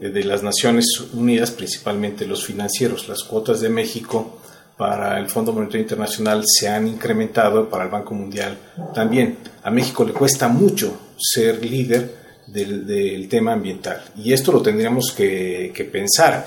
eh, 0.00 0.08
de 0.08 0.24
las 0.24 0.42
Naciones 0.42 0.86
Unidas, 1.12 1.52
principalmente 1.52 2.26
los 2.26 2.44
financieros. 2.44 3.06
Las 3.06 3.22
cuotas 3.22 3.60
de 3.60 3.68
México 3.68 4.40
para 4.76 5.20
el 5.20 5.28
Fondo 5.28 5.52
Monetario 5.52 5.82
Internacional 5.82 6.42
se 6.44 6.68
han 6.68 6.88
incrementado, 6.88 7.70
para 7.70 7.84
el 7.84 7.90
Banco 7.90 8.14
Mundial 8.14 8.58
también. 8.92 9.38
A 9.62 9.70
México 9.70 10.04
le 10.04 10.12
cuesta 10.12 10.48
mucho 10.48 11.12
ser 11.16 11.64
líder 11.64 12.12
del, 12.48 13.28
tema 13.28 13.52
ambiental 13.52 14.02
y 14.16 14.32
esto 14.32 14.50
lo 14.50 14.60
tendríamos 14.60 15.12
que 15.12 15.88
pensar. 15.92 16.44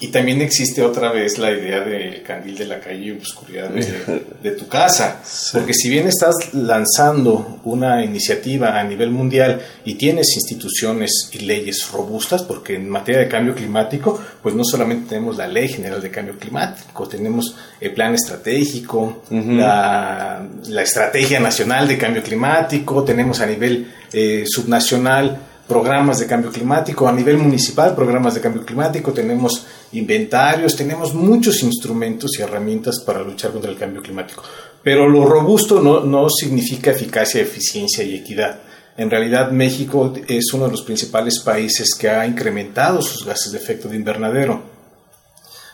Y 0.00 0.08
también 0.08 0.40
existe 0.40 0.82
otra 0.82 1.12
vez 1.12 1.36
la 1.36 1.52
idea 1.52 1.80
del 1.80 2.22
candil 2.22 2.56
de 2.56 2.66
la 2.66 2.80
calle 2.80 3.04
y 3.04 3.10
oscuridad 3.10 3.68
de, 3.68 4.24
de 4.42 4.50
tu 4.52 4.66
casa. 4.66 5.20
Porque 5.52 5.74
si 5.74 5.90
bien 5.90 6.08
estás 6.08 6.54
lanzando 6.54 7.60
una 7.64 8.02
iniciativa 8.02 8.80
a 8.80 8.84
nivel 8.84 9.10
mundial 9.10 9.60
y 9.84 9.94
tienes 9.94 10.34
instituciones 10.34 11.28
y 11.32 11.40
leyes 11.40 11.90
robustas, 11.92 12.42
porque 12.42 12.76
en 12.76 12.88
materia 12.88 13.20
de 13.20 13.28
cambio 13.28 13.54
climático, 13.54 14.18
pues 14.42 14.54
no 14.54 14.64
solamente 14.64 15.10
tenemos 15.10 15.36
la 15.36 15.46
Ley 15.46 15.68
General 15.68 16.00
de 16.00 16.10
Cambio 16.10 16.38
Climático, 16.38 17.06
tenemos 17.06 17.54
el 17.78 17.92
Plan 17.92 18.14
Estratégico, 18.14 19.22
uh 19.30 19.34
-huh. 19.34 19.56
la, 19.56 20.46
la, 20.68 20.82
Estrategia 20.82 21.40
Nacional 21.40 21.86
de 21.86 21.98
Cambio 21.98 22.22
Climático, 22.22 23.04
tenemos 23.04 23.40
a 23.40 23.46
nivel 23.46 23.86
eh, 24.12 24.44
subnacional 24.46 25.49
programas 25.70 26.18
de 26.18 26.26
cambio 26.26 26.50
climático, 26.50 27.06
a 27.06 27.12
nivel 27.12 27.38
municipal 27.38 27.94
programas 27.94 28.34
de 28.34 28.40
cambio 28.40 28.64
climático, 28.66 29.12
tenemos 29.12 29.64
inventarios, 29.92 30.74
tenemos 30.74 31.14
muchos 31.14 31.62
instrumentos 31.62 32.32
y 32.36 32.42
herramientas 32.42 33.04
para 33.06 33.22
luchar 33.22 33.52
contra 33.52 33.70
el 33.70 33.78
cambio 33.78 34.02
climático. 34.02 34.42
Pero 34.82 35.08
lo 35.08 35.24
robusto 35.24 35.80
no, 35.80 36.00
no 36.00 36.28
significa 36.28 36.90
eficacia, 36.90 37.40
eficiencia 37.40 38.02
y 38.02 38.16
equidad. 38.16 38.58
En 38.96 39.10
realidad 39.10 39.52
México 39.52 40.12
es 40.26 40.52
uno 40.52 40.64
de 40.64 40.72
los 40.72 40.82
principales 40.82 41.38
países 41.38 41.94
que 41.96 42.08
ha 42.08 42.26
incrementado 42.26 43.00
sus 43.00 43.24
gases 43.24 43.52
de 43.52 43.58
efecto 43.58 43.88
de 43.88 43.94
invernadero. 43.94 44.62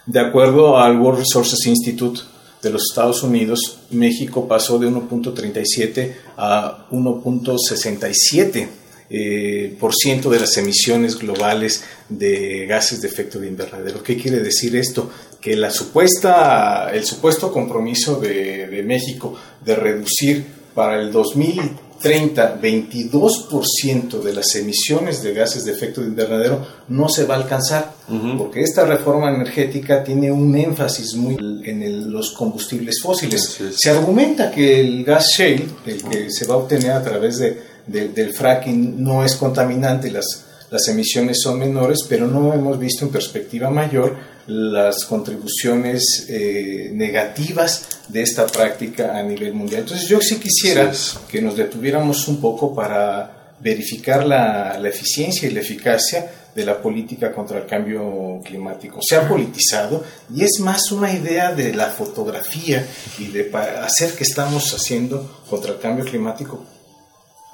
De 0.05 0.21
acuerdo 0.21 0.77
al 0.77 1.01
World 1.01 1.21
Resources 1.21 1.67
Institute 1.67 2.21
de 2.61 2.69
los 2.69 2.83
Estados 2.91 3.23
Unidos, 3.23 3.79
México 3.93 4.47
pasó 4.47 4.79
de 4.79 4.89
1.37 4.89 6.17
a 6.37 6.87
1.67 6.91 8.69
eh, 9.09 9.77
por 9.79 9.95
ciento 9.95 10.31
de 10.31 10.41
las 10.41 10.57
emisiones 10.57 11.19
globales 11.19 11.85
de 12.09 12.67
gases 12.67 13.01
de 13.01 13.09
efecto 13.09 13.39
de 13.39 13.49
invernadero. 13.49 14.03
¿Qué 14.03 14.17
quiere 14.17 14.41
decir 14.41 14.77
esto? 14.77 15.11
Que 15.41 15.57
la 15.57 15.71
supuesta, 15.71 16.91
el 16.93 17.05
supuesto 17.05 17.53
compromiso 17.53 18.21
de, 18.21 18.67
de 18.67 18.83
México 18.83 19.35
de 19.65 19.77
reducir 19.77 20.45
para 20.75 21.01
el 21.01 21.13
2030 21.13 21.87
22% 22.03 24.23
de 24.23 24.33
las 24.33 24.55
emisiones 24.55 25.23
de 25.23 25.33
gases 25.33 25.65
de 25.65 25.73
efecto 25.73 26.01
de 26.01 26.09
invernadero 26.09 26.67
no 26.89 27.09
se 27.09 27.25
va 27.25 27.35
a 27.35 27.39
alcanzar, 27.39 27.95
uh 28.09 28.13
-huh. 28.13 28.39
porque 28.39 28.61
esta 28.61 28.85
reforma 28.85 29.31
energética 29.31 30.05
tiene 30.05 30.31
un 30.31 30.55
énfasis 30.57 31.15
muy 31.15 31.37
en 31.65 31.83
el, 31.83 32.11
los 32.11 32.33
combustibles 32.33 33.01
fósiles. 33.03 33.59
Se 33.75 33.91
argumenta 33.91 34.51
que 34.51 34.81
el 34.81 35.05
gas 35.05 35.27
shale, 35.37 35.67
el 35.87 36.03
que 36.05 36.31
se 36.31 36.47
va 36.47 36.55
a 36.55 36.59
obtener 36.59 36.93
a 36.93 37.03
través 37.03 37.39
de 37.39 37.76
de, 37.87 38.09
del 38.09 38.33
fracking 38.35 39.03
no 39.03 39.25
es 39.25 39.37
contaminante, 39.37 40.11
las, 40.11 40.47
las 40.71 40.89
emisiones 40.89 41.41
son 41.41 41.59
menores, 41.59 42.01
pero 42.09 42.27
no 42.27 42.53
hemos 42.53 42.79
visto 42.79 43.05
en 43.05 43.13
perspectiva 43.13 43.71
mayor 43.71 44.17
las 44.47 45.05
contribuciones 45.05 46.27
eh, 46.29 46.91
negativas 46.93 47.89
de 48.09 48.23
esta 48.23 48.47
práctica 48.47 49.17
a 49.17 49.23
nivel 49.23 49.55
mundial. 49.55 49.83
Entonces 49.83 50.09
yo 50.09 50.21
sí 50.21 50.37
quisiera 50.37 50.93
sí. 50.95 51.17
que 51.29 51.43
nos 51.43 51.57
detuviéramos 51.57 52.29
un 52.29 52.41
poco 52.41 52.75
para 52.75 53.55
verificar 53.59 54.27
la, 54.27 54.79
la 54.79 54.89
eficiencia 54.89 55.49
y 55.49 55.53
la 55.53 55.61
eficacia 55.61 56.31
de 56.55 56.65
la 56.65 56.81
política 56.81 57.33
contra 57.33 57.59
el 57.59 57.67
cambio 57.67 58.41
climático. 58.45 59.01
Se 59.07 59.17
ha 59.17 59.29
politizado 59.29 60.05
y 60.35 60.43
es 60.43 60.61
más 60.61 60.91
una 60.93 61.13
idea 61.13 61.53
de 61.53 61.75
la 61.75 61.87
fotografía 61.87 62.87
y 63.19 63.27
de 63.29 63.51
hacer 63.83 64.13
que 64.13 64.25
estamos 64.25 64.73
haciendo 64.73 65.43
contra 65.49 65.73
el 65.73 65.79
cambio 65.79 66.05
climático 66.05 66.76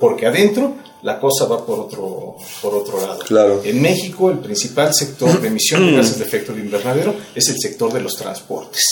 porque 0.03 0.27
adentro 0.27 0.75
la 1.03 1.21
cosa 1.21 1.45
va 1.45 1.65
por 1.65 1.79
otro, 1.79 2.37
por 2.61 2.75
otro 2.75 3.01
lado. 3.01 3.21
Claro. 3.21 3.63
En 3.63 3.81
México 3.81 4.33
el 4.33 4.41
principal 4.41 4.93
sector 4.93 5.41
de 5.41 5.47
emisión 5.47 5.87
de 5.87 5.97
gases 5.97 6.19
de 6.19 6.25
efecto 6.25 6.53
de 6.53 6.61
invernadero 6.61 7.15
es 7.37 7.49
el 7.51 7.57
sector 7.57 7.93
de 7.93 8.01
los 8.01 8.17
transportes, 8.17 8.83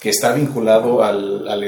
que 0.00 0.08
está 0.08 0.32
vinculado 0.32 1.04
al, 1.04 1.46
al 1.46 1.62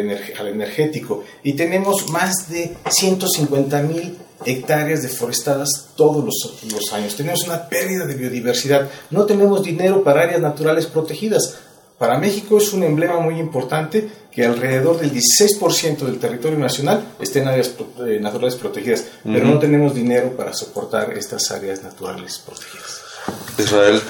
energético. 0.49 1.25
Y 1.43 1.53
tenemos 1.53 2.09
más 2.09 2.49
de 2.49 2.75
150 2.89 3.83
mil 3.83 4.17
hectáreas 4.47 5.03
deforestadas 5.03 5.89
todos 5.95 6.25
los, 6.25 6.73
los 6.73 6.91
años. 6.95 7.17
Tenemos 7.17 7.45
una 7.45 7.69
pérdida 7.69 8.07
de 8.07 8.15
biodiversidad. 8.15 8.89
No 9.11 9.27
tenemos 9.27 9.63
dinero 9.63 10.03
para 10.03 10.23
áreas 10.23 10.41
naturales 10.41 10.87
protegidas. 10.87 11.59
Para 11.99 12.19
México 12.19 12.59
es 12.59 12.73
un 12.73 12.83
emblema 12.83 13.21
muy 13.21 13.39
importante 13.39 14.07
que 14.31 14.45
alrededor 14.45 15.01
del 15.01 15.13
16% 15.13 15.99
del 15.99 16.19
territorio 16.19 16.59
nacional 16.59 17.03
esté 17.19 17.41
en 17.41 17.49
áreas 17.49 17.73
eh, 18.07 18.19
naturales 18.21 18.55
protegidas, 18.57 19.01
uh 19.01 19.29
-huh. 19.29 19.33
pero 19.33 19.47
no 19.47 19.59
tenemos 19.59 19.95
dinero 19.95 20.37
para 20.37 20.53
soportar 20.53 21.17
estas 21.17 21.51
áreas 21.51 21.83
naturales 21.83 22.39
protegidas. 22.45 23.01
Israel. 23.59 24.03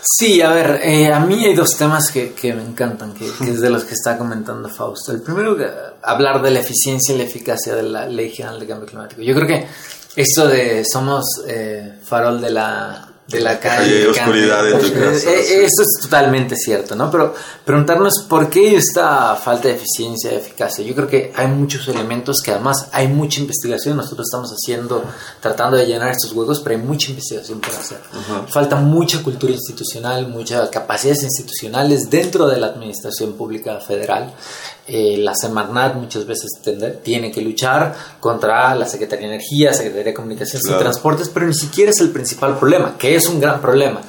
Sí, 0.00 0.40
a 0.40 0.50
ver, 0.50 0.80
eh, 0.82 1.12
a 1.12 1.20
mí 1.20 1.44
hay 1.44 1.54
dos 1.54 1.76
temas 1.76 2.10
que, 2.10 2.32
que 2.32 2.52
me 2.54 2.62
encantan, 2.62 3.14
que, 3.14 3.26
que, 3.38 3.50
es 3.50 3.60
de 3.60 3.70
los 3.70 3.84
que 3.84 3.94
está 3.94 4.16
comentando 4.16 4.68
Fausto. 4.68 5.12
El 5.12 5.22
primero, 5.22 5.56
hablar 6.02 6.40
de 6.40 6.50
la 6.50 6.60
eficiencia 6.60 7.14
y 7.14 7.18
la 7.18 7.24
eficacia 7.24 7.74
de 7.74 7.82
la 7.82 8.06
Ley 8.06 8.30
General 8.30 8.58
de 8.58 8.66
Cambio 8.66 8.86
Climático. 8.86 9.22
Yo 9.22 9.34
creo 9.34 9.46
que 9.46 9.66
esto 10.16 10.48
de 10.48 10.84
somos 10.84 11.24
eh, 11.46 11.98
farol 12.02 12.40
de 12.40 12.50
la 12.50 13.07
de 13.28 13.40
la 13.40 13.60
calle. 13.60 13.98
Hay 13.98 14.06
oscuridad 14.06 14.66
en 14.66 14.78
tu 14.80 14.92
casa. 14.92 15.30
Eh, 15.30 15.42
sí. 15.44 15.54
Eso 15.54 15.82
es 15.82 16.00
totalmente 16.02 16.56
cierto, 16.56 16.96
¿no? 16.96 17.10
Pero 17.10 17.34
preguntarnos 17.64 18.24
por 18.26 18.48
qué 18.48 18.76
esta 18.76 19.36
falta 19.36 19.68
de 19.68 19.74
eficiencia 19.74 20.32
y 20.32 20.36
eficacia. 20.36 20.82
Yo 20.82 20.94
creo 20.94 21.08
que 21.08 21.32
hay 21.36 21.46
muchos 21.46 21.86
elementos 21.88 22.40
que 22.42 22.52
además 22.52 22.88
hay 22.90 23.08
mucha 23.08 23.40
investigación. 23.40 23.98
Nosotros 23.98 24.26
estamos 24.26 24.50
haciendo, 24.50 25.04
tratando 25.40 25.76
de 25.76 25.84
llenar 25.86 26.10
estos 26.10 26.32
huecos, 26.32 26.60
pero 26.60 26.76
hay 26.76 26.82
mucha 26.82 27.10
investigación 27.10 27.60
por 27.60 27.74
hacer. 27.74 28.00
Uh 28.14 28.32
-huh. 28.32 28.48
Falta 28.48 28.76
mucha 28.76 29.22
cultura 29.22 29.52
institucional, 29.52 30.26
muchas 30.28 30.70
capacidades 30.70 31.22
institucionales 31.22 32.08
dentro 32.08 32.46
de 32.46 32.56
la 32.56 32.68
administración 32.68 33.34
pública 33.34 33.78
federal. 33.80 34.32
Eh, 34.88 35.18
la 35.18 35.34
Semarnat 35.34 35.96
muchas 35.96 36.26
veces 36.26 36.50
tiene 37.02 37.30
que 37.30 37.42
luchar 37.42 37.94
contra 38.18 38.74
la 38.74 38.86
Secretaría 38.86 39.28
de 39.28 39.34
Energía, 39.34 39.72
Secretaría 39.74 40.04
de 40.04 40.14
Comunicaciones 40.14 40.62
claro. 40.62 40.80
y 40.80 40.82
Transportes, 40.82 41.28
pero 41.28 41.46
ni 41.46 41.54
siquiera 41.54 41.90
es 41.90 42.00
el 42.00 42.10
principal 42.10 42.58
problema, 42.58 42.96
que 42.96 43.14
es 43.14 43.28
un 43.28 43.38
gran 43.38 43.60
problema. 43.60 44.00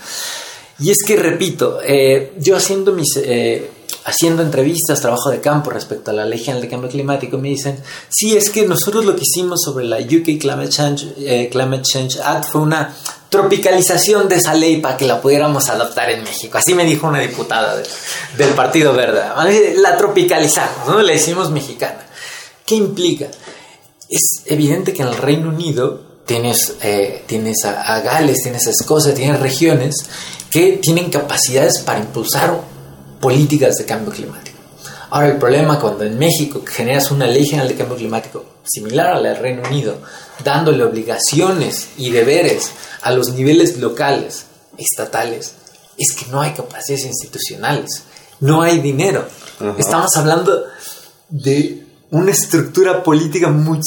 Y 0.79 0.89
es 0.91 0.97
que, 1.05 1.17
repito, 1.17 1.79
eh, 1.83 2.33
yo 2.39 2.55
haciendo 2.55 2.93
mis... 2.93 3.17
Eh, 3.17 3.71
haciendo 4.05 4.41
entrevistas, 4.41 5.01
trabajo 5.01 5.29
de 5.29 5.39
campo 5.39 5.69
respecto 5.69 6.09
a 6.09 6.13
la 6.13 6.25
Ley 6.25 6.39
General 6.39 6.61
de 6.61 6.69
Cambio 6.69 6.89
Climático, 6.89 7.37
me 7.37 7.49
dicen, 7.49 7.77
sí, 8.09 8.35
es 8.35 8.49
que 8.49 8.65
nosotros 8.65 9.05
lo 9.05 9.15
que 9.15 9.21
hicimos 9.21 9.61
sobre 9.63 9.85
la 9.85 9.97
UK 9.97 10.39
Climate 10.39 10.69
Change, 10.69 11.13
eh, 11.19 11.49
Climate 11.51 11.83
Change 11.83 12.19
Act 12.23 12.45
fue 12.51 12.61
una 12.61 12.95
tropicalización 13.29 14.27
de 14.27 14.35
esa 14.35 14.53
ley 14.53 14.77
para 14.81 14.97
que 14.97 15.05
la 15.05 15.21
pudiéramos 15.21 15.69
adoptar 15.69 16.09
en 16.09 16.23
México. 16.23 16.57
Así 16.57 16.73
me 16.73 16.83
dijo 16.83 17.07
una 17.07 17.19
diputada 17.19 17.77
de, 17.77 17.83
del 18.37 18.49
Partido 18.55 18.93
Verde. 18.93 19.21
La 19.77 19.97
tropicalizamos, 19.97 20.87
¿no? 20.87 21.01
La 21.01 21.13
hicimos 21.13 21.51
mexicana. 21.51 22.05
¿Qué 22.65 22.75
implica? 22.75 23.27
Es 24.09 24.43
evidente 24.45 24.93
que 24.93 25.03
en 25.03 25.09
el 25.09 25.17
Reino 25.17 25.49
Unido 25.49 26.01
tienes, 26.25 26.75
eh, 26.81 27.23
tienes 27.27 27.63
a, 27.65 27.95
a 27.95 28.01
Gales, 28.01 28.41
tienes 28.41 28.65
a 28.67 28.71
Escocia, 28.71 29.13
tienes 29.13 29.39
regiones 29.39 29.95
que 30.49 30.79
tienen 30.81 31.11
capacidades 31.11 31.79
para 31.79 31.99
impulsar 31.99 32.59
políticas 33.21 33.75
de 33.75 33.85
cambio 33.85 34.11
climático. 34.11 34.57
Ahora 35.11 35.27
el 35.27 35.37
problema 35.37 35.79
cuando 35.79 36.03
en 36.03 36.17
México 36.17 36.63
generas 36.67 37.11
una 37.11 37.27
ley 37.27 37.45
general 37.45 37.67
de 37.67 37.75
cambio 37.75 37.97
climático 37.97 38.45
similar 38.69 39.07
a 39.07 39.19
la 39.19 39.29
del 39.29 39.39
Reino 39.39 39.63
Unido, 39.67 39.97
dándole 40.43 40.83
obligaciones 40.83 41.89
y 41.97 42.11
deberes 42.11 42.71
a 43.01 43.11
los 43.11 43.33
niveles 43.33 43.77
locales, 43.77 44.45
estatales, 44.77 45.53
es 45.97 46.15
que 46.15 46.31
no 46.31 46.41
hay 46.41 46.53
capacidades 46.53 47.05
institucionales, 47.05 48.03
no 48.39 48.61
hay 48.61 48.79
dinero. 48.79 49.25
Uh 49.59 49.65
-huh. 49.65 49.75
Estamos 49.77 50.15
hablando 50.15 50.65
de 51.29 51.85
una 52.11 52.31
estructura 52.31 53.03
política, 53.03 53.49
muy, 53.49 53.79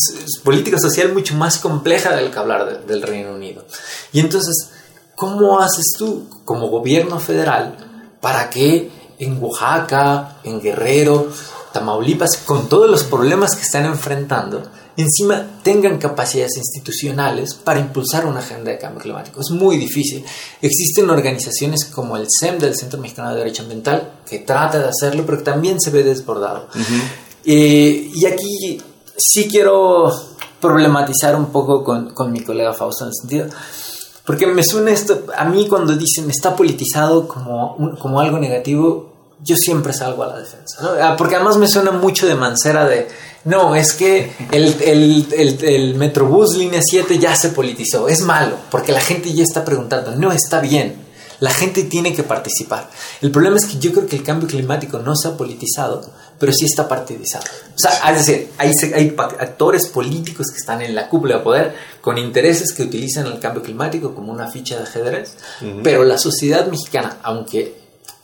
política 0.45 0.78
social 0.78 1.12
mucho 1.12 1.35
más 1.35 1.59
compleja 1.59 2.14
del 2.14 2.30
que 2.30 2.39
hablar 2.39 2.66
de, 2.66 2.87
del 2.87 3.03
Reino 3.03 3.35
Unido. 3.35 3.64
Y 4.12 4.20
entonces, 4.20 4.70
¿cómo 5.16 5.61
haces 5.61 5.95
tú 5.99 6.28
como 6.45 6.68
gobierno 6.68 7.18
federal 7.18 7.76
para 8.20 8.49
que 8.51 8.91
en 9.18 9.43
Oaxaca, 9.43 10.37
en 10.45 10.61
Guerrero, 10.61 11.28
Tamaulipas, 11.73 12.37
con 12.45 12.68
todos 12.68 12.89
los 12.91 13.05
problemas 13.05 13.55
que 13.57 13.62
están 13.62 13.85
enfrentando, 13.87 14.62
encima 14.97 15.47
tengan 15.62 15.99
capacidades 15.99 16.57
institucionales 16.57 17.55
para 17.55 17.81
impulsar 17.81 18.27
una 18.27 18.41
agenda 18.41 18.70
de 18.70 18.79
cambio 18.79 19.01
climático. 19.01 19.41
Es 19.41 19.51
muy 19.51 19.77
difícil. 19.79 20.25
Existen 20.61 21.09
organizaciones 21.11 21.85
como 21.87 22.16
el 22.16 22.27
CEM 22.29 22.59
del 22.59 22.77
Centro 22.77 23.01
Mexicano 23.01 23.31
de 23.31 23.39
Derecho 23.39 23.62
Ambiental 23.62 24.12
que 24.29 24.41
trata 24.41 24.79
de 24.79 24.89
hacerlo, 24.89 25.25
pero 25.25 25.39
que 25.39 25.45
también 25.45 25.81
se 25.81 25.91
ve 25.91 26.03
desbordado. 26.05 26.68
Eh, 27.45 28.11
y 28.14 28.27
aquí 28.27 28.81
sí 29.16 29.49
quiero 29.49 30.12
problematizar 30.61 31.35
un 31.35 31.47
poco 31.47 31.83
con, 31.83 32.11
con 32.14 32.31
mi 32.31 32.41
colega 32.41 32.73
Fausto 32.73 33.05
en 33.05 33.09
el 33.09 33.14
sentido, 33.14 33.47
porque 34.25 34.47
me 34.47 34.62
suena 34.62 34.93
esto, 34.93 35.25
a 35.37 35.45
mí 35.45 35.66
cuando 35.66 35.97
dicen 35.97 36.31
está 36.31 36.55
politizado 36.55 37.27
como, 37.27 37.75
un- 37.75 37.97
como 37.97 38.20
algo 38.20 38.39
negativo, 38.39 39.12
yo 39.43 39.57
siempre 39.57 39.93
salgo 39.93 40.22
a 40.22 40.28
la 40.28 40.38
defensa, 40.38 40.82
¿no? 40.82 40.90
Ah, 41.01 41.16
porque 41.16 41.36
además 41.36 41.57
me 41.57 41.68
suena 41.68 41.90
mucho 41.90 42.26
de 42.26 42.34
mancera 42.34 42.86
de, 42.86 43.09
no, 43.45 43.74
es 43.74 43.93
que 43.93 44.32
el, 44.53 44.80
el, 44.82 45.26
el, 45.36 45.64
el 45.64 45.95
Metrobús 45.97 46.57
línea 46.57 46.80
7 46.82 47.18
ya 47.18 47.34
se 47.34 47.49
politizó, 47.49 48.09
es 48.09 48.20
malo, 48.20 48.57
porque 48.70 48.93
la 48.93 49.01
gente 49.01 49.32
ya 49.32 49.43
está 49.43 49.64
preguntando, 49.64 50.14
no, 50.14 50.30
está 50.32 50.61
bien, 50.61 51.03
la 51.43 51.51
gente 51.51 51.82
tiene 51.82 52.14
que 52.14 52.22
participar. 52.22 52.88
El 53.20 53.32
problema 53.32 53.57
es 53.57 53.66
que 53.66 53.80
yo 53.80 53.90
creo 53.90 54.07
que 54.07 54.14
el 54.14 54.22
cambio 54.22 54.47
climático 54.47 55.01
no 55.01 55.16
se 55.16 55.26
ha 55.26 55.36
politizado, 55.36 56.09
pero 56.38 56.53
sí 56.53 56.66
está 56.66 56.86
partidizado. 56.86 57.45
O 57.74 57.78
sea, 57.78 58.12
es 58.12 58.24
decir, 58.24 58.51
hay, 58.59 58.70
hay 58.95 59.16
actores 59.18 59.88
políticos 59.88 60.53
que 60.53 60.59
están 60.59 60.82
en 60.82 60.95
la 60.95 61.09
cúpula 61.09 61.38
de 61.38 61.43
poder 61.43 61.74
con 62.01 62.16
intereses 62.16 62.72
que 62.72 62.84
utilizan 62.84 63.26
el 63.26 63.40
cambio 63.40 63.61
climático 63.61 64.14
como 64.14 64.32
una 64.32 64.47
ficha 64.53 64.76
de 64.76 64.84
ajedrez, 64.84 65.34
pero 65.82 66.05
la 66.05 66.16
sociedad 66.16 66.68
mexicana, 66.68 67.18
aunque 67.24 67.82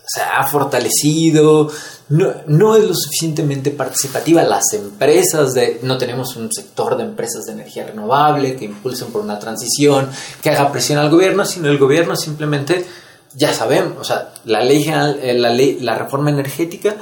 se 0.09 0.22
ha 0.22 0.46
fortalecido, 0.46 1.70
no, 2.09 2.32
no 2.46 2.76
es 2.76 2.84
lo 2.84 2.94
suficientemente 2.94 3.70
participativa. 3.70 4.42
Las 4.42 4.72
empresas, 4.72 5.52
de, 5.52 5.80
no 5.82 5.98
tenemos 5.98 6.34
un 6.36 6.50
sector 6.50 6.96
de 6.96 7.04
empresas 7.04 7.44
de 7.44 7.52
energía 7.52 7.86
renovable 7.86 8.56
que 8.56 8.64
impulsen 8.64 9.09
por 9.09 9.20
una 9.20 9.38
transición, 9.38 10.09
que 10.42 10.50
haga 10.50 10.72
presión 10.72 10.98
al 10.98 11.11
gobierno, 11.11 11.44
sino 11.44 11.68
el 11.68 11.78
gobierno 11.78 12.16
simplemente, 12.16 12.86
ya 13.34 13.52
sabemos, 13.52 13.98
o 14.00 14.04
sea, 14.04 14.32
la 14.46 14.64
ley, 14.64 14.88
eh, 14.88 15.34
la, 15.34 15.50
ley 15.50 15.78
la 15.80 15.96
reforma 15.96 16.30
energética 16.30 16.96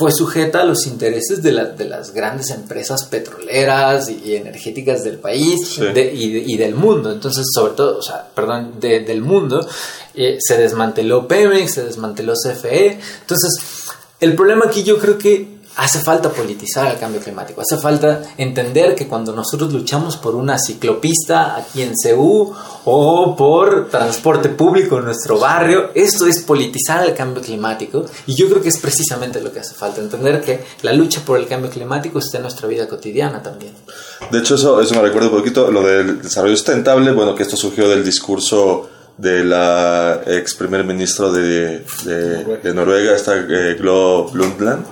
fue 0.00 0.10
sujeta 0.12 0.62
a 0.62 0.64
los 0.64 0.86
intereses 0.86 1.42
de, 1.42 1.52
la- 1.52 1.66
de 1.66 1.84
las 1.84 2.12
grandes 2.14 2.48
empresas 2.50 3.04
petroleras 3.04 4.08
y, 4.08 4.14
y 4.24 4.34
energéticas 4.36 5.04
del 5.04 5.18
país 5.18 5.74
Sí. 5.74 5.82
de- 5.82 6.12
y, 6.14 6.32
de- 6.32 6.44
y 6.46 6.56
del 6.56 6.74
mundo. 6.74 7.12
Entonces, 7.12 7.46
sobre 7.54 7.74
todo, 7.74 7.98
o 7.98 8.02
sea, 8.02 8.26
perdón, 8.34 8.80
de- 8.80 9.00
del 9.00 9.20
mundo, 9.20 9.64
eh, 10.14 10.38
se 10.40 10.56
desmanteló 10.56 11.28
Pemex, 11.28 11.74
se 11.74 11.84
desmanteló 11.84 12.32
CFE. 12.34 12.98
Entonces, 13.20 13.60
el 14.20 14.34
problema 14.34 14.64
aquí 14.68 14.82
yo 14.84 14.98
creo 14.98 15.18
que 15.18 15.59
hace 15.76 16.00
falta 16.00 16.30
politizar 16.30 16.92
el 16.92 16.98
cambio 16.98 17.20
climático, 17.20 17.60
hace 17.60 17.78
falta 17.78 18.22
entender 18.36 18.94
que 18.94 19.06
cuando 19.06 19.32
nosotros 19.32 19.72
luchamos 19.72 20.16
por 20.16 20.34
una 20.34 20.58
ciclopista 20.58 21.56
aquí 21.56 21.82
en 21.82 21.92
Ceú 21.96 22.52
o 22.84 23.36
por 23.36 23.88
transporte 23.88 24.48
público 24.48 24.98
en 24.98 25.04
nuestro 25.06 25.38
barrio, 25.38 25.90
esto 25.94 26.26
es 26.26 26.40
politizar 26.40 27.06
el 27.06 27.14
cambio 27.14 27.42
climático. 27.42 28.04
Y 28.26 28.34
yo 28.34 28.48
creo 28.48 28.62
que 28.62 28.68
es 28.68 28.78
precisamente 28.78 29.40
lo 29.40 29.52
que 29.52 29.60
hace 29.60 29.74
falta, 29.74 30.00
entender 30.00 30.42
que 30.42 30.64
la 30.82 30.92
lucha 30.92 31.22
por 31.24 31.38
el 31.38 31.46
cambio 31.46 31.70
climático 31.70 32.18
está 32.18 32.38
en 32.38 32.42
nuestra 32.42 32.68
vida 32.68 32.88
cotidiana 32.88 33.42
también. 33.42 33.72
De 34.30 34.38
hecho, 34.38 34.56
eso, 34.56 34.80
eso 34.80 34.94
me 34.94 35.02
recuerda 35.02 35.28
un 35.28 35.36
poquito 35.36 35.70
lo 35.70 35.82
del 35.82 36.20
desarrollo 36.22 36.56
sustentable, 36.56 37.12
bueno, 37.12 37.34
que 37.34 37.42
esto 37.42 37.56
surgió 37.56 37.88
del 37.88 38.04
discurso 38.04 38.88
de 39.16 39.44
la 39.44 40.22
ex 40.26 40.54
primer 40.54 40.84
ministro 40.84 41.30
de, 41.30 41.84
de, 42.04 42.44
de 42.62 42.74
Noruega, 42.74 43.14
esta 43.14 43.36
eh, 43.36 43.76
Glo 43.78 44.24
Brundtland, 44.24 44.84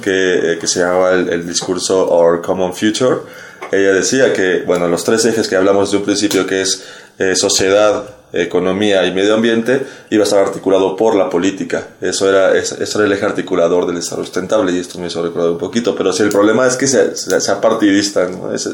que, 0.00 0.52
eh, 0.54 0.58
que 0.58 0.66
se 0.66 0.80
llamaba 0.80 1.12
el, 1.14 1.46
discurso 1.46 2.08
Our 2.08 2.40
Common 2.42 2.74
Future. 2.74 3.18
Ella 3.72 3.92
decía 3.92 4.32
que, 4.32 4.62
bueno, 4.66 4.88
los 4.88 5.04
tres 5.04 5.24
ejes 5.24 5.46
que 5.48 5.56
hablamos 5.56 5.90
de 5.90 5.98
un 5.98 6.04
principio, 6.04 6.46
que 6.46 6.62
es 6.62 6.84
eh, 7.18 7.36
sociedad, 7.36 8.04
economía 8.32 9.04
y 9.06 9.12
medio 9.12 9.34
ambiente, 9.34 9.82
iba 10.10 10.22
a 10.22 10.24
estar 10.24 10.38
articulado 10.40 10.96
por 10.96 11.14
la 11.16 11.28
política. 11.28 11.88
Eso 12.00 12.28
era, 12.28 12.56
es- 12.56 12.72
eso 12.72 12.98
era 12.98 13.06
el 13.06 13.12
eje 13.12 13.26
articulador 13.26 13.86
del 13.86 13.96
desarrollo 13.96 14.24
sustentable 14.26 14.72
y 14.72 14.78
esto 14.78 14.98
me 14.98 15.08
hizo 15.08 15.22
recordar 15.22 15.50
un 15.50 15.58
poquito. 15.58 15.94
Pero 15.96 16.12
si 16.12 16.22
el 16.22 16.28
problema 16.30 16.66
es 16.66 16.76
que 16.76 16.86
sea, 16.86 17.60
partidista, 17.60 18.28
¿no? 18.28 18.52
Eso 18.54 18.70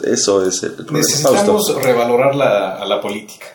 es 0.47 0.63
el 0.63 0.73
problema. 0.73 0.99
Necesitamos 0.99 1.75
revalorar 1.83 2.35
la, 2.35 2.77
a 2.77 2.87
la 2.87 3.01
política 3.01 3.47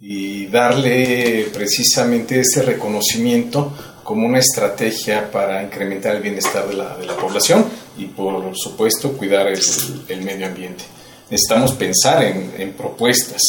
y 0.00 0.46
darle 0.46 1.48
precisamente 1.52 2.40
ese 2.40 2.62
reconocimiento 2.62 3.72
como 4.08 4.26
una 4.26 4.38
estrategia 4.38 5.30
para 5.30 5.62
incrementar 5.62 6.16
el 6.16 6.22
bienestar 6.22 6.66
de 6.66 6.72
la, 6.72 6.96
de 6.96 7.04
la 7.04 7.14
población 7.14 7.66
y 7.98 8.06
por 8.06 8.56
supuesto 8.56 9.12
cuidar 9.12 9.48
el, 9.48 9.60
el 10.08 10.22
medio 10.22 10.46
ambiente. 10.46 10.82
Necesitamos 11.28 11.74
pensar 11.74 12.24
en, 12.24 12.54
en 12.56 12.72
propuestas. 12.72 13.42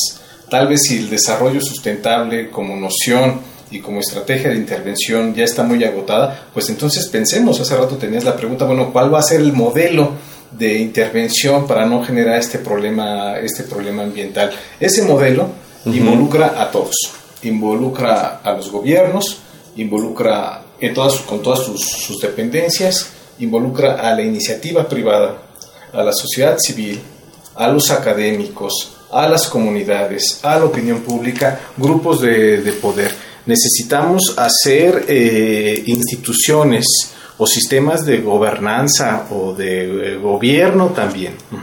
Tal 0.50 0.68
vez 0.68 0.82
si 0.82 0.98
el 0.98 1.10
desarrollo 1.10 1.62
sustentable 1.62 2.50
como 2.50 2.76
noción 2.76 3.40
y 3.72 3.80
como 3.80 4.02
estrategia 4.02 4.50
de 4.50 4.58
intervención 4.58 5.34
ya 5.34 5.46
está 5.46 5.64
muy 5.64 5.82
agotada, 5.86 6.50
pues 6.54 6.68
entonces 6.68 7.08
pensemos, 7.08 7.58
hace 7.62 7.78
rato 7.78 7.96
tenías 7.96 8.26
la 8.26 8.36
pregunta, 8.36 8.66
bueno, 8.66 8.92
¿cuál 8.92 9.14
va 9.14 9.20
a 9.20 9.24
ser 9.24 9.40
el 9.40 9.54
modelo 9.54 10.12
de 10.52 10.78
intervención 10.80 11.68
para 11.68 11.86
no 11.86 12.04
generar 12.04 12.38
este 12.38 12.60
problema, 12.60 13.40
este 13.40 13.64
problema 13.64 14.04
ambiental? 14.04 14.52
Ese 14.78 15.04
modelo 15.04 15.52
involucra 15.86 16.62
a 16.62 16.70
todos, 16.70 16.98
involucra 17.44 18.42
a 18.44 18.52
los 18.52 18.70
gobiernos, 18.70 19.44
involucra 19.82 20.64
en 20.80 20.94
todas, 20.94 21.20
con 21.22 21.42
todas 21.42 21.64
sus, 21.66 21.82
sus 21.82 22.20
dependencias, 22.20 23.12
involucra 23.40 23.96
a 23.96 24.14
la 24.16 24.22
iniciativa 24.22 24.88
privada, 24.88 25.38
a 25.94 26.04
la 26.04 26.14
sociedad 26.14 26.58
civil, 26.60 27.00
a 27.56 27.68
los 27.68 27.90
académicos, 27.92 28.92
a 29.12 29.28
las 29.28 29.48
comunidades, 29.48 30.40
a 30.44 30.60
la 30.60 30.66
opinión 30.66 31.02
pública, 31.02 31.60
grupos 31.78 32.22
de, 32.22 32.62
de 32.62 32.72
poder. 32.74 33.12
Necesitamos 33.46 34.36
hacer 34.38 35.06
eh, 35.08 35.84
instituciones 35.88 36.86
o 37.38 37.48
sistemas 37.48 38.06
de 38.06 38.20
gobernanza 38.20 39.28
o 39.32 39.54
de 39.54 40.14
eh, 40.14 40.18
gobierno 40.18 40.88
también, 40.90 41.34
ujú, 41.52 41.62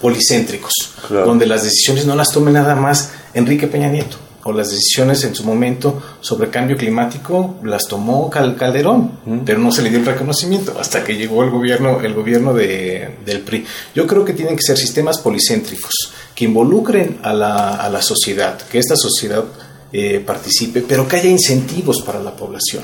policéntricos, 0.00 0.72
donde 1.08 1.46
las 1.46 1.62
decisiones 1.62 2.06
no 2.06 2.16
las 2.16 2.30
tome 2.32 2.50
nada 2.50 2.74
más 2.74 3.12
Enrique 3.34 3.68
Peña 3.68 3.88
Nieto, 3.88 4.16
o 4.44 4.52
las 4.52 4.70
decisiones 4.70 5.24
en 5.24 5.34
su 5.34 5.42
momento 5.44 6.02
sobre 6.20 6.50
cambio 6.50 6.76
climático 6.76 7.56
las 7.64 7.84
tomó 7.88 8.28
Cal- 8.30 8.56
Calderón, 8.56 9.10
pero 9.44 9.58
no 9.58 9.72
se 9.72 9.82
le 9.82 9.90
dio 9.90 9.98
el 10.00 10.06
reconocimiento 10.06 10.76
hasta 10.78 11.02
que 11.02 11.16
llegó 11.16 11.42
el 11.44 11.50
gobierno, 11.50 12.00
el 12.00 12.14
gobierno 12.14 12.52
de- 12.54 13.16
del 13.24 13.40
PRI. 13.40 13.64
Yo 13.94 14.06
creo 14.06 14.24
que 14.24 14.32
tienen 14.34 14.56
que 14.56 14.62
ser 14.62 14.76
sistemas 14.78 15.18
policéntricos 15.18 15.94
que 16.34 16.44
involucren 16.44 17.18
a 17.22 17.32
la, 17.32 17.74
a 17.76 17.88
la 17.88 18.02
sociedad, 18.02 18.58
que 18.70 18.78
esta 18.78 18.96
sociedad 18.96 19.44
eh, 19.92 20.22
participe, 20.24 20.82
pero 20.82 21.06
que 21.08 21.16
haya 21.16 21.30
incentivos 21.30 22.02
para 22.02 22.20
la 22.20 22.34
población 22.36 22.82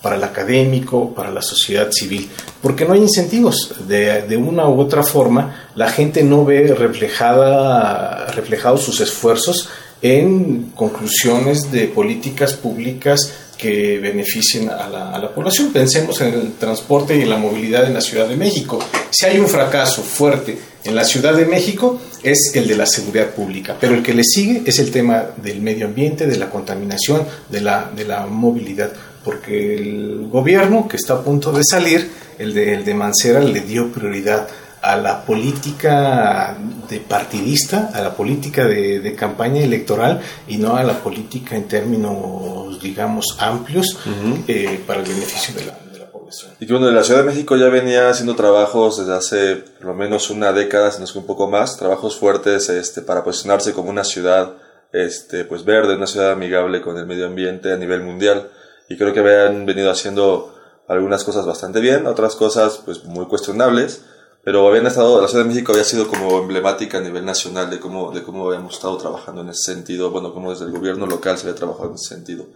para 0.00 0.14
el 0.14 0.22
académico, 0.22 1.12
para 1.12 1.32
la 1.32 1.42
sociedad 1.42 1.90
civil, 1.90 2.30
porque 2.62 2.84
no 2.84 2.92
hay 2.92 3.00
incentivos. 3.00 3.74
De, 3.88 4.22
de 4.22 4.36
una 4.36 4.68
u 4.68 4.78
otra 4.80 5.02
forma, 5.02 5.70
la 5.74 5.90
gente 5.90 6.22
no 6.22 6.44
ve 6.44 6.72
reflejada, 6.72 8.26
reflejados 8.26 8.82
sus 8.84 9.00
esfuerzos 9.00 9.68
en 10.02 10.72
conclusiones 10.74 11.70
de 11.70 11.88
políticas 11.88 12.54
públicas 12.54 13.32
que 13.56 13.98
beneficien 13.98 14.70
a 14.70 14.88
la, 14.88 15.10
a 15.10 15.18
la 15.18 15.34
población. 15.34 15.72
Pensemos 15.72 16.20
en 16.20 16.32
el 16.32 16.52
transporte 16.54 17.16
y 17.16 17.22
en 17.22 17.30
la 17.30 17.38
movilidad 17.38 17.84
en 17.86 17.94
la 17.94 18.00
Ciudad 18.00 18.28
de 18.28 18.36
México. 18.36 18.78
Si 19.10 19.26
hay 19.26 19.38
un 19.38 19.48
fracaso 19.48 20.02
fuerte 20.02 20.56
en 20.84 20.94
la 20.94 21.04
Ciudad 21.04 21.34
de 21.34 21.44
México 21.44 22.00
es 22.22 22.52
el 22.54 22.66
de 22.66 22.76
la 22.76 22.86
seguridad 22.86 23.30
pública, 23.30 23.76
pero 23.78 23.94
el 23.94 24.02
que 24.02 24.14
le 24.14 24.22
sigue 24.24 24.62
es 24.64 24.78
el 24.78 24.90
tema 24.90 25.26
del 25.36 25.60
medio 25.60 25.86
ambiente, 25.86 26.26
de 26.26 26.38
la 26.38 26.50
contaminación, 26.50 27.24
de 27.48 27.60
la, 27.60 27.90
de 27.94 28.04
la 28.04 28.26
movilidad, 28.26 28.92
porque 29.24 29.76
el 29.76 30.28
gobierno 30.30 30.88
que 30.88 30.96
está 30.96 31.14
a 31.14 31.22
punto 31.22 31.52
de 31.52 31.62
salir, 31.64 32.10
el 32.38 32.54
de, 32.54 32.74
el 32.74 32.84
de 32.84 32.94
Mancera, 32.94 33.40
le 33.40 33.60
dio 33.60 33.92
prioridad 33.92 34.48
a 34.88 34.96
la 34.96 35.22
política 35.22 36.56
de 36.88 37.00
partidista, 37.00 37.90
a 37.92 38.00
la 38.00 38.14
política 38.14 38.66
de, 38.66 39.00
de 39.00 39.14
campaña 39.14 39.60
electoral 39.60 40.22
y 40.46 40.56
no 40.56 40.76
a 40.76 40.82
la 40.82 40.94
política 40.94 41.56
en 41.56 41.68
términos, 41.68 42.80
digamos, 42.80 43.36
amplios 43.38 43.98
eh, 44.46 44.80
para 44.86 45.00
el 45.00 45.06
beneficio 45.06 45.54
de 45.54 45.66
la, 45.66 45.78
de 45.92 45.98
la 45.98 46.10
población. 46.10 46.52
Y 46.58 46.66
que 46.66 46.72
bueno, 46.72 46.90
la 46.90 47.04
Ciudad 47.04 47.20
de 47.20 47.26
México 47.26 47.56
ya 47.56 47.68
venía 47.68 48.08
haciendo 48.08 48.34
trabajos 48.34 48.96
desde 48.96 49.14
hace 49.14 49.56
por 49.56 49.88
lo 49.88 49.94
menos 49.94 50.30
una 50.30 50.52
década, 50.52 50.90
si 50.90 50.98
no 51.00 51.04
es 51.04 51.12
que 51.12 51.18
un 51.18 51.26
poco 51.26 51.50
más, 51.50 51.76
trabajos 51.76 52.16
fuertes 52.16 52.70
este, 52.70 53.02
para 53.02 53.22
posicionarse 53.22 53.74
como 53.74 53.90
una 53.90 54.04
ciudad 54.04 54.54
este, 54.94 55.44
pues 55.44 55.66
verde, 55.66 55.96
una 55.96 56.06
ciudad 56.06 56.32
amigable 56.32 56.80
con 56.80 56.96
el 56.96 57.04
medio 57.04 57.26
ambiente 57.26 57.74
a 57.74 57.76
nivel 57.76 58.00
mundial. 58.00 58.48
Y 58.88 58.96
creo 58.96 59.12
que 59.12 59.20
habían 59.20 59.66
venido 59.66 59.90
haciendo 59.90 60.54
algunas 60.88 61.24
cosas 61.24 61.44
bastante 61.44 61.80
bien, 61.80 62.06
otras 62.06 62.36
cosas 62.36 62.80
pues 62.82 63.04
muy 63.04 63.26
cuestionables, 63.26 64.02
pero 64.48 64.66
habían 64.66 64.86
estado, 64.86 65.20
la 65.20 65.28
Ciudad 65.28 65.44
de 65.44 65.50
México 65.50 65.72
había 65.72 65.84
sido 65.84 66.08
como 66.08 66.38
emblemática 66.38 66.96
a 66.96 67.00
nivel 67.02 67.22
nacional 67.22 67.68
de 67.68 67.78
cómo, 67.78 68.12
de 68.12 68.22
cómo 68.22 68.46
habíamos 68.46 68.76
estado 68.76 68.96
trabajando 68.96 69.42
en 69.42 69.50
ese 69.50 69.74
sentido, 69.74 70.10
bueno, 70.10 70.32
cómo 70.32 70.52
desde 70.52 70.64
el 70.64 70.70
gobierno 70.70 71.04
local 71.04 71.36
se 71.36 71.46
había 71.46 71.54
trabajado 71.54 71.90
en 71.90 71.96
ese 71.96 72.14
sentido. 72.14 72.46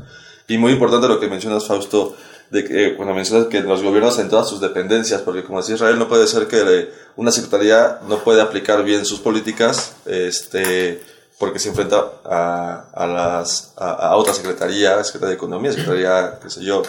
Y 0.49 0.57
muy 0.57 0.73
importante 0.73 1.07
lo 1.07 1.21
que 1.21 1.29
mencionas, 1.29 1.67
Fausto, 1.67 2.17
de 2.49 2.65
que 2.65 2.97
cuando 2.97 3.13
mencionas 3.13 3.49
que 3.49 3.61
los 3.61 3.83
gobiernos 3.83 4.19
en 4.21 4.31
todas 4.31 4.49
sus 4.49 4.59
dependencias, 4.59 5.21
porque 5.21 5.45
como 5.45 5.59
decía 5.59 5.75
Israel, 5.75 5.99
no 5.99 6.09
puede 6.09 6.27
ser 6.27 6.47
que 6.47 6.89
una 7.17 7.31
secretaría 7.31 7.99
no 8.09 8.21
puede 8.21 8.41
aplicar 8.41 8.83
bien 8.85 9.05
sus 9.05 9.21
políticas, 9.21 9.93
este, 10.07 11.03
porque 11.37 11.59
se 11.59 11.69
enfrenta 11.69 12.07
a, 12.25 12.87
a 12.95 13.07
las, 13.07 13.75
a, 13.77 14.17
otra 14.17 14.33
secretaría, 14.33 15.05
Secretaría 15.05 15.33
de 15.33 15.37
Economía, 15.37 15.73
Secretaría, 15.73 16.39
qué 16.43 16.49
sé 16.49 16.65
yo, 16.65 16.83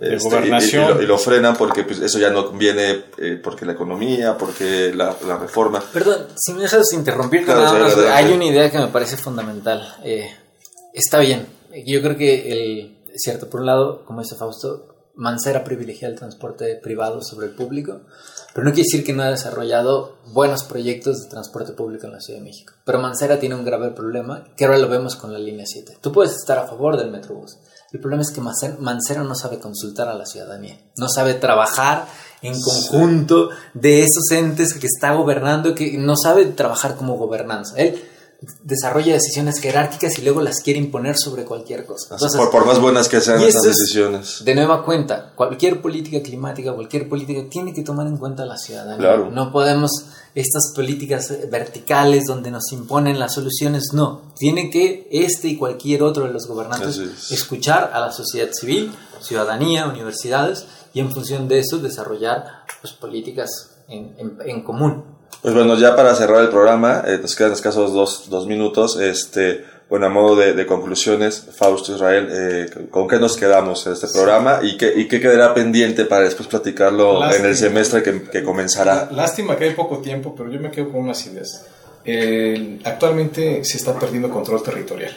este, 0.00 1.02
y, 1.02 1.06
lo, 1.06 1.18
frenan 1.18 1.56
porque 1.56 1.82
pues, 1.82 2.00
eso 2.00 2.18
ya 2.18 2.30
no 2.30 2.46
conviene, 2.46 3.04
eh, 3.18 3.40
porque 3.42 3.66
la 3.66 3.72
economía, 3.72 4.38
porque 4.38 4.92
la, 4.94 5.16
la, 5.26 5.38
reforma. 5.38 5.82
Perdón, 5.92 6.26
si 6.36 6.52
me 6.52 6.62
dejas 6.62 6.92
interrumpir, 6.92 7.50
hay 7.50 8.32
una 8.32 8.44
idea 8.44 8.70
que 8.70 8.78
me 8.78 8.88
parece 8.88 9.16
fundamental. 9.16 9.96
Eh, 10.04 10.30
está 10.92 11.18
bien, 11.18 11.46
yo 11.84 12.00
creo 12.00 12.16
que 12.16 12.52
el 12.52 12.98
cierto. 13.16 13.50
Por 13.50 13.60
un 13.60 13.66
lado, 13.66 14.04
como 14.04 14.22
dice 14.22 14.36
Fausto, 14.36 14.94
Mancera 15.16 15.64
privilegia 15.64 16.06
el 16.06 16.14
transporte 16.14 16.76
privado 16.76 17.22
sobre 17.22 17.48
el 17.48 17.54
público, 17.54 18.02
pero 18.54 18.64
no 18.64 18.72
quiere 18.72 18.86
decir 18.86 19.04
que 19.04 19.12
no 19.12 19.24
ha 19.24 19.30
desarrollado 19.30 20.18
buenos 20.32 20.62
proyectos 20.62 21.24
de 21.24 21.28
transporte 21.28 21.72
público 21.72 22.06
en 22.06 22.12
la 22.12 22.20
Ciudad 22.20 22.38
de 22.38 22.44
México. 22.44 22.74
Pero 22.84 23.00
Mancera 23.00 23.40
tiene 23.40 23.56
un 23.56 23.64
grave 23.64 23.90
problema, 23.90 24.44
que 24.56 24.64
ahora 24.64 24.78
lo 24.78 24.88
vemos 24.88 25.16
con 25.16 25.32
la 25.32 25.40
línea 25.40 25.66
7. 25.66 25.98
Tú 26.00 26.12
puedes 26.12 26.36
estar 26.36 26.56
a 26.58 26.68
favor 26.68 26.96
del 26.96 27.10
Metrobús. 27.10 27.58
El 27.90 28.00
problema 28.00 28.22
es 28.22 28.30
que 28.30 28.42
Mancera 28.42 29.22
no 29.22 29.34
sabe 29.34 29.58
consultar 29.58 30.08
a 30.08 30.14
la 30.14 30.26
ciudadanía, 30.26 30.78
no 30.98 31.08
sabe 31.08 31.34
trabajar 31.34 32.06
en 32.42 32.60
conjunto 32.60 33.48
de 33.72 34.00
esos 34.02 34.30
entes 34.30 34.74
que 34.74 34.86
está 34.86 35.14
gobernando, 35.14 35.74
que 35.74 35.96
no 35.96 36.14
sabe 36.14 36.44
trabajar 36.46 36.96
como 36.96 37.16
gobernanza. 37.16 37.74
Desarrolla 38.62 39.14
decisiones 39.14 39.60
jerárquicas 39.60 40.16
y 40.18 40.22
luego 40.22 40.40
las 40.40 40.60
quiere 40.60 40.78
imponer 40.78 41.16
sobre 41.18 41.44
cualquier 41.44 41.84
cosa. 41.84 42.16
por, 42.52 42.66
más 42.66 42.80
buenas 42.80 43.08
que 43.08 43.20
sean 43.20 43.42
esas 43.42 43.64
decisiones. 43.64 44.44
De 44.44 44.54
nueva 44.54 44.84
cuenta, 44.84 45.32
cualquier 45.34 45.82
política 45.82 46.22
climática, 46.22 46.72
cualquier 46.72 47.08
política 47.08 47.42
tiene 47.50 47.72
que 47.72 47.82
tomar 47.82 48.06
en 48.06 48.16
cuenta 48.16 48.44
a 48.44 48.46
la 48.46 48.56
ciudadanía. 48.56 49.16
No 49.32 49.50
podemos 49.50 49.90
estas 50.36 50.72
políticas 50.72 51.32
verticales 51.50 52.26
donde 52.26 52.52
nos 52.52 52.70
imponen 52.70 53.18
las 53.18 53.34
soluciones, 53.34 53.88
no. 53.92 54.32
Tiene 54.38 54.70
que 54.70 55.08
este 55.10 55.48
y 55.48 55.56
cualquier 55.56 56.04
otro 56.04 56.24
de 56.24 56.32
los 56.32 56.46
gobernantes 56.46 57.00
escuchar 57.32 57.90
a 57.92 57.98
la 57.98 58.12
sociedad 58.12 58.52
civil, 58.52 58.92
ciudadanía, 59.20 59.88
universidades 59.88 60.66
y 60.94 61.00
en 61.00 61.10
función 61.10 61.48
de 61.48 61.58
eso 61.58 61.78
desarrollar 61.78 62.44
pues, 62.80 62.92
políticas 62.92 63.78
en, 63.88 64.14
en 64.44 64.62
común. 64.62 65.17
Pues 65.42 65.54
bueno, 65.54 65.76
ya 65.78 65.94
para 65.94 66.14
cerrar 66.14 66.42
el 66.42 66.48
programa, 66.48 67.02
eh, 67.06 67.18
nos 67.20 67.36
quedan 67.36 67.52
escasos 67.52 67.92
dos, 67.92 68.28
dos 68.28 68.46
minutos. 68.46 68.98
Este, 69.00 69.64
bueno, 69.88 70.06
a 70.06 70.08
modo 70.08 70.36
de, 70.36 70.66
conclusiones, 70.66 71.46
Fausto 71.54 71.94
Israel, 71.94 72.28
eh, 72.30 72.86
¿con 72.90 73.06
qué 73.06 73.18
nos 73.18 73.36
quedamos 73.36 73.86
en 73.86 73.92
este 73.92 74.08
programa 74.08 74.60
y 74.62 74.76
qué, 74.76 74.92
y 74.96 75.06
qué 75.06 75.20
quedará 75.20 75.54
pendiente 75.54 76.04
para 76.04 76.24
después 76.24 76.48
platicarlo 76.48 77.24
en 77.32 77.44
el 77.44 77.56
semestre 77.56 78.02
que, 78.02 78.22
que, 78.24 78.42
comenzará? 78.42 79.08
Lástima 79.12 79.56
que 79.56 79.64
hay 79.64 79.74
poco 79.74 79.98
tiempo, 79.98 80.34
pero 80.36 80.50
yo 80.50 80.60
me 80.60 80.70
quedo 80.70 80.90
con 80.90 81.02
unas 81.02 81.24
ideas. 81.26 81.64
actualmente 82.84 83.64
se 83.64 83.78
está 83.78 83.98
perdiendo 83.98 84.28
control 84.30 84.62
territorial 84.62 85.16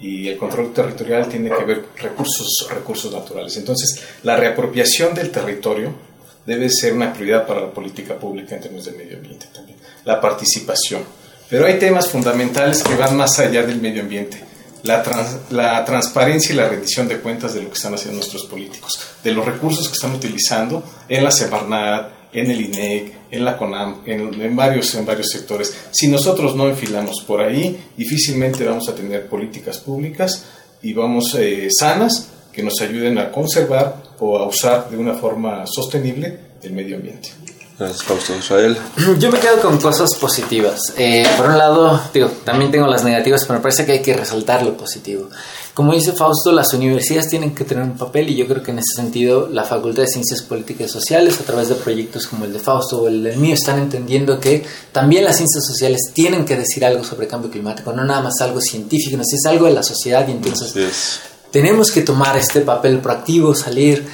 y 0.00 0.28
el 0.28 0.38
control 0.38 0.72
territorial 0.72 1.28
tiene 1.28 1.50
que 1.50 1.64
ver 1.64 1.84
recursos 1.96 2.66
recursos 2.70 3.12
naturales. 3.12 3.56
Entonces, 3.58 4.02
la 4.22 4.36
reapropiación 4.36 5.14
del 5.14 5.30
territorio 5.30 6.09
debe 6.46 6.68
ser 6.70 6.92
una 6.92 7.12
prioridad 7.12 7.46
para 7.46 7.62
la 7.62 7.70
política 7.70 8.18
pública 8.18 8.56
en 8.56 8.62
términos 8.62 8.86
del 8.86 8.96
medio 8.96 9.16
ambiente 9.16 9.46
también. 9.52 9.78
La 10.04 10.20
participación. 10.20 11.02
Pero 11.48 11.66
hay 11.66 11.78
temas 11.78 12.08
fundamentales 12.08 12.82
que 12.82 12.94
van 12.94 13.16
más 13.16 13.38
allá 13.38 13.62
del 13.62 13.80
medio 13.80 14.02
ambiente. 14.02 14.44
La, 14.82 15.84
transparencia 15.84 16.52
y 16.54 16.56
la 16.56 16.68
rendición 16.68 17.06
de 17.06 17.18
cuentas 17.18 17.52
de 17.52 17.62
lo 17.62 17.68
que 17.68 17.76
están 17.76 17.92
haciendo 17.92 18.16
nuestros 18.16 18.46
políticos, 18.46 18.98
de 19.22 19.32
los 19.32 19.44
recursos 19.44 19.86
que 19.88 19.94
están 19.94 20.14
utilizando 20.14 20.82
en 21.06 21.22
la 21.22 21.30
Semarnat, 21.30 22.20
en 22.32 22.50
el 22.50 22.60
INEC, 22.60 23.12
en 23.30 23.44
la 23.44 23.56
CONAM, 23.56 24.02
en, 24.06 24.56
varios, 24.56 24.94
en 24.94 25.04
varios 25.04 25.30
sectores. 25.30 25.74
Si 25.90 26.08
nosotros 26.08 26.54
no 26.54 26.68
enfilamos 26.68 27.24
por 27.26 27.40
ahí, 27.40 27.78
difícilmente 27.96 28.64
vamos 28.64 28.88
a 28.88 28.94
tener 28.94 29.26
políticas 29.26 29.78
públicas 29.78 30.44
y 30.82 30.92
vamos 30.92 31.34
eh, 31.34 31.68
sanas 31.76 32.28
que 32.52 32.62
nos 32.62 32.80
ayuden 32.80 33.18
a 33.18 33.30
conservar 33.30 33.99
o 34.20 34.38
a 34.38 34.46
usar 34.46 34.88
de 34.90 34.96
una 34.96 35.14
forma 35.14 35.64
sostenible 35.66 36.38
el 36.62 36.72
medio 36.72 36.96
ambiente. 36.96 37.30
Gracias, 37.80 38.02
Fausto 38.02 38.36
Israel. 38.36 38.76
Yo 39.18 39.32
me 39.32 39.38
quedo 39.38 39.58
con 39.62 39.78
cosas 39.78 40.10
positivas. 40.20 40.78
Eh, 40.98 41.26
por 41.38 41.46
un 41.46 41.56
lado, 41.56 41.98
digo, 42.12 42.28
también 42.44 42.70
tengo 42.70 42.86
las 42.86 43.04
negativas, 43.04 43.46
pero 43.46 43.58
me 43.58 43.62
parece 43.62 43.86
que 43.86 43.92
hay 43.92 44.02
que 44.02 44.12
resaltar 44.12 44.62
lo 44.62 44.76
positivo. 44.76 45.30
Como 45.72 45.94
dice 45.94 46.12
Fausto, 46.12 46.52
las 46.52 46.74
universidades 46.74 47.30
tienen 47.30 47.54
que 47.54 47.64
tener 47.64 47.82
un 47.82 47.96
papel 47.96 48.28
y 48.28 48.36
yo 48.36 48.46
creo 48.46 48.62
que 48.62 48.70
en 48.72 48.80
ese 48.80 48.96
sentido 48.96 49.48
la 49.50 49.64
Facultad 49.64 50.02
de 50.02 50.08
Ciencias 50.08 50.42
Políticas 50.42 50.90
y 50.90 50.92
Sociales, 50.92 51.40
a 51.40 51.44
través 51.44 51.70
de 51.70 51.76
proyectos 51.76 52.26
como 52.26 52.44
el 52.44 52.52
de 52.52 52.58
Fausto 52.58 53.00
o 53.00 53.08
el 53.08 53.22
del 53.22 53.38
mío, 53.38 53.54
están 53.54 53.78
entendiendo 53.78 54.38
que 54.38 54.62
también 54.92 55.24
las 55.24 55.36
ciencias 55.36 55.64
sociales 55.64 56.10
tienen 56.12 56.44
que 56.44 56.56
decir 56.56 56.84
algo 56.84 57.02
sobre 57.02 57.28
cambio 57.28 57.50
climático, 57.50 57.94
no 57.94 58.04
nada 58.04 58.20
más 58.20 58.34
algo 58.42 58.60
científico, 58.60 59.16
no 59.16 59.22
es 59.22 59.46
algo 59.46 59.64
de 59.64 59.72
la 59.72 59.82
sociedad 59.82 60.28
y 60.28 60.32
entonces 60.32 61.20
tenemos 61.50 61.90
que 61.90 62.02
tomar 62.02 62.36
este 62.36 62.60
papel 62.60 63.00
proactivo, 63.00 63.54
salir 63.54 64.06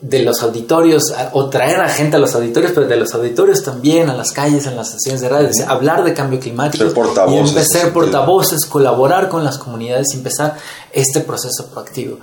de 0.00 0.22
los 0.22 0.42
auditorios 0.42 1.12
o 1.32 1.48
traer 1.48 1.80
a 1.80 1.88
gente 1.88 2.16
a 2.16 2.18
los 2.18 2.34
auditorios, 2.34 2.72
pero 2.72 2.86
de 2.86 2.96
los 2.96 3.14
auditorios 3.14 3.62
también 3.62 4.08
a 4.08 4.14
las 4.14 4.32
calles, 4.32 4.66
en 4.66 4.76
las 4.76 4.88
estaciones 4.88 5.20
de 5.20 5.28
radio, 5.28 5.50
hablar 5.68 6.04
de 6.04 6.14
cambio 6.14 6.38
climático 6.40 6.84
y 7.28 7.36
empezar 7.36 7.92
portavoces, 7.92 8.66
colaborar 8.66 9.28
con 9.28 9.44
las 9.44 9.58
comunidades 9.58 10.08
y 10.12 10.16
empezar 10.16 10.56
este 10.92 11.20
proceso 11.20 11.66
proactivo. 11.68 12.18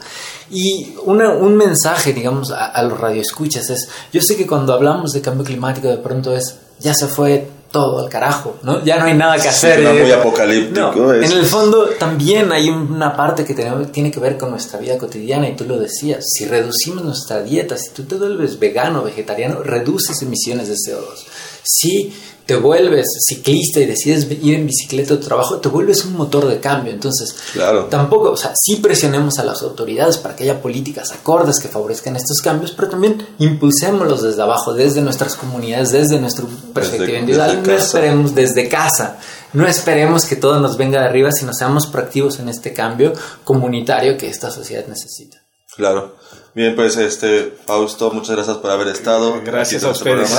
Y 0.50 0.96
un 1.06 1.56
mensaje, 1.56 2.14
digamos, 2.14 2.52
a, 2.52 2.66
a 2.66 2.84
los 2.84 3.00
radioescuchas 3.00 3.70
es, 3.70 3.88
yo 4.12 4.22
sé 4.22 4.36
que 4.36 4.48
cuando 4.48 4.74
hablamos 4.74 5.12
de 5.12 5.22
cambio 5.22 5.46
climático 5.46 5.88
de 5.88 5.98
pronto 5.98 6.36
es, 6.36 6.56
ya 6.80 6.94
se 6.94 7.08
fue 7.08 7.48
todo 7.72 8.04
al 8.04 8.10
carajo, 8.10 8.58
¿no? 8.64 8.84
Ya 8.84 9.00
no 9.00 9.06
hay 9.06 9.14
nada 9.14 9.38
que 9.38 9.48
hacer. 9.48 9.82
muy 9.82 10.10
eh. 10.10 10.14
apocalíptico. 10.14 11.14
En 11.14 11.32
el 11.32 11.46
fondo 11.46 11.86
también 11.98 12.52
hay 12.52 12.70
una 12.70 13.16
parte 13.16 13.46
que 13.46 13.54
tiene 13.92 14.12
que 14.12 14.20
ver 14.20 14.38
con 14.38 14.52
nuestra 14.52 14.80
vida 14.80 14.98
cotidiana 14.98 15.48
y 15.50 15.56
tú 15.56 15.66
lo 15.66 15.80
decías, 15.80 16.24
si 16.28 16.46
reducimos 16.46 17.04
nuestra 17.04 17.42
dieta, 17.42 17.78
si 17.78 17.92
tú 17.92 18.04
te 18.04 18.16
vuelves 18.16 18.60
vegano, 18.60 19.04
vegetariano, 19.04 19.64
reduces 19.64 20.22
emisiones 20.22 20.68
de 20.68 20.76
CO2. 20.76 21.31
Si 21.64 22.14
te 22.46 22.58
vuelves 22.58 23.06
ciclista 23.26 23.80
y 23.80 23.86
decides 23.86 24.28
ir 24.30 24.56
en 24.56 24.68
bicicleta 24.68 25.14
a 25.14 25.20
tu 25.20 25.26
trabajo, 25.26 25.58
te 25.58 25.70
vuelves 25.70 26.04
un 26.04 26.18
motor 26.18 26.48
de 26.48 26.60
cambio. 26.60 26.92
Entonces, 26.92 27.34
claro. 27.54 27.86
tampoco, 27.86 28.32
o 28.32 28.38
sea, 28.38 28.52
sí 28.56 28.78
presionemos 28.78 29.40
a 29.40 29.46
las 29.46 29.62
autoridades 29.62 30.18
para 30.18 30.36
que 30.36 30.44
haya 30.44 30.62
políticas 30.62 31.12
acordes 31.12 31.60
que 31.60 31.70
favorezcan 31.70 32.16
estos 32.16 32.42
cambios, 32.42 32.72
pero 32.72 32.90
también 32.90 33.26
impulsémoslos 33.40 34.22
desde 34.24 34.42
abajo, 34.42 34.74
desde 34.74 35.02
nuestras 35.02 35.36
comunidades, 35.36 35.92
desde 35.92 36.20
nuestra 36.20 36.46
perspectiva 36.74 37.20
individual. 37.20 37.64
no 37.66 37.74
esperemos 37.74 38.36
desde 38.36 38.68
casa. 38.68 39.18
No 39.54 39.68
esperemos 39.68 40.26
que 40.26 40.36
todo 40.36 40.60
nos 40.60 40.78
venga 40.78 41.00
de 41.00 41.08
arriba, 41.08 41.32
sino 41.32 41.54
seamos 41.54 41.88
proactivos 41.88 42.40
en 42.40 42.50
este 42.50 42.74
cambio 42.74 43.14
comunitario 43.44 44.18
que 44.18 44.28
esta 44.28 44.50
sociedad 44.50 44.86
necesita. 44.88 45.38
Claro. 45.76 46.16
Bien, 46.54 46.76
pues 46.76 46.98
este 46.98 47.58
Fausto, 47.66 48.12
muchas 48.12 48.36
gracias 48.36 48.58
por 48.58 48.72
haber 48.72 48.88
estado. 48.88 49.42
Gracias 49.44 49.84
a 49.84 49.92
ustedes. 49.92 50.30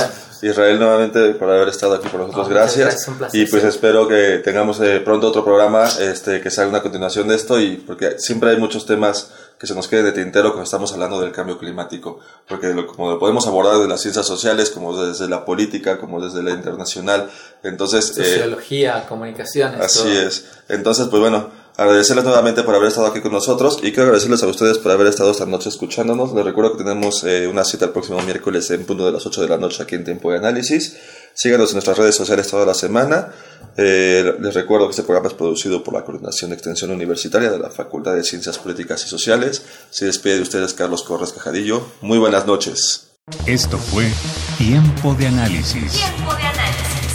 Israel 0.43 0.77
nuevamente 0.77 1.33
por 1.35 1.49
haber 1.49 1.69
estado 1.69 1.95
aquí 1.95 2.09
por 2.09 2.19
nosotros, 2.19 2.49
gracias. 2.49 3.07
y 3.31 3.45
pues 3.45 3.63
espero 3.63 4.07
que 4.07 4.41
tengamos 4.43 4.79
eh, 4.81 4.99
pronto 4.99 5.29
otro 5.29 5.43
programa 5.43 5.87
este, 5.87 6.41
que 6.41 6.51
sea 6.51 6.67
una 6.67 6.81
continuación 6.81 7.29
de 7.29 7.35
esto 7.35 7.59
y 7.61 7.77
porque 7.77 8.19
siempre 8.19 8.49
hay 8.49 8.57
muchos 8.57 8.85
temas 8.85 9.31
que 9.57 9.67
se 9.67 9.73
nos 9.73 9.87
queden 9.87 10.05
de 10.05 10.11
tintero 10.11 10.49
cuando 10.49 10.65
estamos 10.65 10.91
hablando 10.91 11.21
del 11.21 11.31
cambio 11.31 11.57
climático, 11.57 12.19
porque 12.49 12.75
como 12.85 13.11
lo 13.11 13.19
podemos 13.19 13.47
abordar 13.47 13.75
desde 13.75 13.87
las 13.87 14.01
ciencias 14.01 14.27
sociales, 14.27 14.69
como 14.69 15.01
desde 15.01 15.29
la 15.29 15.45
política, 15.45 15.97
como 15.97 16.19
desde 16.19 16.43
la 16.43 16.51
internacional, 16.51 17.29
entonces... 17.63 18.09
Eh, 18.17 18.25
Sociología, 18.25 19.05
comunicaciones. 19.07 19.79
Así 19.79 20.11
es. 20.11 20.47
Entonces, 20.67 21.07
pues 21.07 21.21
bueno 21.21 21.62
agradecerles 21.77 22.25
nuevamente 22.25 22.63
por 22.63 22.75
haber 22.75 22.89
estado 22.89 23.07
aquí 23.07 23.21
con 23.21 23.31
nosotros 23.31 23.79
y 23.79 23.91
quiero 23.91 24.03
agradecerles 24.03 24.43
a 24.43 24.47
ustedes 24.47 24.77
por 24.77 24.91
haber 24.91 25.07
estado 25.07 25.31
esta 25.31 25.45
noche 25.45 25.69
escuchándonos. 25.69 26.33
Les 26.33 26.45
recuerdo 26.45 26.73
que 26.73 26.83
tenemos 26.83 27.23
eh, 27.23 27.47
una 27.47 27.63
cita 27.63 27.85
el 27.85 27.91
próximo 27.91 28.21
miércoles 28.21 28.69
en 28.71 28.85
punto 28.85 29.05
de 29.05 29.11
las 29.11 29.25
8 29.25 29.41
de 29.41 29.47
la 29.47 29.57
noche 29.57 29.83
aquí 29.83 29.95
en 29.95 30.03
Tiempo 30.03 30.31
de 30.31 30.37
Análisis. 30.37 30.97
Síganos 31.33 31.69
en 31.69 31.75
nuestras 31.75 31.97
redes 31.97 32.15
sociales 32.15 32.47
toda 32.47 32.65
la 32.65 32.73
semana. 32.73 33.33
Eh, 33.75 34.35
les 34.39 34.53
recuerdo 34.53 34.85
que 34.87 34.91
este 34.91 35.03
programa 35.03 35.29
es 35.29 35.33
producido 35.33 35.83
por 35.83 35.95
la 35.95 36.03
Coordinación 36.03 36.51
de 36.51 36.55
Extensión 36.55 36.91
Universitaria 36.91 37.49
de 37.49 37.57
la 37.57 37.71
Facultad 37.71 38.13
de 38.13 38.23
Ciencias 38.23 38.59
Políticas 38.59 39.03
y 39.05 39.09
Sociales. 39.09 39.63
Se 39.89 40.05
despide 40.05 40.35
de 40.35 40.41
ustedes 40.41 40.73
Carlos 40.73 41.03
Corres 41.03 41.33
Cajadillo. 41.33 41.87
Muy 42.01 42.19
buenas 42.19 42.45
noches. 42.45 43.07
Esto 43.47 43.77
fue 43.77 44.11
Tiempo 44.57 45.15
de 45.15 45.27
Análisis. 45.27 45.93
Tiempo 45.93 46.35
de 46.35 46.43
Análisis 46.43 46.62